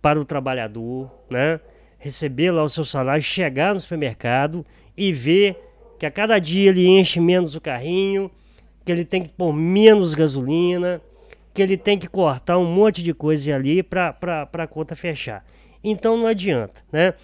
para 0.00 0.18
o 0.18 0.24
trabalhador, 0.24 1.10
né? 1.28 1.60
Receber 1.98 2.52
lá 2.52 2.62
o 2.62 2.68
seu 2.68 2.84
salário, 2.84 3.22
chegar 3.22 3.74
no 3.74 3.80
supermercado 3.80 4.64
e 4.96 5.12
ver 5.12 5.56
que 5.98 6.06
a 6.06 6.10
cada 6.10 6.38
dia 6.38 6.70
ele 6.70 6.86
enche 6.86 7.20
menos 7.20 7.54
o 7.54 7.60
carrinho, 7.60 8.30
que 8.84 8.92
ele 8.92 9.04
tem 9.04 9.22
que 9.22 9.28
pôr 9.28 9.52
menos 9.52 10.14
gasolina, 10.14 11.02
que 11.58 11.62
ele 11.62 11.76
tem 11.76 11.98
que 11.98 12.06
cortar 12.06 12.56
um 12.56 12.72
monte 12.72 13.02
de 13.02 13.12
coisa 13.12 13.52
ali 13.52 13.82
para 13.82 14.14
a 14.52 14.66
conta 14.68 14.94
fechar. 14.94 15.44
Então 15.82 16.16
não 16.16 16.28
adianta, 16.28 16.84
né? 16.92 17.14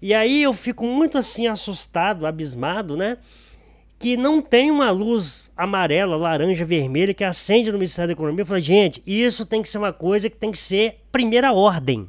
E 0.00 0.14
aí 0.14 0.40
eu 0.40 0.52
fico 0.52 0.86
muito 0.86 1.18
assim 1.18 1.48
assustado, 1.48 2.28
abismado, 2.28 2.96
né? 2.96 3.18
Que 3.98 4.16
não 4.16 4.40
tem 4.40 4.70
uma 4.70 4.92
luz 4.92 5.50
amarela, 5.56 6.14
laranja, 6.16 6.64
vermelha 6.64 7.12
que 7.12 7.24
acende 7.24 7.72
no 7.72 7.76
Ministério 7.76 8.06
da 8.06 8.12
Economia 8.12 8.44
e 8.44 8.46
fala, 8.46 8.60
gente, 8.60 9.02
isso 9.04 9.44
tem 9.44 9.60
que 9.60 9.68
ser 9.68 9.78
uma 9.78 9.92
coisa 9.92 10.30
que 10.30 10.36
tem 10.36 10.52
que 10.52 10.58
ser 10.58 11.00
primeira 11.10 11.52
ordem. 11.52 12.08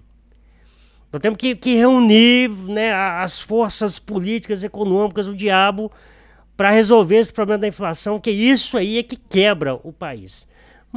Nós 1.11 1.19
temos 1.23 1.39
que, 1.39 1.55
que 1.55 1.73
reunir 1.73 2.49
né, 2.49 2.93
as 2.93 3.39
forças 3.39 3.97
políticas, 3.97 4.63
econômicas, 4.63 5.25
o 5.25 5.33
diabo, 5.33 5.91
para 6.55 6.69
resolver 6.69 7.15
esse 7.15 7.33
problema 7.33 7.57
da 7.57 7.67
inflação, 7.67 8.19
que 8.19 8.29
isso 8.29 8.77
aí 8.77 8.99
é 8.99 9.01
que 9.01 9.15
quebra 9.15 9.73
o 9.73 9.91
país. 9.91 10.47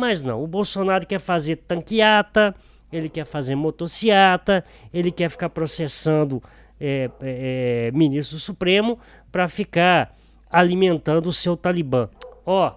Mas 0.01 0.23
não, 0.23 0.43
o 0.43 0.47
Bolsonaro 0.47 1.07
quer 1.07 1.21
fazer 1.21 1.57
tanqueata, 1.57 2.55
ele 2.91 3.07
quer 3.07 3.27
fazer 3.27 3.55
motociata, 3.55 4.65
ele 4.95 5.13
quer 5.13 5.29
ficar 5.29 5.51
processando 5.51 6.43
é, 6.81 7.11
é, 7.21 7.91
ministro 7.93 8.37
do 8.37 8.41
Supremo 8.41 8.99
para 9.31 9.47
ficar 9.47 10.17
alimentando 10.51 11.29
o 11.29 11.33
seu 11.35 11.55
Talibã. 11.55 12.09
Ó, 12.47 12.75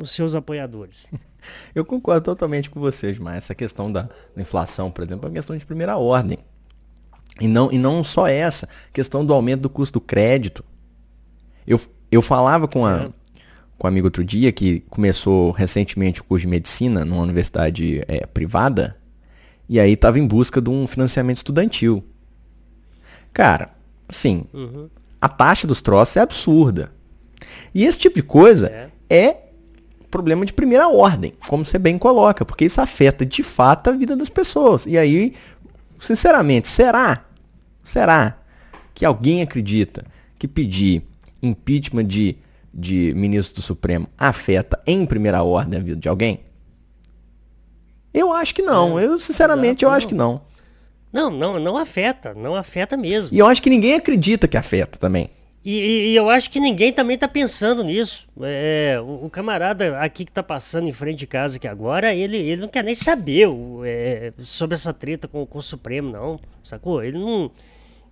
os 0.00 0.12
seus 0.12 0.34
apoiadores. 0.34 1.10
Eu 1.74 1.84
concordo 1.84 2.24
totalmente 2.24 2.70
com 2.70 2.80
vocês, 2.80 3.18
mas 3.18 3.36
essa 3.36 3.54
questão 3.54 3.92
da, 3.92 4.08
da 4.34 4.40
inflação, 4.40 4.90
por 4.90 5.04
exemplo, 5.04 5.26
é 5.26 5.28
uma 5.28 5.34
questão 5.34 5.54
de 5.54 5.66
primeira 5.66 5.98
ordem. 5.98 6.38
E 7.38 7.46
não, 7.46 7.70
e 7.70 7.76
não 7.76 8.02
só 8.02 8.26
essa, 8.26 8.66
questão 8.94 9.26
do 9.26 9.34
aumento 9.34 9.60
do 9.60 9.68
custo 9.68 9.98
do 9.98 10.00
crédito. 10.00 10.64
Eu, 11.66 11.78
eu 12.10 12.22
falava 12.22 12.66
com, 12.66 12.86
a, 12.86 13.02
é. 13.02 13.10
Com 13.82 13.88
um 13.88 13.90
amigo 13.90 14.06
outro 14.06 14.22
dia 14.22 14.52
que 14.52 14.78
começou 14.88 15.50
recentemente 15.50 16.20
o 16.20 16.24
curso 16.24 16.42
de 16.42 16.46
medicina 16.46 17.04
numa 17.04 17.20
universidade 17.20 18.00
é, 18.06 18.24
privada 18.26 18.96
e 19.68 19.80
aí 19.80 19.94
estava 19.94 20.20
em 20.20 20.26
busca 20.26 20.62
de 20.62 20.70
um 20.70 20.86
financiamento 20.86 21.38
estudantil. 21.38 22.04
Cara, 23.32 23.70
assim, 24.08 24.44
uhum. 24.54 24.88
a 25.20 25.28
taxa 25.28 25.66
dos 25.66 25.82
troços 25.82 26.16
é 26.16 26.20
absurda. 26.20 26.92
E 27.74 27.84
esse 27.84 27.98
tipo 27.98 28.14
de 28.14 28.22
coisa 28.22 28.68
é. 28.68 28.90
é 29.10 29.48
problema 30.08 30.46
de 30.46 30.52
primeira 30.52 30.86
ordem, 30.86 31.32
como 31.48 31.64
você 31.64 31.76
bem 31.76 31.98
coloca, 31.98 32.44
porque 32.44 32.64
isso 32.64 32.80
afeta 32.80 33.26
de 33.26 33.42
fato 33.42 33.90
a 33.90 33.92
vida 33.92 34.14
das 34.14 34.28
pessoas. 34.28 34.86
E 34.86 34.96
aí, 34.96 35.34
sinceramente, 35.98 36.68
será? 36.68 37.24
Será 37.82 38.38
que 38.94 39.04
alguém 39.04 39.42
acredita 39.42 40.04
que 40.38 40.46
pedir 40.46 41.02
impeachment 41.42 42.04
de, 42.04 42.36
de 42.72 43.12
ministro 43.14 43.56
do 43.56 43.62
Supremo 43.62 44.08
afeta 44.16 44.80
em 44.86 45.04
primeira 45.04 45.42
ordem 45.42 45.78
a 45.78 45.82
vida 45.82 46.00
de 46.00 46.08
alguém? 46.08 46.40
Eu 48.12 48.32
acho 48.32 48.54
que 48.54 48.62
não. 48.62 48.98
É, 48.98 49.06
eu, 49.06 49.18
sinceramente, 49.18 49.84
eu 49.84 49.90
acho 49.90 50.06
que 50.06 50.14
não. 50.14 50.42
Não, 51.12 51.30
não, 51.30 51.58
não 51.58 51.76
afeta. 51.76 52.34
Não 52.34 52.54
afeta 52.54 52.96
mesmo. 52.96 53.34
E 53.34 53.38
eu 53.38 53.46
acho 53.46 53.62
que 53.62 53.70
ninguém 53.70 53.94
acredita 53.94 54.48
que 54.48 54.56
afeta 54.56 54.98
também. 54.98 55.30
E, 55.64 55.78
e, 55.78 56.08
e, 56.08 56.16
eu 56.16 56.28
acho 56.28 56.50
que 56.50 56.58
ninguém 56.58 56.92
também 56.92 57.16
tá 57.16 57.28
pensando 57.28 57.84
nisso. 57.84 58.26
É, 58.40 58.98
o, 59.00 59.26
o, 59.26 59.30
camarada 59.30 59.96
aqui 60.00 60.24
que 60.24 60.32
tá 60.32 60.42
passando 60.42 60.88
em 60.88 60.92
frente 60.92 61.20
de 61.20 61.26
casa 61.26 61.56
aqui 61.56 61.68
agora, 61.68 62.12
ele, 62.12 62.36
ele 62.36 62.60
não 62.60 62.68
quer 62.68 62.82
nem 62.82 62.96
saber 62.96 63.46
o, 63.46 63.82
é, 63.84 64.32
sobre 64.38 64.74
essa 64.74 64.92
treta 64.92 65.28
com, 65.28 65.46
com 65.46 65.58
o 65.58 65.62
Supremo, 65.62 66.10
não. 66.10 66.40
Sacou? 66.64 67.02
Ele 67.04 67.16
não, 67.16 67.50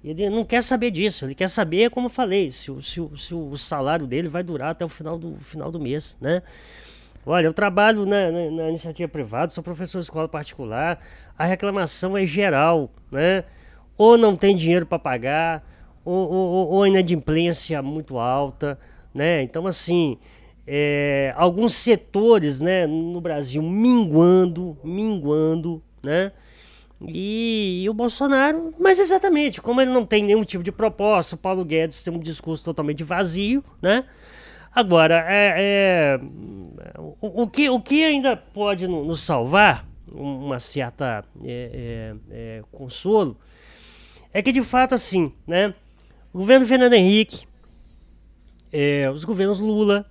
ele 0.03 0.31
não 0.31 0.45
quer 0.45 0.63
saber 0.63 0.91
disso. 0.91 1.27
Ele 1.27 1.35
quer 1.35 1.49
saber, 1.49 1.91
como 1.91 2.07
eu 2.07 2.11
falei, 2.11 2.51
se, 2.51 2.71
se, 2.83 3.01
se 3.17 3.35
o 3.35 3.57
salário 3.57 4.07
dele 4.07 4.29
vai 4.29 4.43
durar 4.43 4.71
até 4.71 4.85
o 4.85 4.89
final 4.89 5.19
do, 5.19 5.37
final 5.37 5.71
do 5.71 5.79
mês, 5.79 6.17
né? 6.21 6.43
Olha, 7.27 7.47
eu 7.47 7.53
trabalho 7.53 8.07
na, 8.07 8.31
na, 8.31 8.51
na 8.51 8.69
iniciativa 8.69 9.09
privada, 9.09 9.51
sou 9.51 9.63
professor 9.63 9.99
de 9.99 10.05
escola 10.05 10.27
particular. 10.27 10.99
A 11.39 11.45
reclamação 11.45 12.17
é 12.17 12.25
geral, 12.25 12.91
né? 13.11 13.45
Ou 13.99 14.17
não 14.17 14.37
tem 14.37 14.57
dinheiro 14.57 14.87
para 14.87 14.99
pagar 14.99 15.63
ou, 16.05 16.31
ou, 16.31 16.69
ou 16.71 16.87
inadimplência 16.87 17.83
muito 17.83 18.19
alta, 18.19 18.79
né? 19.15 19.43
Então, 19.43 19.67
assim, 19.67 20.19
é, 20.67 21.35
alguns 21.37 21.75
setores, 21.75 22.61
né, 22.61 22.87
no 22.87 23.21
Brasil 23.21 23.63
minguando, 23.63 24.77
minguando, 24.83 25.83
né? 26.03 26.33
E, 27.07 27.83
e, 27.85 27.89
o 27.89 27.95
Bolsonaro, 27.95 28.75
mas 28.79 28.99
exatamente, 28.99 29.61
como 29.61 29.81
ele 29.81 29.91
não 29.91 30.05
tem 30.05 30.23
nenhum 30.23 30.45
tipo 30.45 30.63
de 30.63 30.71
proposta, 30.71 31.35
o 31.35 31.39
Paulo 31.39 31.65
Guedes 31.65 32.05
tem 32.05 32.13
um 32.13 32.19
discurso 32.19 32.65
totalmente 32.65 33.03
vazio, 33.03 33.65
né? 33.81 34.05
Agora, 34.73 35.25
é, 35.27 35.55
é 35.57 36.21
o, 36.99 37.43
o, 37.43 37.49
que, 37.49 37.71
o 37.71 37.81
que 37.81 38.05
ainda 38.05 38.37
pode 38.37 38.87
nos 38.87 39.23
salvar, 39.23 39.89
uma 40.13 40.61
certa 40.61 41.25
é, 41.43 42.15
é, 42.31 42.59
é, 42.59 42.63
consolo, 42.71 43.37
é 44.33 44.43
que 44.43 44.53
de 44.53 44.63
fato 44.63 44.95
assim, 44.95 45.33
né? 45.47 45.75
O 46.33 46.39
governo 46.39 46.67
Fernando 46.67 46.93
Henrique, 46.93 47.47
é, 48.73 49.11
os 49.11 49.25
governos 49.25 49.59
Lula, 49.59 50.07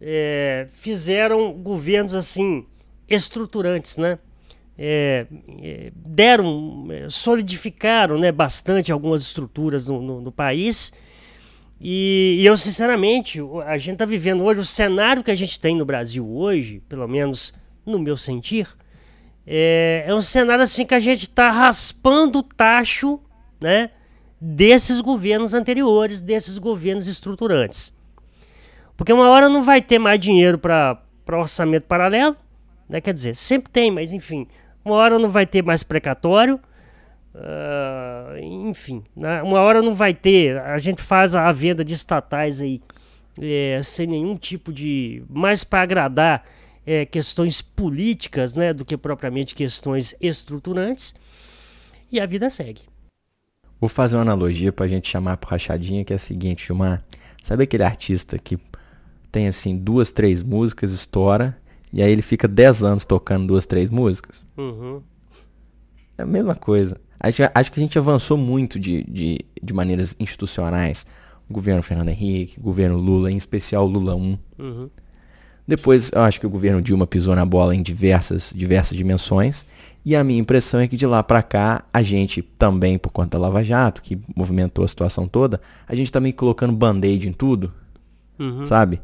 é, 0.00 0.66
fizeram 0.70 1.52
governos 1.52 2.14
assim 2.14 2.66
estruturantes, 3.08 3.96
né? 3.96 4.18
É, 4.76 5.26
é 5.62 5.92
deram, 5.94 6.86
é, 6.90 7.08
solidificaram 7.08 8.18
né, 8.18 8.32
bastante 8.32 8.90
algumas 8.90 9.22
estruturas 9.22 9.88
no, 9.88 10.00
no, 10.00 10.20
no 10.20 10.32
país. 10.32 10.92
E, 11.80 12.38
e, 12.40 12.46
eu, 12.46 12.56
sinceramente, 12.56 13.40
a 13.66 13.76
gente 13.76 13.94
está 13.94 14.04
vivendo 14.04 14.42
hoje, 14.44 14.60
o 14.60 14.64
cenário 14.64 15.22
que 15.22 15.30
a 15.30 15.34
gente 15.34 15.60
tem 15.60 15.76
no 15.76 15.84
Brasil 15.84 16.26
hoje, 16.28 16.80
pelo 16.88 17.06
menos 17.06 17.52
no 17.84 17.98
meu 17.98 18.16
sentir, 18.16 18.68
é, 19.46 20.04
é 20.06 20.14
um 20.14 20.20
cenário 20.20 20.64
assim 20.64 20.86
que 20.86 20.94
a 20.94 20.98
gente 20.98 21.22
está 21.22 21.50
raspando 21.50 22.38
o 22.38 22.42
tacho, 22.42 23.20
né? 23.60 23.90
desses 24.40 25.00
governos 25.00 25.54
anteriores, 25.54 26.20
desses 26.20 26.58
governos 26.58 27.06
estruturantes. 27.06 27.92
Porque 28.96 29.12
uma 29.12 29.28
hora 29.28 29.48
não 29.48 29.62
vai 29.62 29.80
ter 29.80 29.98
mais 29.98 30.20
dinheiro 30.20 30.58
para 30.58 31.00
orçamento 31.32 31.84
paralelo, 31.84 32.36
né? 32.88 33.00
quer 33.00 33.14
dizer, 33.14 33.36
sempre 33.36 33.70
tem, 33.70 33.90
mas 33.90 34.12
enfim, 34.12 34.46
uma 34.84 34.96
hora 34.96 35.18
não 35.18 35.30
vai 35.30 35.46
ter 35.46 35.62
mais 35.62 35.82
precatório, 35.82 36.60
uh, 37.34 38.38
enfim, 38.68 39.02
né? 39.16 39.42
uma 39.42 39.60
hora 39.60 39.80
não 39.80 39.94
vai 39.94 40.12
ter, 40.12 40.58
a 40.58 40.78
gente 40.78 41.02
faz 41.02 41.34
a 41.34 41.50
venda 41.52 41.84
de 41.84 41.94
estatais 41.94 42.60
aí 42.60 42.80
é, 43.40 43.80
sem 43.82 44.06
nenhum 44.06 44.36
tipo 44.36 44.72
de. 44.72 45.22
mais 45.28 45.64
para 45.64 45.82
agradar 45.82 46.44
é, 46.86 47.04
questões 47.04 47.62
políticas 47.62 48.54
né, 48.54 48.72
do 48.72 48.84
que 48.84 48.96
propriamente 48.96 49.54
questões 49.54 50.14
estruturantes, 50.20 51.14
e 52.10 52.20
a 52.20 52.26
vida 52.26 52.48
segue. 52.50 52.82
Vou 53.80 53.88
fazer 53.88 54.16
uma 54.16 54.22
analogia 54.22 54.72
pra 54.72 54.86
gente 54.86 55.08
chamar 55.08 55.36
pro 55.36 55.50
rachadinha, 55.50 56.04
que 56.04 56.12
é 56.12 56.16
a 56.16 56.18
seguinte, 56.18 56.72
uma. 56.72 57.02
Sabe 57.42 57.64
aquele 57.64 57.82
artista 57.82 58.38
que 58.38 58.58
tem 59.30 59.48
assim 59.48 59.76
duas, 59.76 60.12
três 60.12 60.42
músicas, 60.42 60.92
estoura, 60.92 61.58
e 61.92 62.02
aí 62.02 62.10
ele 62.10 62.22
fica 62.22 62.48
dez 62.48 62.82
anos 62.82 63.04
tocando 63.04 63.48
duas, 63.48 63.66
três 63.66 63.90
músicas? 63.90 64.43
Uhum. 64.56 65.02
É 66.16 66.22
a 66.22 66.26
mesma 66.26 66.54
coisa. 66.54 67.00
Acho, 67.18 67.42
acho 67.54 67.72
que 67.72 67.80
a 67.80 67.82
gente 67.82 67.98
avançou 67.98 68.36
muito 68.36 68.78
de, 68.78 69.02
de, 69.04 69.38
de 69.62 69.72
maneiras 69.72 70.14
institucionais. 70.18 71.06
O 71.48 71.52
governo 71.52 71.82
Fernando 71.82 72.08
Henrique, 72.08 72.58
o 72.58 72.62
governo 72.62 72.96
Lula, 72.96 73.30
em 73.30 73.36
especial 73.36 73.86
Lula 73.86 74.14
1. 74.14 74.38
Uhum. 74.58 74.90
Depois, 75.66 76.10
eu 76.12 76.20
acho 76.20 76.38
que 76.38 76.46
o 76.46 76.50
governo 76.50 76.82
Dilma 76.82 77.06
pisou 77.06 77.34
na 77.34 77.44
bola 77.44 77.74
em 77.74 77.82
diversas, 77.82 78.52
diversas 78.54 78.96
dimensões. 78.96 79.66
E 80.04 80.14
a 80.14 80.22
minha 80.22 80.38
impressão 80.38 80.80
é 80.80 80.86
que 80.86 80.96
de 80.96 81.06
lá 81.06 81.22
para 81.22 81.42
cá, 81.42 81.84
a 81.90 82.02
gente 82.02 82.42
também, 82.42 82.98
por 82.98 83.10
conta 83.10 83.38
da 83.38 83.38
Lava 83.38 83.64
Jato, 83.64 84.02
que 84.02 84.20
movimentou 84.36 84.84
a 84.84 84.88
situação 84.88 85.26
toda, 85.26 85.60
a 85.88 85.94
gente 85.94 86.12
também 86.12 86.30
tá 86.30 86.38
colocando 86.38 86.74
band-aid 86.74 87.26
em 87.26 87.32
tudo, 87.32 87.72
uhum. 88.38 88.66
sabe? 88.66 89.00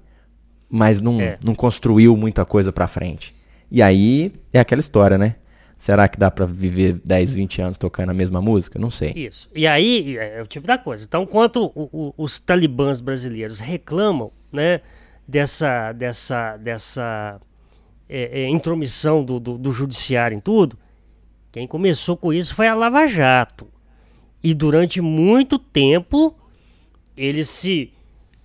Mas 0.69 1.01
não, 1.01 1.19
é. 1.19 1.39
não 1.43 1.55
construiu 1.55 2.15
muita 2.19 2.45
coisa 2.45 2.71
pra 2.71 2.87
frente. 2.87 3.35
E 3.71 3.81
aí 3.81 4.31
é 4.53 4.61
aquela 4.61 4.81
história, 4.81 5.17
né? 5.17 5.37
Será 5.81 6.07
que 6.07 6.19
dá 6.19 6.31
para 6.31 6.45
viver 6.45 7.01
10, 7.03 7.33
20 7.33 7.63
anos 7.63 7.79
tocando 7.79 8.11
a 8.11 8.13
mesma 8.13 8.39
música? 8.39 8.79
Não 8.79 8.91
sei. 8.91 9.15
Isso. 9.17 9.49
E 9.55 9.67
aí 9.67 10.19
é 10.19 10.43
o 10.43 10.47
tipo 10.47 10.67
da 10.67 10.77
coisa. 10.77 11.07
Então, 11.07 11.23
enquanto 11.23 11.73
o, 11.75 11.89
o, 11.91 12.15
os 12.19 12.39
talibãs 12.39 13.01
brasileiros 13.01 13.61
reclamam, 13.61 14.31
né, 14.53 14.83
dessa, 15.27 15.93
dessa, 15.93 16.59
dessa 16.59 17.41
é, 18.07 18.43
é, 18.43 18.49
intromissão 18.51 19.25
do, 19.25 19.41
do, 19.41 19.57
do 19.57 19.73
judiciário 19.73 20.37
em 20.37 20.41
tudo, 20.41 20.77
quem 21.51 21.67
começou 21.67 22.15
com 22.15 22.31
isso 22.31 22.55
foi 22.55 22.69
a 22.69 22.75
Lava 22.75 23.07
Jato. 23.07 23.67
E 24.45 24.53
durante 24.53 25.01
muito 25.01 25.59
tempo 25.59 26.37
eles 27.17 27.49
se, 27.49 27.91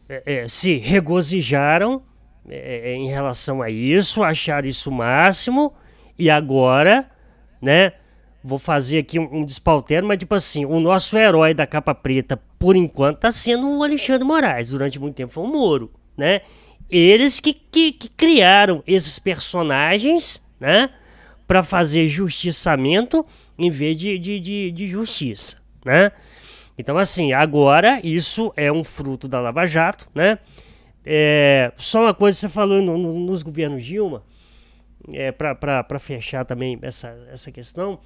é, 0.07 0.43
é 0.43 0.47
se 0.47 0.77
regozijaram 0.77 2.01
é, 2.47 2.91
é, 2.91 2.95
em 2.95 3.09
relação 3.09 3.61
a 3.61 3.69
isso, 3.69 4.23
acharam 4.23 4.69
isso 4.69 4.89
o 4.89 4.93
máximo. 4.93 5.73
E 6.17 6.29
agora, 6.29 7.11
né? 7.65 7.93
Vou 8.43 8.59
fazer 8.59 8.99
aqui 8.99 9.19
um, 9.19 9.41
um 9.41 9.47
mas 10.03 10.19
tipo 10.19 10.35
assim, 10.35 10.65
o 10.65 10.79
nosso 10.79 11.17
herói 11.17 11.53
da 11.53 11.65
capa 11.65 11.95
preta, 11.95 12.39
por 12.59 12.75
enquanto, 12.75 13.19
tá 13.19 13.31
sendo 13.31 13.67
o 13.67 13.83
Alexandre 13.83 14.25
Moraes. 14.25 14.69
Durante 14.69 14.99
muito 14.99 15.15
tempo 15.15 15.33
foi 15.33 15.43
o 15.43 15.47
Moro, 15.47 15.91
né? 16.15 16.41
Eles 16.89 17.39
que, 17.39 17.53
que, 17.53 17.91
que 17.91 18.09
criaram 18.09 18.83
esses 18.85 19.17
personagens, 19.17 20.45
né? 20.59 20.91
para 21.47 21.63
fazer 21.63 22.07
justiçamento 22.07 23.25
em 23.57 23.69
vez 23.69 23.97
de, 23.97 24.17
de, 24.17 24.39
de, 24.39 24.71
de, 24.71 24.87
justiça, 24.87 25.57
né? 25.83 26.11
Então, 26.77 26.97
assim, 26.97 27.31
agora 27.31 28.01
isso 28.03 28.51
é 28.57 28.71
um 28.71 28.83
fruto 28.83 29.27
da 29.27 29.39
Lava 29.39 29.65
Jato, 29.65 30.07
né? 30.13 30.39
É, 31.05 31.71
só 31.77 32.01
uma 32.01 32.13
coisa 32.13 32.37
você 32.37 32.49
falou 32.49 32.81
no, 32.81 32.97
no, 32.97 33.13
nos 33.19 33.43
governos 33.43 33.85
Dilma, 33.85 34.23
é, 35.13 35.31
para 35.31 35.99
fechar 35.99 36.45
também 36.45 36.77
essa, 36.81 37.15
essa 37.31 37.51
questão, 37.51 37.99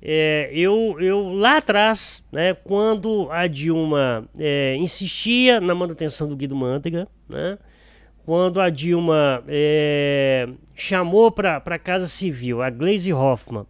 é, 0.00 0.50
eu, 0.52 0.96
eu 0.98 1.28
lá 1.28 1.58
atrás, 1.58 2.24
né, 2.32 2.54
quando 2.54 3.28
a 3.30 3.46
Dilma 3.46 4.28
é, 4.36 4.74
insistia 4.76 5.60
na 5.60 5.74
manutenção 5.74 6.28
do 6.28 6.36
Guido 6.36 6.56
Mantega, 6.56 7.06
né? 7.28 7.56
quando 8.24 8.60
a 8.60 8.68
Dilma 8.68 9.44
é, 9.46 10.48
chamou 10.74 11.30
para 11.30 11.56
a 11.64 11.78
Casa 11.78 12.06
Civil 12.06 12.62
a 12.62 12.70
Glaze 12.70 13.12
Hoffman 13.12 13.66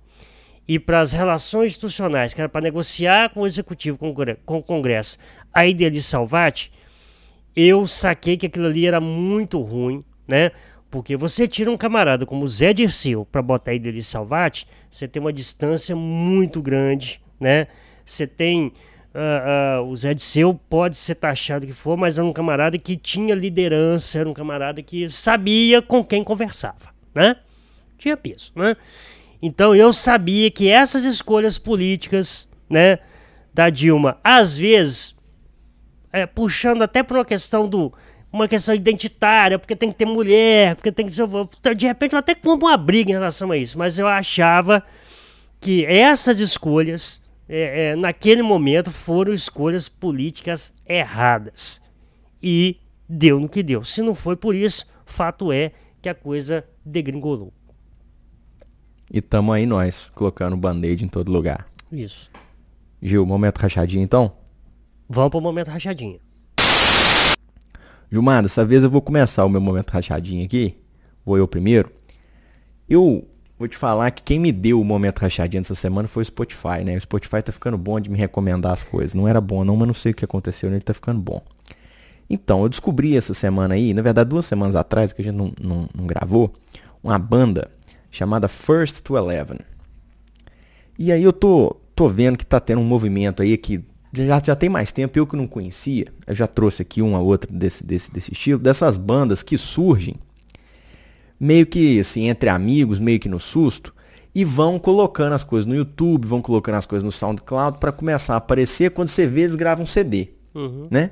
e 0.67 0.79
para 0.79 1.01
as 1.01 1.13
relações 1.13 1.73
institucionais, 1.73 2.33
que 2.33 2.41
era 2.41 2.49
para 2.49 2.61
negociar 2.61 3.31
com 3.31 3.41
o 3.41 3.47
Executivo, 3.47 3.99
com, 3.99 4.57
o 4.57 4.63
Congresso, 4.63 5.19
a 5.53 5.67
Ideli 5.67 6.01
Salvati, 6.01 6.73
eu 7.55 7.87
saquei 7.87 8.37
que 8.37 8.47
aquilo 8.47 8.67
ali 8.67 8.87
era 8.87 9.01
muito 9.01 9.61
ruim, 9.61 10.05
né? 10.27 10.53
Porque 10.93 11.17
você 11.17 11.49
tira 11.49 11.71
um 11.71 11.77
camarada 11.79 12.27
como 12.27 12.45
o 12.45 12.49
Zé 12.49 12.75
Dirceu 12.75 13.25
para 13.25 13.41
botar 13.41 13.73
ele 13.73 13.89
ali 13.89 14.03
Salvati, 14.03 14.69
você 14.91 15.09
tem 15.09 15.23
uma 15.23 15.33
distância 15.33 15.97
muito 15.97 16.61
grande, 16.61 17.19
né? 17.41 17.67
Você 18.05 18.27
tem. 18.27 18.75
Uh, 19.15 19.81
uh, 19.81 19.89
o 19.89 19.97
Zé 19.97 20.13
Dirceu 20.13 20.53
pode 20.69 20.99
ser 20.99 21.15
taxado 21.15 21.67
que 21.67 21.73
for, 21.73 21.97
mas 21.97 22.19
era 22.19 22.27
um 22.27 22.33
camarada 22.33 22.77
que 22.77 22.95
tinha 22.95 23.35
liderança, 23.35 24.19
era 24.19 24.29
um 24.29 24.35
camarada 24.35 24.83
que 24.83 25.09
sabia 25.09 25.81
com 25.81 26.05
quem 26.05 26.23
conversava, 26.23 26.93
né? 27.15 27.37
Tinha 27.97 28.15
peso, 28.15 28.53
né? 28.55 28.77
Então 29.41 29.75
eu 29.75 29.95
sabia 29.95 30.51
que 30.51 30.69
essas 30.69 31.05
escolhas 31.05 31.57
políticas, 31.57 32.51
né, 32.69 32.99
da 33.55 33.71
Dilma, 33.71 34.19
às 34.23 34.55
vezes, 34.55 35.17
é, 36.13 36.27
puxando 36.27 36.83
até 36.83 37.03
por 37.03 37.17
uma 37.17 37.25
questão 37.25 37.67
do 37.67 37.95
uma 38.33 38.49
questão 38.49 38.75
identitária, 38.75 39.59
porque 39.59 39.77
tem 39.77 39.91
que 39.91 39.99
ter 39.99 40.07
mulher, 40.07 40.75
porque 40.77 40.91
tem 40.91 41.07
que 41.07 41.13
ser. 41.13 41.27
De 41.77 41.87
repente 41.87 42.15
eu 42.15 42.19
até 42.19 42.35
compro 42.35 42.67
uma 42.67 42.77
briga 42.77 43.11
em 43.11 43.15
relação 43.15 43.51
a 43.51 43.57
isso, 43.57 43.79
mas 43.79 43.99
eu 43.99 44.09
achava 44.09 44.83
que 45.61 45.85
essas 45.85 46.41
escolhas, 46.41 47.23
é, 47.49 47.91
é, 47.91 47.97
naquele 47.97 48.43
momento, 48.43 48.91
foram 48.91 49.33
escolhas 49.33 49.89
políticas 49.89 50.73
erradas. 50.87 51.81
E 52.43 52.79
deu 53.09 53.39
no 53.39 53.49
que 53.49 53.63
deu. 53.63 53.85
Se 53.85 54.03
não 54.03 54.15
foi 54.15 54.35
por 54.35 54.55
isso, 54.55 54.87
fato 55.05 55.53
é 55.53 55.73
que 56.01 56.09
a 56.09 56.15
coisa 56.15 56.65
degringolou. 56.85 57.53
E 59.09 59.21
tamo 59.21 59.53
aí 59.53 59.67
nós, 59.67 60.11
colocando 60.15 60.57
band-aid 60.57 61.05
em 61.05 61.09
todo 61.09 61.31
lugar. 61.31 61.69
Isso. 61.93 62.31
Gil, 63.01 63.27
momento 63.27 63.59
rachadinho 63.59 64.03
então? 64.03 64.33
Vamos 65.09 65.31
pro 65.31 65.41
momento 65.41 65.69
rachadinho. 65.69 66.19
Gilmar, 68.13 68.43
dessa 68.43 68.63
vez 68.63 68.85
eu 68.85 68.91
vou 68.91 69.01
começar 69.01 69.43
o 69.43 69.49
meu 69.49 69.59
momento 69.59 69.89
rachadinho 69.89 70.45
aqui. 70.45 70.77
Vou 71.25 71.39
eu 71.39 71.49
primeiro. 71.49 71.91
Eu 72.87 73.27
vou 73.59 73.67
te 73.67 73.75
falar 73.75 74.11
que 74.11 74.23
quem 74.23 74.39
me 74.39 74.53
deu 74.53 74.79
o 74.79 74.85
momento 74.85 75.21
rachadinho 75.21 75.63
essa 75.63 75.75
semana 75.75 76.07
foi 76.07 76.21
o 76.21 76.27
Spotify, 76.27 76.85
né? 76.85 76.95
O 76.95 77.01
Spotify 77.01 77.41
tá 77.41 77.51
ficando 77.51 77.79
bom 77.79 77.99
de 77.99 78.11
me 78.11 78.19
recomendar 78.19 78.75
as 78.75 78.83
coisas. 78.83 79.15
Não 79.15 79.27
era 79.27 79.41
bom 79.41 79.65
não, 79.65 79.77
mas 79.79 79.87
não 79.87 79.95
sei 79.95 80.13
o 80.13 80.15
que 80.15 80.27
aconteceu, 80.27 80.69
né? 80.69 80.77
ele 80.77 80.85
tá 80.85 80.93
ficando 80.93 81.23
bom. 81.23 81.43
Então, 82.29 82.61
eu 82.61 82.69
descobri 82.69 83.17
essa 83.17 83.33
semana 83.33 83.77
aí, 83.77 83.95
na 83.95 84.03
verdade 84.03 84.29
duas 84.29 84.45
semanas 84.45 84.77
atrás, 84.77 85.15
que 85.15 85.23
a 85.23 85.25
gente 85.25 85.35
não, 85.35 85.51
não, 85.59 85.89
não 85.95 86.07
gravou, 86.07 86.53
uma 87.03 87.19
banda 87.19 87.71
chamada 88.11 88.47
First 88.47 89.01
to 89.01 89.17
Eleven. 89.17 89.61
E 90.99 91.11
aí 91.11 91.23
eu 91.23 91.33
tô, 91.33 91.75
tô 91.97 92.11
vendo 92.11 92.37
que 92.37 92.45
tá 92.45 92.61
tendo 92.61 92.83
um 92.83 92.85
movimento 92.85 93.41
aí 93.41 93.57
que 93.57 93.83
já, 94.13 94.43
já 94.45 94.55
tem 94.55 94.69
mais 94.69 94.93
tempo, 94.93 95.19
eu 95.19 95.27
que 95.27 95.37
não 95.37 95.47
conhecia, 95.47 96.07
eu 96.27 96.35
já 96.35 96.47
trouxe 96.47 96.83
aqui 96.83 97.01
uma 97.01 97.21
outra 97.21 97.51
desse, 97.51 97.85
desse, 97.85 98.13
desse 98.13 98.33
estilo, 98.33 98.59
dessas 98.59 98.97
bandas 98.97 99.43
que 99.43 99.57
surgem 99.57 100.17
meio 101.41 101.67
que 101.67 101.99
assim, 101.99 102.29
entre 102.29 102.49
amigos, 102.49 103.01
meio 103.01 103.19
que 103.19 103.29
no 103.29 103.41
susto, 103.41 103.93
e 104.35 104.45
vão 104.45 104.79
colocando 104.79 105.33
as 105.33 105.43
coisas 105.43 105.67
no 105.67 105.75
YouTube, 105.75 106.27
vão 106.27 106.41
colocando 106.41 106.77
as 106.77 106.87
coisas 106.87 107.05
no 107.05 107.11
SoundCloud 107.11 107.79
para 107.79 107.91
começar 107.91 108.35
a 108.35 108.37
aparecer 108.37 108.93
quando 108.93 109.09
você 109.09 109.27
vê 109.27 109.41
eles 109.41 109.57
gravam 109.57 109.83
um 109.83 109.87
CD, 109.87 110.29
uhum. 110.55 110.87
né? 110.91 111.11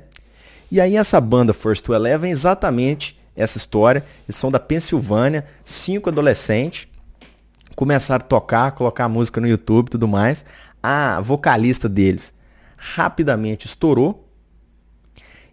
E 0.71 0.79
aí 0.79 0.95
essa 0.95 1.19
banda 1.19 1.53
First 1.53 1.83
to 1.83 1.93
Eleven 1.93 2.29
é 2.29 2.33
exatamente 2.33 3.19
essa 3.35 3.57
história. 3.57 4.05
Eles 4.25 4.37
são 4.37 4.49
da 4.49 4.59
Pensilvânia, 4.59 5.45
cinco 5.65 6.09
adolescentes, 6.09 6.87
começaram 7.75 8.23
a 8.23 8.27
tocar, 8.27 8.71
colocar 8.71 9.09
música 9.09 9.41
no 9.41 9.47
YouTube 9.47 9.87
e 9.87 9.91
tudo 9.91 10.07
mais. 10.07 10.45
A 10.81 11.19
vocalista 11.19 11.89
deles 11.89 12.33
rapidamente 12.81 13.67
estourou. 13.67 14.27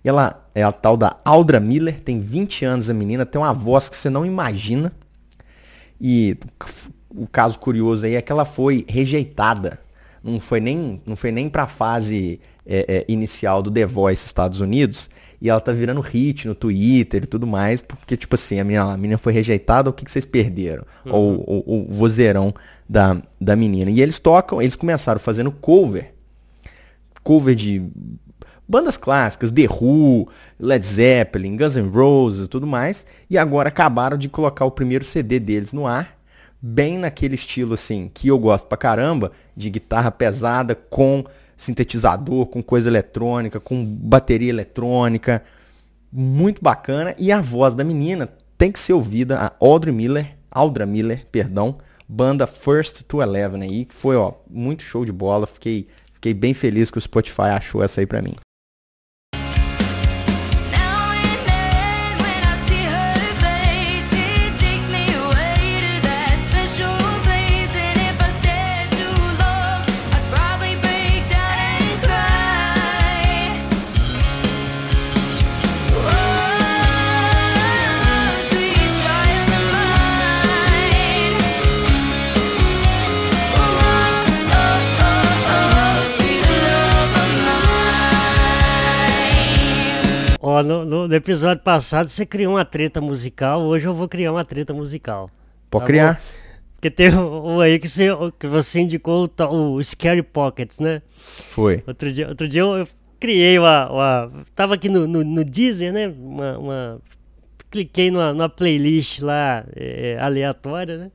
Ela 0.02 0.48
é 0.54 0.62
a 0.62 0.72
tal 0.72 0.96
da 0.96 1.18
Aldra 1.22 1.60
Miller, 1.60 2.00
tem 2.00 2.18
20 2.18 2.64
anos 2.64 2.88
a 2.88 2.94
menina, 2.94 3.26
tem 3.26 3.38
uma 3.38 3.52
voz 3.52 3.90
que 3.90 3.96
você 3.96 4.08
não 4.08 4.24
imagina. 4.24 4.90
E 6.00 6.38
o 7.10 7.26
caso 7.26 7.58
curioso 7.58 8.06
aí 8.06 8.14
é 8.14 8.22
que 8.22 8.32
ela 8.32 8.46
foi 8.46 8.86
rejeitada. 8.88 9.78
Não 10.24 10.40
foi 10.40 10.60
nem, 10.60 11.02
não 11.04 11.14
foi 11.14 11.30
nem 11.30 11.50
para 11.50 11.64
a 11.64 11.66
fase 11.66 12.40
é, 12.64 12.86
é, 12.88 13.04
inicial 13.06 13.62
do 13.62 13.70
The 13.70 13.84
Voice 13.84 14.24
Estados 14.24 14.62
Unidos. 14.62 15.10
E 15.40 15.50
ela 15.50 15.60
tá 15.60 15.70
virando 15.70 16.00
hit 16.00 16.48
no 16.48 16.54
Twitter 16.54 17.24
e 17.24 17.26
tudo 17.26 17.46
mais, 17.46 17.82
porque, 17.82 18.16
tipo 18.16 18.34
assim, 18.34 18.58
a 18.58 18.64
menina, 18.64 18.92
a 18.92 18.96
menina 18.96 19.18
foi 19.18 19.32
rejeitada, 19.32 19.90
o 19.90 19.92
que, 19.92 20.04
que 20.04 20.10
vocês 20.10 20.24
perderam? 20.24 20.84
Uhum. 21.04 21.12
Ou 21.12 21.64
o 21.66 21.86
vozeirão 21.90 22.54
da, 22.88 23.20
da 23.40 23.54
menina. 23.54 23.90
E 23.90 24.00
eles 24.00 24.18
tocam, 24.18 24.62
eles 24.62 24.74
começaram 24.74 25.20
fazendo 25.20 25.52
cover 25.52 26.17
cover 27.28 27.54
de 27.54 27.82
bandas 28.66 28.96
clássicas, 28.96 29.52
The 29.52 29.66
Who, 29.68 30.30
Led 30.58 30.86
Zeppelin, 30.86 31.58
Guns 31.58 31.76
N' 31.76 31.90
Roses 31.90 32.46
e 32.46 32.48
tudo 32.48 32.66
mais, 32.66 33.06
e 33.28 33.36
agora 33.36 33.68
acabaram 33.68 34.16
de 34.16 34.30
colocar 34.30 34.64
o 34.64 34.70
primeiro 34.70 35.04
CD 35.04 35.38
deles 35.38 35.70
no 35.70 35.86
ar, 35.86 36.16
bem 36.58 36.96
naquele 36.96 37.34
estilo 37.34 37.74
assim, 37.74 38.10
que 38.14 38.28
eu 38.28 38.38
gosto 38.38 38.66
pra 38.66 38.78
caramba, 38.78 39.30
de 39.54 39.68
guitarra 39.68 40.10
pesada 40.10 40.74
com 40.74 41.22
sintetizador, 41.54 42.46
com 42.46 42.62
coisa 42.62 42.88
eletrônica, 42.88 43.60
com 43.60 43.84
bateria 43.84 44.48
eletrônica, 44.48 45.42
muito 46.10 46.62
bacana, 46.62 47.14
e 47.18 47.30
a 47.30 47.42
voz 47.42 47.74
da 47.74 47.84
menina 47.84 48.30
tem 48.56 48.72
que 48.72 48.78
ser 48.78 48.94
ouvida, 48.94 49.38
a 49.38 49.52
Audrey 49.60 49.92
Miller, 49.92 50.34
Aldra 50.50 50.86
Miller, 50.86 51.26
perdão, 51.30 51.76
banda 52.08 52.46
First 52.46 53.02
to 53.02 53.20
Eleven 53.20 53.62
aí, 53.62 53.84
que 53.84 53.94
foi, 53.94 54.16
ó, 54.16 54.32
muito 54.48 54.82
show 54.82 55.04
de 55.04 55.12
bola, 55.12 55.46
fiquei 55.46 55.88
Fiquei 56.18 56.34
bem 56.34 56.52
feliz 56.52 56.90
que 56.90 56.98
o 56.98 57.00
Spotify 57.00 57.42
achou 57.54 57.80
essa 57.80 58.00
aí 58.00 58.06
pra 58.06 58.20
mim. 58.20 58.34
No, 90.62 90.84
no, 90.84 91.14
episódio 91.14 91.62
passado 91.62 92.06
você 92.08 92.24
criou 92.24 92.54
uma 92.54 92.64
treta 92.64 93.00
musical, 93.00 93.62
hoje 93.62 93.86
eu 93.86 93.94
vou 93.94 94.08
criar 94.08 94.32
uma 94.32 94.44
treta 94.44 94.72
musical. 94.72 95.30
Pode 95.70 95.82
tá 95.82 95.86
criar. 95.86 96.14
Bom? 96.14 96.48
Porque 96.76 96.90
tem 96.90 97.12
um 97.12 97.60
aí 97.60 97.78
que 97.78 97.88
você, 97.88 98.08
que 98.38 98.46
você 98.46 98.80
indicou 98.80 99.28
o, 99.40 99.74
o 99.74 99.82
Scary 99.82 100.22
Pockets, 100.22 100.78
né? 100.78 101.02
Foi. 101.50 101.82
Outro 101.86 102.12
dia, 102.12 102.28
outro 102.28 102.46
dia 102.46 102.60
eu, 102.60 102.78
eu 102.78 102.88
criei 103.18 103.58
uma, 103.58 103.90
uma. 103.90 104.32
Tava 104.54 104.74
aqui 104.74 104.88
no, 104.88 105.06
no, 105.06 105.24
no 105.24 105.44
Deezer, 105.44 105.92
né? 105.92 106.06
Uma, 106.06 106.58
uma 106.58 107.00
cliquei 107.70 108.10
numa, 108.10 108.32
numa, 108.32 108.48
playlist 108.48 109.20
lá 109.20 109.64
é, 109.74 110.16
aleatória, 110.20 110.98
né? 110.98 111.10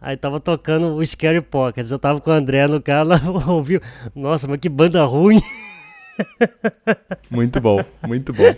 Aí 0.00 0.16
tava 0.16 0.40
tocando 0.40 0.96
o 0.96 1.06
Scary 1.06 1.40
Pockets. 1.40 1.90
Eu 1.90 1.98
tava 1.98 2.20
com 2.20 2.30
o 2.30 2.32
André 2.32 2.66
no 2.66 2.80
carro, 2.80 3.10
ouviu. 3.52 3.80
Nossa, 4.14 4.48
mas 4.48 4.58
que 4.58 4.68
banda 4.68 5.04
ruim. 5.04 5.40
Muito 7.30 7.60
bom, 7.60 7.82
muito 8.06 8.32
bom. 8.32 8.54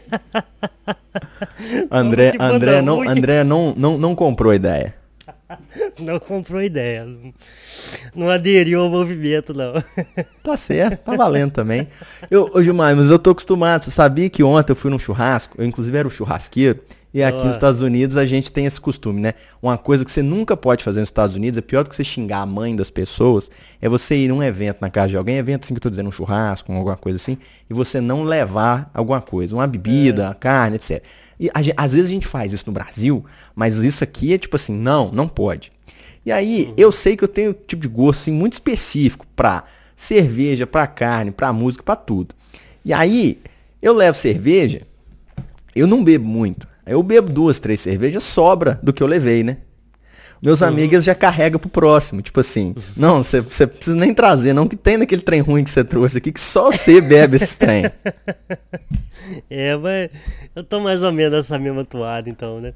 André, 1.90 2.32
André, 2.40 2.82
não, 2.82 3.08
André 3.08 3.44
não, 3.44 3.74
não, 3.76 3.98
não 3.98 4.14
comprou 4.14 4.50
a 4.50 4.56
ideia. 4.56 4.94
Não 6.00 6.18
comprou 6.18 6.60
ideia. 6.60 7.06
Não 8.14 8.28
aderiu 8.28 8.80
ao 8.80 8.90
movimento, 8.90 9.54
não. 9.54 9.74
Tá 10.42 10.56
certo, 10.56 11.02
tá 11.02 11.16
valendo 11.16 11.52
também. 11.52 11.86
Eu, 12.30 12.50
ô 12.52 12.62
Gilmar, 12.62 12.96
mas 12.96 13.10
eu 13.10 13.18
tô 13.18 13.30
acostumado. 13.30 13.84
Você 13.84 13.90
sabia 13.90 14.28
que 14.28 14.42
ontem 14.42 14.72
eu 14.72 14.76
fui 14.76 14.90
num 14.90 14.98
churrasco? 14.98 15.54
Eu, 15.58 15.64
inclusive, 15.64 15.96
era 15.96 16.08
o 16.08 16.10
churrasqueiro. 16.10 16.80
E 17.14 17.22
aqui 17.22 17.44
nos 17.46 17.54
Estados 17.54 17.80
Unidos 17.80 18.16
a 18.16 18.26
gente 18.26 18.50
tem 18.50 18.66
esse 18.66 18.80
costume, 18.80 19.20
né? 19.20 19.34
Uma 19.62 19.78
coisa 19.78 20.04
que 20.04 20.10
você 20.10 20.20
nunca 20.20 20.56
pode 20.56 20.82
fazer 20.82 20.98
nos 20.98 21.10
Estados 21.10 21.36
Unidos, 21.36 21.56
é 21.56 21.60
pior 21.60 21.84
do 21.84 21.90
que 21.90 21.94
você 21.94 22.02
xingar 22.02 22.38
a 22.38 22.46
mãe 22.46 22.74
das 22.74 22.90
pessoas, 22.90 23.48
é 23.80 23.88
você 23.88 24.16
ir 24.16 24.26
num 24.26 24.42
evento 24.42 24.78
na 24.80 24.90
casa 24.90 25.10
de 25.10 25.16
alguém, 25.16 25.36
evento 25.36 25.62
assim 25.62 25.74
que 25.74 25.78
eu 25.78 25.82
tô 25.82 25.90
dizendo, 25.90 26.08
um 26.08 26.12
churrasco, 26.12 26.72
alguma 26.72 26.96
coisa 26.96 27.14
assim, 27.14 27.38
e 27.70 27.72
você 27.72 28.00
não 28.00 28.24
levar 28.24 28.90
alguma 28.92 29.20
coisa, 29.20 29.54
uma 29.54 29.64
bebida, 29.64 30.30
é. 30.32 30.34
carne, 30.34 30.74
etc. 30.74 31.04
E 31.38 31.48
a, 31.50 31.84
às 31.84 31.92
vezes 31.92 32.10
a 32.10 32.12
gente 32.12 32.26
faz 32.26 32.52
isso 32.52 32.64
no 32.66 32.72
Brasil, 32.72 33.24
mas 33.54 33.76
isso 33.76 34.02
aqui 34.02 34.34
é 34.34 34.38
tipo 34.38 34.56
assim, 34.56 34.76
não, 34.76 35.12
não 35.12 35.28
pode. 35.28 35.70
E 36.26 36.32
aí, 36.32 36.64
uhum. 36.64 36.74
eu 36.76 36.90
sei 36.90 37.16
que 37.16 37.22
eu 37.22 37.28
tenho 37.28 37.50
um 37.52 37.54
tipo 37.54 37.80
de 37.80 37.88
gosto 37.88 38.22
assim, 38.22 38.32
muito 38.32 38.54
específico 38.54 39.24
pra 39.36 39.62
cerveja, 39.94 40.66
pra 40.66 40.88
carne, 40.88 41.30
pra 41.30 41.52
música, 41.52 41.84
pra 41.84 41.94
tudo. 41.94 42.34
E 42.84 42.92
aí, 42.92 43.40
eu 43.80 43.94
levo 43.94 44.18
cerveja, 44.18 44.82
eu 45.76 45.86
não 45.86 46.02
bebo 46.02 46.26
muito. 46.26 46.73
Eu 46.86 47.02
bebo 47.02 47.32
duas, 47.32 47.58
três 47.58 47.80
cervejas, 47.80 48.22
sobra 48.22 48.78
do 48.82 48.92
que 48.92 49.02
eu 49.02 49.06
levei, 49.06 49.42
né? 49.42 49.58
Meus 50.42 50.60
uhum. 50.60 50.68
amigos 50.68 51.04
já 51.04 51.14
carregam 51.14 51.58
pro 51.58 51.70
próximo. 51.70 52.20
Tipo 52.20 52.40
assim, 52.40 52.74
não, 52.96 53.22
você 53.22 53.42
precisa 53.66 53.96
nem 53.96 54.12
trazer, 54.12 54.52
não, 54.52 54.68
que 54.68 54.76
tem 54.76 54.98
naquele 54.98 55.22
trem 55.22 55.40
ruim 55.40 55.64
que 55.64 55.70
você 55.70 55.82
trouxe 55.82 56.18
aqui, 56.18 56.30
que 56.30 56.40
só 56.40 56.70
você 56.70 57.00
bebe 57.00 57.36
esse 57.36 57.58
trem. 57.58 57.84
É, 59.48 59.74
mas 59.74 60.10
eu 60.54 60.62
tô 60.62 60.78
mais 60.80 61.02
ou 61.02 61.10
menos 61.10 61.32
nessa 61.32 61.58
mesma 61.58 61.82
toada, 61.82 62.28
então, 62.28 62.60
né? 62.60 62.74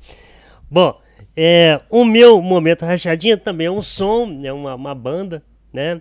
Bom, 0.71 0.99
É, 1.37 1.81
o 1.91 2.05
meu 2.05 2.41
momento 2.41 2.87
rachadinha 2.87 3.37
também 3.37 3.67
é 3.67 3.71
um 3.71 3.83
som, 3.83 4.41
é 4.43 4.53
uma, 4.53 4.75
uma 4.75 4.95
banda, 4.95 5.43
né? 5.73 6.01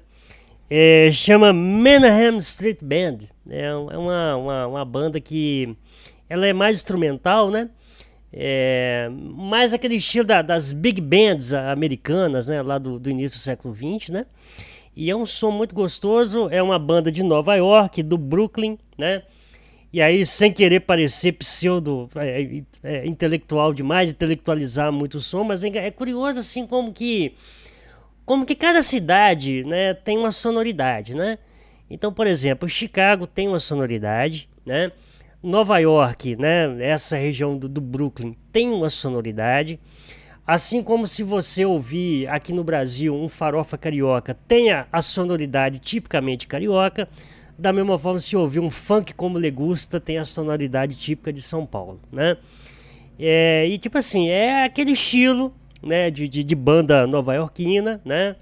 É, 0.70 1.10
chama 1.12 1.54
Manhattan 1.54 2.38
Street 2.38 2.80
Band. 2.82 3.28
É, 3.50 3.66
é 3.66 3.76
uma, 3.76 4.36
uma, 4.36 4.68
uma, 4.68 4.86
banda 4.86 5.20
que 5.20 5.76
ela 6.30 6.48
é 6.48 6.54
mais 6.54 6.78
instrumental, 6.78 7.52
né? 7.52 7.70
É, 8.32 9.10
mais 9.12 9.72
aquele 9.74 9.96
estilo 9.96 10.26
da, 10.26 10.42
das 10.42 10.72
big 10.72 11.00
bands 11.00 11.54
americanas, 11.54 12.48
né? 12.48 12.62
Lá 12.62 12.78
do, 12.78 13.00
do 13.00 13.10
início 13.10 13.38
do 13.38 13.42
século 13.42 13.76
XX, 13.76 14.10
né? 14.10 14.26
E 14.96 15.10
é 15.10 15.16
um 15.16 15.26
som 15.26 15.52
muito 15.52 15.74
gostoso. 15.74 16.50
É 16.50 16.62
uma 16.62 16.80
banda 16.80 17.12
de 17.12 17.24
Nova 17.24 17.56
York, 17.56 18.04
do 18.04 18.18
Brooklyn, 18.18 18.78
né? 18.98 19.24
E 19.92 20.02
aí, 20.02 20.26
sem 20.26 20.52
querer 20.52 20.82
parecer 20.82 21.32
pseudo 21.34 22.10
é, 22.16 22.62
é, 22.84 22.98
é 22.98 23.08
intelectual 23.08 23.74
demais, 23.74 24.12
intelectualizar 24.12 24.92
muito 24.92 25.16
o 25.16 25.20
som, 25.20 25.44
mas 25.44 25.64
é, 25.64 25.70
é 25.70 25.92
curioso 25.92 26.40
assim 26.40 26.68
como 26.68 26.92
que 26.92 27.34
como 28.26 28.46
que 28.46 28.56
cada 28.56 28.82
cidade, 28.82 29.64
né, 29.64 29.94
tem 29.94 30.18
uma 30.18 30.32
sonoridade, 30.32 31.16
né? 31.16 31.38
Então, 31.90 32.12
por 32.12 32.28
exemplo, 32.28 32.68
Chicago 32.68 33.26
tem 33.26 33.48
uma 33.48 33.60
sonoridade, 33.60 34.50
né? 34.66 34.92
Nova 35.42 35.78
York, 35.80 36.36
né, 36.36 36.76
essa 36.80 37.16
região 37.16 37.58
do, 37.58 37.70
do 37.70 37.80
Brooklyn 37.80 38.36
tem 38.52 38.70
uma 38.70 38.90
sonoridade. 38.90 39.80
Assim 40.46 40.82
como 40.82 41.06
se 41.08 41.24
você 41.24 41.66
ouvir 41.66 42.28
aqui 42.30 42.54
no 42.54 42.64
Brasil 42.64 43.14
um 43.14 43.28
farofa 43.28 43.78
carioca 43.78 44.34
tenha 44.48 44.88
a 44.92 45.02
sonoridade 45.02 45.80
tipicamente 45.80 46.48
carioca, 46.48 47.08
da 47.58 47.74
mesma 47.74 47.98
forma 47.98 48.20
se 48.20 48.36
ouvir 48.36 48.60
um 48.60 48.70
funk 48.70 49.14
como 49.14 49.38
Legusta 49.38 50.00
tem 50.00 50.18
a 50.18 50.26
sonoridade 50.26 50.96
típica 50.96 51.34
de 51.34 51.42
São 51.42 51.66
Paulo, 51.66 52.00
né? 52.12 52.38
É, 53.20 53.68
e 53.68 53.78
tipo 53.78 53.98
assim, 53.98 54.30
é 54.30 54.64
aquele 54.64 54.92
estilo 54.92 55.54
né, 55.82 56.12
de, 56.12 56.28
de, 56.28 56.44
de 56.44 56.56
banda 56.56 57.08
nova-iorquina, 57.08 58.00
né? 58.06 58.36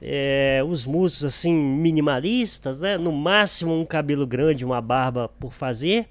É, 0.00 0.62
os 0.68 0.86
músicos 0.86 1.24
assim 1.24 1.54
minimalistas, 1.54 2.78
né? 2.78 2.98
No 2.98 3.12
máximo 3.12 3.78
um 3.78 3.84
cabelo 3.84 4.26
grande, 4.26 4.64
uma 4.64 4.80
barba 4.80 5.28
por 5.40 5.52
fazer, 5.52 6.06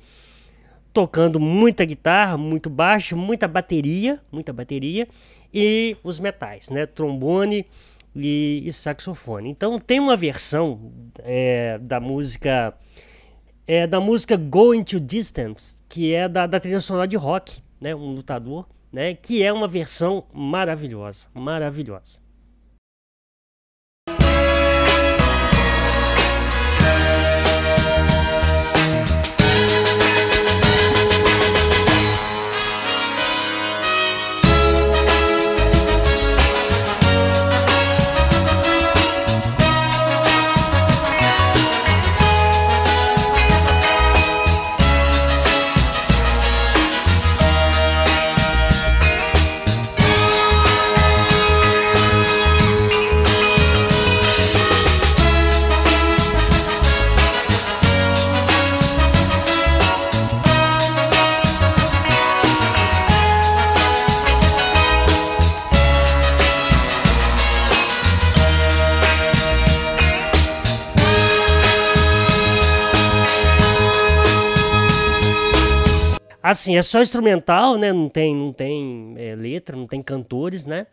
tocando 0.97 1.39
muita 1.39 1.85
guitarra, 1.85 2.39
muito 2.39 2.71
baixo, 2.71 3.15
muita 3.15 3.47
bateria, 3.47 4.19
muita 4.31 4.51
bateria 4.51 5.07
e 5.53 5.95
os 6.03 6.19
metais, 6.19 6.71
né? 6.71 6.87
Trombone 6.87 7.67
e, 8.15 8.63
e 8.65 8.73
saxofone. 8.73 9.47
Então 9.47 9.79
tem 9.79 9.99
uma 9.99 10.17
versão 10.17 10.91
é, 11.19 11.77
da 11.77 11.99
música 11.99 12.73
é, 13.67 13.85
da 13.85 13.99
música 13.99 14.35
Going 14.35 14.83
to 14.83 14.99
Distance, 14.99 15.83
que 15.87 16.15
é 16.15 16.27
da, 16.27 16.47
da 16.47 16.59
trilha 16.59 16.79
sonora 16.79 17.07
de 17.07 17.15
rock, 17.15 17.61
né? 17.79 17.93
Um 17.93 18.13
lutador 18.13 18.67
né? 18.91 19.13
Que 19.13 19.43
é 19.43 19.53
uma 19.53 19.67
versão 19.67 20.25
maravilhosa, 20.33 21.27
maravilhosa. 21.31 22.19
Assim, 76.49 76.77
é 76.77 76.81
só 76.81 77.01
instrumental, 77.01 77.77
né? 77.77 77.91
Não 77.91 78.07
tem, 78.07 78.33
não 78.33 78.53
tem 78.53 79.13
é, 79.17 79.35
letra, 79.35 79.75
não 79.75 79.85
tem 79.85 80.01
cantores, 80.01 80.65
né? 80.65 80.87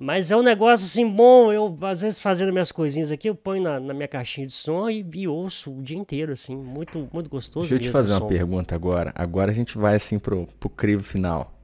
Mas 0.00 0.30
é 0.30 0.36
um 0.36 0.42
negócio 0.42 0.86
assim 0.86 1.04
bom. 1.04 1.52
Eu, 1.52 1.76
às 1.82 2.00
vezes, 2.00 2.20
fazendo 2.20 2.52
minhas 2.52 2.70
coisinhas 2.70 3.10
aqui, 3.10 3.28
eu 3.28 3.34
ponho 3.34 3.60
na, 3.60 3.80
na 3.80 3.92
minha 3.92 4.06
caixinha 4.06 4.46
de 4.46 4.52
som 4.52 4.88
e, 4.88 5.04
e, 5.14 5.26
ouço 5.26 5.72
o 5.72 5.82
dia 5.82 5.98
inteiro, 5.98 6.32
assim. 6.32 6.54
Muito, 6.54 7.08
muito 7.12 7.28
gostoso. 7.28 7.68
Deixa 7.68 7.74
eu 7.74 7.88
te 7.88 7.90
fazer 7.90 8.12
uma 8.12 8.28
pergunta 8.28 8.72
agora. 8.72 9.10
Agora 9.16 9.50
a 9.50 9.54
gente 9.54 9.76
vai, 9.76 9.96
assim, 9.96 10.16
pro, 10.16 10.46
pro 10.60 10.70
crivo 10.70 11.02
final. 11.02 11.58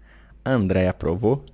A 0.44 0.51
André 0.51 0.88
aprovou? 0.88 1.44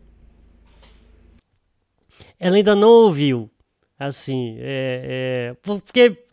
Ela 2.41 2.57
ainda 2.57 2.75
não 2.75 2.89
ouviu. 2.89 3.51
Assim, 3.99 4.57
é, 4.61 5.53
é, 5.53 5.57
porque 5.63 6.25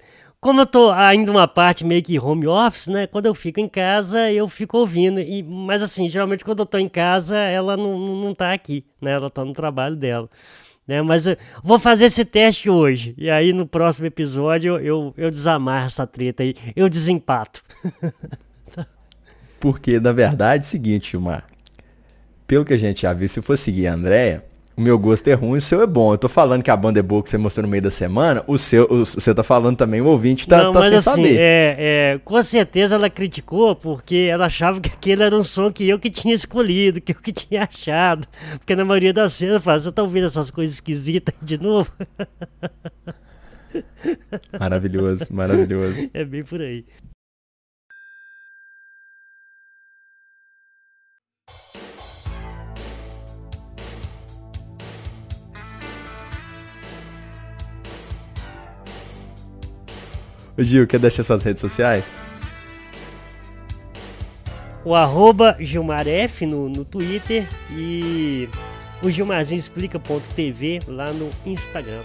como 0.41 0.61
eu 0.61 0.65
tô 0.65 0.91
ainda 0.91 1.31
uma 1.31 1.47
parte 1.47 1.85
meio 1.85 2.01
que 2.01 2.19
home 2.19 2.47
office, 2.47 2.87
né? 2.87 3.07
Quando 3.07 3.25
eu 3.25 3.33
fico 3.33 3.59
em 3.59 3.67
casa, 3.67 4.31
eu 4.31 4.47
fico 4.47 4.77
ouvindo. 4.77 5.19
E, 5.19 5.43
mas 5.43 5.83
assim, 5.83 6.09
geralmente 6.09 6.45
quando 6.45 6.59
eu 6.59 6.65
tô 6.65 6.77
em 6.77 6.87
casa, 6.87 7.37
ela 7.37 7.75
não, 7.75 7.97
não 7.97 8.33
tá 8.33 8.53
aqui, 8.53 8.85
né? 9.01 9.11
Ela 9.11 9.29
tá 9.29 9.43
no 9.43 9.53
trabalho 9.53 9.95
dela. 9.95 10.29
Né? 10.87 11.01
Mas 11.01 11.27
eu 11.27 11.37
vou 11.63 11.77
fazer 11.77 12.05
esse 12.05 12.23
teste 12.23 12.69
hoje. 12.69 13.13
E 13.17 13.29
aí 13.29 13.51
no 13.53 13.67
próximo 13.67 14.07
episódio 14.07 14.77
eu, 14.77 14.79
eu, 14.79 15.13
eu 15.17 15.29
desamarro 15.29 15.85
essa 15.85 16.07
treta 16.07 16.43
aí. 16.43 16.55
Eu 16.75 16.87
desempato. 16.87 17.63
Porque, 19.59 19.99
na 19.99 20.13
verdade, 20.13 20.63
é 20.63 20.67
o 20.67 20.69
seguinte, 20.69 21.17
Mar. 21.17 21.45
Pelo 22.47 22.63
que 22.63 22.73
a 22.73 22.77
gente 22.77 23.01
já 23.01 23.13
viu, 23.13 23.27
se 23.27 23.41
for 23.41 23.57
seguir 23.57 23.87
a 23.87 23.93
Andrea, 23.93 24.45
o 24.79 24.81
meu 24.81 24.97
gosto 24.97 25.27
é 25.27 25.33
ruim, 25.33 25.57
o 25.57 25.61
seu 25.61 25.81
é 25.81 25.85
bom. 25.85 26.13
Eu 26.13 26.17
tô 26.17 26.29
falando 26.29 26.63
que 26.63 26.71
a 26.71 26.77
banda 26.77 26.99
é 26.99 27.03
boa 27.03 27.21
que 27.21 27.29
você 27.29 27.37
mostrou 27.37 27.63
no 27.63 27.69
meio 27.69 27.83
da 27.83 27.91
semana, 27.91 28.41
o 28.47 28.57
seu, 28.57 28.85
o, 28.85 29.05
você 29.05 29.35
tá 29.35 29.43
falando 29.43 29.75
também, 29.75 29.99
o 29.99 30.05
ouvinte 30.05 30.47
tá, 30.47 30.63
Não, 30.63 30.71
tá 30.71 30.79
mas 30.79 30.87
sem 30.87 30.97
assim, 30.97 31.09
saber. 31.09 31.37
É, 31.37 32.13
é, 32.13 32.19
com 32.23 32.41
certeza 32.41 32.95
ela 32.95 33.09
criticou 33.09 33.75
porque 33.75 34.29
ela 34.31 34.45
achava 34.45 34.79
que 34.79 34.87
aquele 34.87 35.21
era 35.21 35.35
um 35.35 35.43
som 35.43 35.69
que 35.69 35.89
eu 35.89 35.99
que 35.99 36.09
tinha 36.09 36.33
escolhido, 36.33 37.01
que 37.01 37.11
eu 37.11 37.17
que 37.17 37.33
tinha 37.33 37.67
achado. 37.69 38.25
Porque 38.57 38.73
na 38.73 38.85
maioria 38.85 39.11
das 39.11 39.37
vezes 39.37 39.55
eu 39.55 39.59
falo, 39.59 39.81
você 39.81 39.91
tá 39.91 40.01
ouvindo 40.01 40.27
essas 40.27 40.49
coisas 40.49 40.75
esquisitas 40.75 41.35
de 41.41 41.61
novo? 41.61 41.91
Maravilhoso, 44.57 45.25
maravilhoso. 45.29 46.09
É 46.13 46.23
bem 46.23 46.43
por 46.43 46.61
aí. 46.61 46.85
Ô 60.59 60.63
Gil, 60.63 60.85
quer 60.85 60.99
deixar 60.99 61.23
suas 61.23 61.41
redes 61.41 61.61
sociais? 61.61 62.11
O 64.83 64.93
arroba 64.93 65.55
GilmarF 65.57 66.45
no, 66.45 66.67
no 66.67 66.83
Twitter 66.83 67.47
e 67.71 68.49
o 69.01 69.09
Gilmarzinho 69.09 69.57
explica.tv 69.57 70.79
lá 70.85 71.13
no 71.13 71.29
Instagram. 71.45 72.01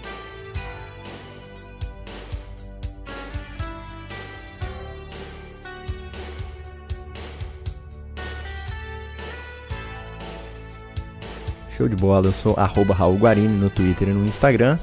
Show 11.77 11.89
de 11.89 11.97
bola, 11.97 12.29
eu 12.29 12.33
sou 12.33 12.55
arroba 12.57 12.95
Raul 12.95 13.17
Guarini 13.17 13.49
no 13.49 13.69
Twitter 13.69 14.11
e 14.11 14.13
no 14.13 14.25
Instagram 14.25 14.79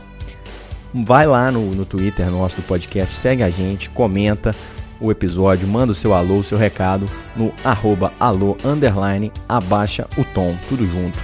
vai 0.93 1.25
lá 1.25 1.51
no, 1.51 1.71
no 1.71 1.85
Twitter 1.85 2.29
nosso 2.29 2.57
do 2.57 2.61
podcast, 2.63 3.15
segue 3.15 3.43
a 3.43 3.49
gente, 3.49 3.89
comenta 3.89 4.55
o 4.99 5.11
episódio, 5.11 5.67
manda 5.67 5.91
o 5.91 5.95
seu 5.95 6.13
alô, 6.13 6.37
o 6.37 6.43
seu 6.43 6.57
recado 6.57 7.05
no 7.35 7.51
arroba 7.63 8.13
alô, 8.19 8.55
underline, 8.63 9.31
abaixa 9.49 10.07
o 10.17 10.23
tom, 10.23 10.55
tudo 10.69 10.85
junto. 10.85 11.17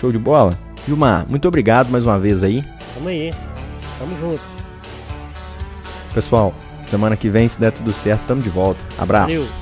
Show 0.00 0.10
de 0.10 0.18
bola? 0.18 0.58
Gilmar, 0.86 1.26
muito 1.28 1.46
obrigado 1.46 1.90
mais 1.90 2.06
uma 2.06 2.18
vez 2.18 2.42
aí. 2.42 2.64
Tamo 2.94 3.08
aí, 3.08 3.32
tamo 3.98 4.16
junto. 4.18 4.42
Pessoal, 6.14 6.54
semana 6.86 7.16
que 7.16 7.28
vem, 7.28 7.48
se 7.48 7.58
der 7.60 7.72
tudo 7.72 7.92
certo, 7.92 8.22
tamo 8.26 8.42
de 8.42 8.50
volta. 8.50 8.84
Abraço. 8.98 9.28
Valeu. 9.28 9.61